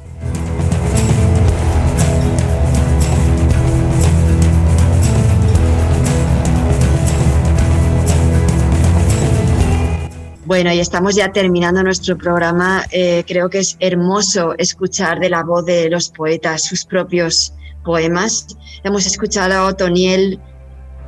Bueno, 10.53 10.71
y 10.71 10.81
estamos 10.81 11.15
ya 11.15 11.33
terminando 11.33 11.83
nuestro 11.83 12.19
programa. 12.19 12.85
Eh, 12.91 13.25
creo 13.27 13.49
que 13.49 13.61
es 13.61 13.79
hermoso 13.81 14.55
escuchar 14.59 15.19
de 15.19 15.31
la 15.31 15.43
voz 15.45 15.65
de 15.65 15.89
los 15.89 16.11
poetas 16.11 16.65
sus 16.65 16.85
propios 16.85 17.55
poemas. 17.83 18.49
Hemos 18.85 19.07
escuchado 19.07 19.55
a 19.55 19.65
Otoniel, 19.65 20.39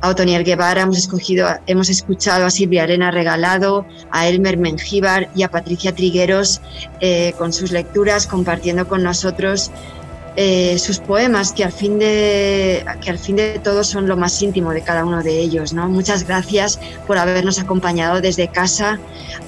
a 0.01 0.09
Otoniel 0.09 0.43
Guevara, 0.43 0.81
hemos, 0.81 0.97
escogido, 0.97 1.47
hemos 1.67 1.91
escuchado 1.91 2.47
a 2.47 2.49
Silvia 2.49 2.81
Arena 2.81 3.11
Regalado, 3.11 3.85
a 4.09 4.27
Elmer 4.27 4.57
Mengíbar 4.57 5.29
y 5.35 5.43
a 5.43 5.51
Patricia 5.51 5.93
Trigueros 5.93 6.59
eh, 6.99 7.35
con 7.37 7.53
sus 7.53 7.71
lecturas, 7.71 8.25
compartiendo 8.25 8.87
con 8.87 9.03
nosotros 9.03 9.69
eh, 10.37 10.77
sus 10.79 10.99
poemas, 10.99 11.53
que 11.53 11.63
al, 11.63 11.71
fin 11.71 11.97
de, 11.97 12.85
que 13.01 13.09
al 13.09 13.17
fin 13.17 13.37
de 13.37 13.59
todo 13.59 13.83
son 13.85 14.07
lo 14.07 14.17
más 14.17 14.41
íntimo 14.41 14.71
de 14.71 14.81
cada 14.81 15.05
uno 15.05 15.23
de 15.23 15.39
ellos. 15.39 15.71
¿no? 15.71 15.87
Muchas 15.87 16.27
gracias 16.27 16.79
por 17.07 17.17
habernos 17.17 17.57
acompañado 17.57 18.19
desde 18.19 18.49
casa 18.49 18.99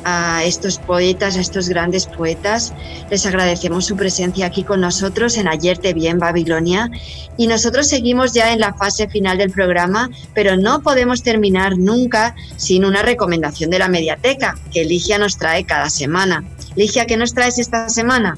a 0.06 0.44
estos 0.46 0.78
poetas, 0.78 1.36
a 1.36 1.42
estos 1.42 1.68
grandes 1.68 2.06
poetas. 2.06 2.74
Les 3.10 3.26
agradecemos 3.26 3.86
su 3.86 3.98
presencia 3.98 4.46
aquí 4.46 4.64
con 4.64 4.80
nosotros 4.80 5.38
en 5.38 5.48
Ayer 5.48 5.78
te 5.78 5.94
vi 5.94 6.08
en 6.08 6.20
Babilonia 6.20 6.90
y 7.36 7.48
nosotros 7.48 7.88
seguimos 7.88 8.34
ya 8.34 8.54
en 8.54 8.60
la 8.60 8.74
fase 8.74 9.10
final 9.10 9.38
del 9.38 9.52
programa, 9.52 10.10
pero 10.34 10.56
no 10.56 10.82
podemos 10.82 11.22
terminar 11.22 11.78
nunca 11.78 12.36
sin 12.56 12.86
una 12.86 13.02
recomendación 13.02 13.70
de 13.70 13.80
la 13.80 13.90
mediateca 13.90 14.56
que 14.72 14.86
Ligia 14.86 15.18
nos 15.18 15.38
trae 15.38 15.66
cada 15.66 15.90
semana. 15.90 16.44
Ligia, 16.76 17.06
¿qué 17.06 17.18
nos 17.18 17.34
traes 17.34 17.60
esta 17.60 17.90
semana? 17.90 18.38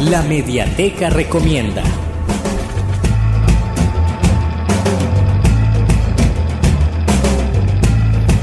La 0.00 0.22
Mediateca 0.22 1.08
Recomienda. 1.08 1.82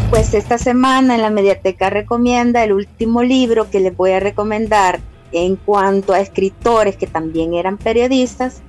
Pues 0.10 0.34
esta 0.34 0.58
semana 0.58 1.16
en 1.16 1.22
la 1.22 1.30
Mediateca 1.30 1.89
Recomienda 1.89 2.64
el 2.64 2.72
último 2.72 3.22
libro 3.22 3.70
que 3.70 3.82
les 3.82 3.95
voy 3.95 4.12
a 4.12 4.22
recomendar 4.22 5.02
en 5.34 5.58
cuanto 5.58 6.14
a 6.14 6.22
escritores 6.22 6.95
que 6.95 7.06
también 7.06 7.54
eran 7.54 7.78
periodistas. 7.78 8.62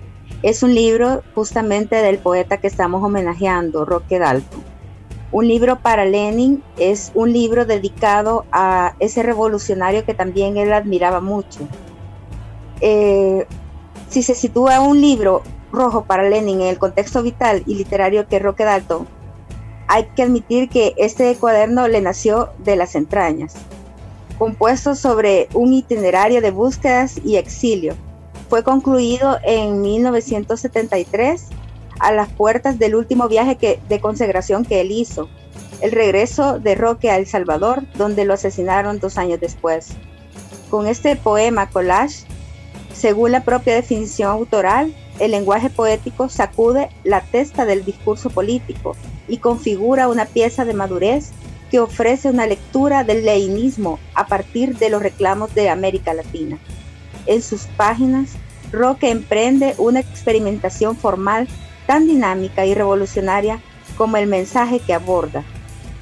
Es 0.43 0.65
un 0.65 0.75
libro 0.75 1.23
justamente 1.37 1.97
del 1.97 2.19
poeta 2.19 2.57
que 2.57 2.67
estamos 2.67 3.03
homenajeando, 3.03 3.85
Roque 3.85 4.19
Dalton. 4.19 4.61
Un 5.31 5.47
libro 5.47 5.79
para 5.79 6.05
Lenin 6.05 6.63
es 6.77 7.13
un 7.15 7.33
libro 7.33 7.65
dedicado 7.65 8.45
a 8.51 8.97
ese 8.99 9.23
revolucionario 9.23 10.05
que 10.05 10.15
también 10.15 10.57
él 10.57 10.73
admiraba 10.73 11.21
mucho, 11.21 11.61
eh, 12.83 13.47
si 14.11 14.23
se 14.23 14.35
sitúa 14.35 14.81
un 14.81 15.01
libro 15.01 15.43
rojo 15.73 16.05
para 16.05 16.29
Lenin 16.29 16.61
en 16.61 16.67
el 16.67 16.79
contexto 16.79 17.23
vital 17.23 17.63
y 17.67 17.77
literario 17.77 18.29
que 18.29 18.39
Roque 18.39 18.65
Dalton, 18.65 19.07
hay 19.89 20.05
que 20.15 20.23
admitir 20.23 20.69
que 20.69 20.95
este 20.97 21.35
cuaderno 21.37 21.89
le 21.89 22.01
nació 22.01 22.51
de 22.59 22.77
las 22.77 22.95
entrañas, 22.95 23.55
compuesto 24.39 24.95
sobre 24.95 25.49
un 25.55 25.73
itinerario 25.73 26.41
de 26.41 26.51
búsquedas 26.51 27.21
y 27.25 27.37
exilio. 27.37 27.95
Fue 28.51 28.63
concluido 28.65 29.39
en 29.45 29.81
1973 29.81 31.47
a 32.01 32.13
las 32.13 32.29
puertas 32.31 32.79
del 32.79 32.95
último 32.97 33.29
viaje 33.29 33.81
de 33.89 34.01
consagración 34.01 34.65
que 34.65 34.81
él 34.81 34.91
hizo, 34.91 35.29
el 35.81 35.93
regreso 35.93 36.59
de 36.59 36.75
Roque 36.75 37.11
a 37.11 37.17
El 37.17 37.27
Salvador, 37.27 37.85
donde 37.97 38.25
lo 38.25 38.35
asesinaron 38.35 38.99
dos 38.99 39.19
años 39.19 39.41
después. 39.41 39.89
Con 40.71 40.87
este 40.87 41.17
poema 41.17 41.71
collage 41.71 42.25
según 42.95 43.33
la 43.33 43.45
propia 43.45 43.75
definición 43.75 44.31
autoral, 44.31 44.95
el 45.19 45.31
lenguaje 45.31 45.71
poético 45.71 46.29
sacude 46.29 46.89
la 47.05 47.21
testa 47.21 47.65
del 47.65 47.85
discurso 47.85 48.31
político 48.31 48.97
y 49.29 49.39
configura 49.39 50.09
una 50.09 50.25
pieza 50.27 50.65
de 50.65 50.75
madurez 50.75 51.31
que 51.71 51.81
ofrece 51.81 52.29
una 52.29 52.47
lectura 52.47 53.05
del 53.05 53.25
leinismo 53.25 53.99
a 54.15 54.27
partir 54.27 54.77
de 54.79 54.91
los 54.91 55.03
reclamos 55.03 55.55
de 55.55 55.71
América 55.71 56.13
Latina. 56.13 56.59
En 57.27 57.41
sus 57.41 57.63
páginas, 57.63 58.33
Roque 58.73 59.11
emprende 59.11 59.75
una 59.79 60.01
experimentación 60.01 60.97
formal 60.97 61.47
tan 61.87 62.07
dinámica 62.07 62.65
y 62.67 62.75
revolucionaria 62.75 63.61
como 63.97 64.17
el 64.17 64.27
mensaje 64.27 64.81
que 64.81 64.95
aborda, 64.95 65.45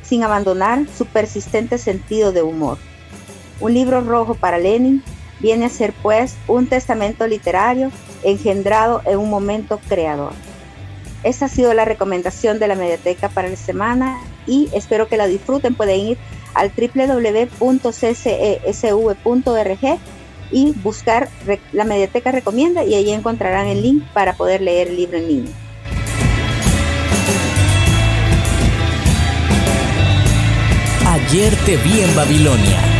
sin 0.02 0.22
abandonar 0.22 0.86
su 0.96 1.04
persistente 1.06 1.78
sentido 1.78 2.32
de 2.32 2.42
humor. 2.42 2.78
Un 3.60 3.74
libro 3.74 4.00
rojo 4.00 4.34
para 4.34 4.58
Lenin 4.58 5.02
viene 5.40 5.66
a 5.66 5.70
ser 5.70 5.92
pues 6.02 6.36
un 6.46 6.66
testamento 6.66 7.26
literario 7.26 7.90
engendrado 8.22 9.02
en 9.04 9.18
un 9.18 9.30
momento 9.30 9.80
creador. 9.88 10.32
Esta 11.22 11.46
ha 11.46 11.48
sido 11.48 11.74
la 11.74 11.84
recomendación 11.84 12.58
de 12.58 12.68
la 12.68 12.74
mediateca 12.74 13.28
para 13.28 13.48
la 13.48 13.56
semana 13.56 14.18
y 14.46 14.70
espero 14.72 15.06
que 15.08 15.18
la 15.18 15.26
disfruten. 15.26 15.74
Pueden 15.74 16.00
ir 16.00 16.18
al 16.54 16.70
www.ccesv.org 16.70 17.58
y 20.52 20.72
buscar 20.82 21.28
la 21.72 21.84
mediateca 21.84 22.32
recomienda 22.32 22.84
y 22.84 22.94
ahí 22.94 23.10
encontrarán 23.10 23.66
el 23.66 23.82
link 23.82 24.02
para 24.12 24.34
poder 24.34 24.62
leer 24.62 24.88
el 24.88 24.96
libro 24.96 25.18
en 25.18 25.28
línea. 25.28 25.52
Ayer 31.06 31.54
te 31.66 31.76
vi 31.76 32.00
en 32.00 32.16
Babilonia 32.16 32.99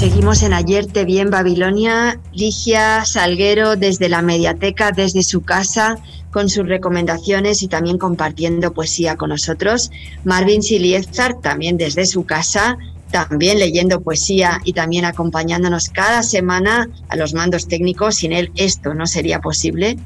Seguimos 0.00 0.42
en 0.42 0.54
Ayer 0.54 0.86
Te 0.86 1.04
Vi 1.04 1.18
en 1.18 1.28
Babilonia. 1.28 2.18
Ligia 2.32 3.04
Salguero 3.04 3.76
desde 3.76 4.08
la 4.08 4.22
mediateca, 4.22 4.92
desde 4.92 5.22
su 5.22 5.42
casa, 5.42 5.98
con 6.30 6.48
sus 6.48 6.66
recomendaciones 6.66 7.62
y 7.62 7.68
también 7.68 7.98
compartiendo 7.98 8.72
poesía 8.72 9.16
con 9.16 9.28
nosotros. 9.28 9.90
Marvin 10.24 10.62
Siliezar, 10.62 11.38
también 11.42 11.76
desde 11.76 12.06
su 12.06 12.24
casa, 12.24 12.78
también 13.10 13.58
leyendo 13.58 14.00
poesía 14.00 14.62
y 14.64 14.72
también 14.72 15.04
acompañándonos 15.04 15.90
cada 15.90 16.22
semana 16.22 16.88
a 17.10 17.16
los 17.16 17.34
mandos 17.34 17.68
técnicos. 17.68 18.14
Sin 18.16 18.32
él 18.32 18.50
esto 18.56 18.94
no 18.94 19.06
sería 19.06 19.40
posible. 19.40 19.98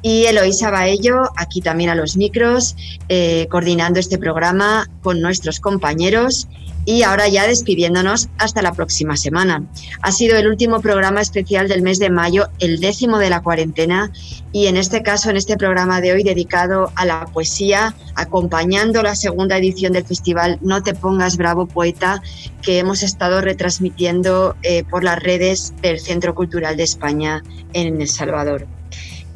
Y 0.00 0.26
Eloísa 0.26 0.70
Baello, 0.70 1.24
aquí 1.34 1.60
también 1.60 1.90
a 1.90 1.96
los 1.96 2.16
micros, 2.16 2.76
eh, 3.08 3.48
coordinando 3.50 3.98
este 3.98 4.16
programa 4.16 4.88
con 5.02 5.20
nuestros 5.20 5.58
compañeros 5.58 6.46
y 6.84 7.02
ahora 7.02 7.28
ya 7.28 7.46
despidiéndonos 7.46 8.28
hasta 8.38 8.62
la 8.62 8.72
próxima 8.72 9.16
semana. 9.16 9.64
Ha 10.02 10.12
sido 10.12 10.36
el 10.36 10.48
último 10.48 10.80
programa 10.80 11.20
especial 11.20 11.68
del 11.68 11.82
mes 11.82 11.98
de 11.98 12.10
mayo, 12.10 12.48
el 12.58 12.80
décimo 12.80 13.18
de 13.18 13.30
la 13.30 13.42
cuarentena 13.42 14.10
y 14.52 14.66
en 14.66 14.76
este 14.76 15.02
caso, 15.02 15.30
en 15.30 15.36
este 15.36 15.56
programa 15.56 16.00
de 16.00 16.12
hoy 16.12 16.22
dedicado 16.22 16.92
a 16.94 17.04
la 17.04 17.26
poesía, 17.26 17.94
acompañando 18.14 19.02
la 19.02 19.16
segunda 19.16 19.56
edición 19.56 19.92
del 19.92 20.04
festival 20.04 20.58
No 20.62 20.82
te 20.82 20.94
pongas 20.94 21.36
bravo 21.36 21.66
poeta 21.66 22.22
que 22.62 22.78
hemos 22.78 23.02
estado 23.02 23.40
retransmitiendo 23.40 24.56
eh, 24.62 24.84
por 24.84 25.04
las 25.04 25.20
redes 25.22 25.74
del 25.82 25.98
Centro 25.98 26.34
Cultural 26.34 26.76
de 26.76 26.84
España 26.84 27.42
en 27.72 28.00
El 28.00 28.08
Salvador. 28.08 28.66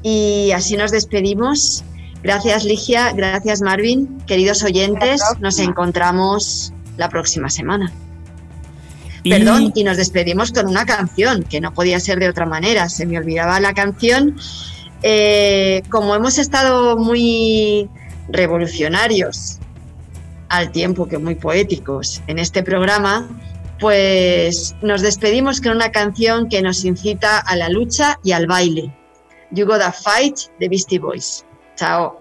Y 0.02 0.52
así 0.52 0.76
nos 0.76 0.92
despedimos. 0.92 1.84
Gracias 2.22 2.64
Ligia, 2.64 3.12
gracias 3.12 3.60
Marvin, 3.60 4.18
queridos 4.26 4.64
oyentes, 4.64 5.22
nos 5.40 5.60
encontramos 5.60 6.72
la 6.98 7.08
próxima 7.08 7.48
semana. 7.48 7.90
Perdón, 9.24 9.72
y 9.74 9.84
nos 9.84 9.96
despedimos 9.96 10.52
con 10.52 10.66
una 10.66 10.86
canción, 10.86 11.42
que 11.42 11.60
no 11.60 11.72
podía 11.72 11.98
ser 12.00 12.18
de 12.18 12.28
otra 12.28 12.46
manera, 12.46 12.88
se 12.88 13.06
me 13.06 13.18
olvidaba 13.18 13.58
la 13.60 13.74
canción. 13.74 14.36
Eh, 15.02 15.82
como 15.90 16.14
hemos 16.14 16.38
estado 16.38 16.96
muy 16.96 17.88
revolucionarios 18.28 19.58
al 20.48 20.70
tiempo 20.70 21.08
que 21.08 21.18
muy 21.18 21.34
poéticos 21.34 22.22
en 22.26 22.38
este 22.38 22.62
programa, 22.62 23.28
pues 23.80 24.74
nos 24.82 25.02
despedimos 25.02 25.60
con 25.60 25.72
una 25.72 25.90
canción 25.90 26.48
que 26.48 26.62
nos 26.62 26.84
incita 26.84 27.38
a 27.38 27.56
la 27.56 27.68
lucha 27.68 28.18
y 28.24 28.32
al 28.32 28.46
baile. 28.46 28.92
You 29.50 29.66
Gotta 29.66 29.92
Fight 29.92 30.36
de 30.58 30.68
Beastie 30.68 30.98
Boys. 30.98 31.44
Chao. 31.76 32.20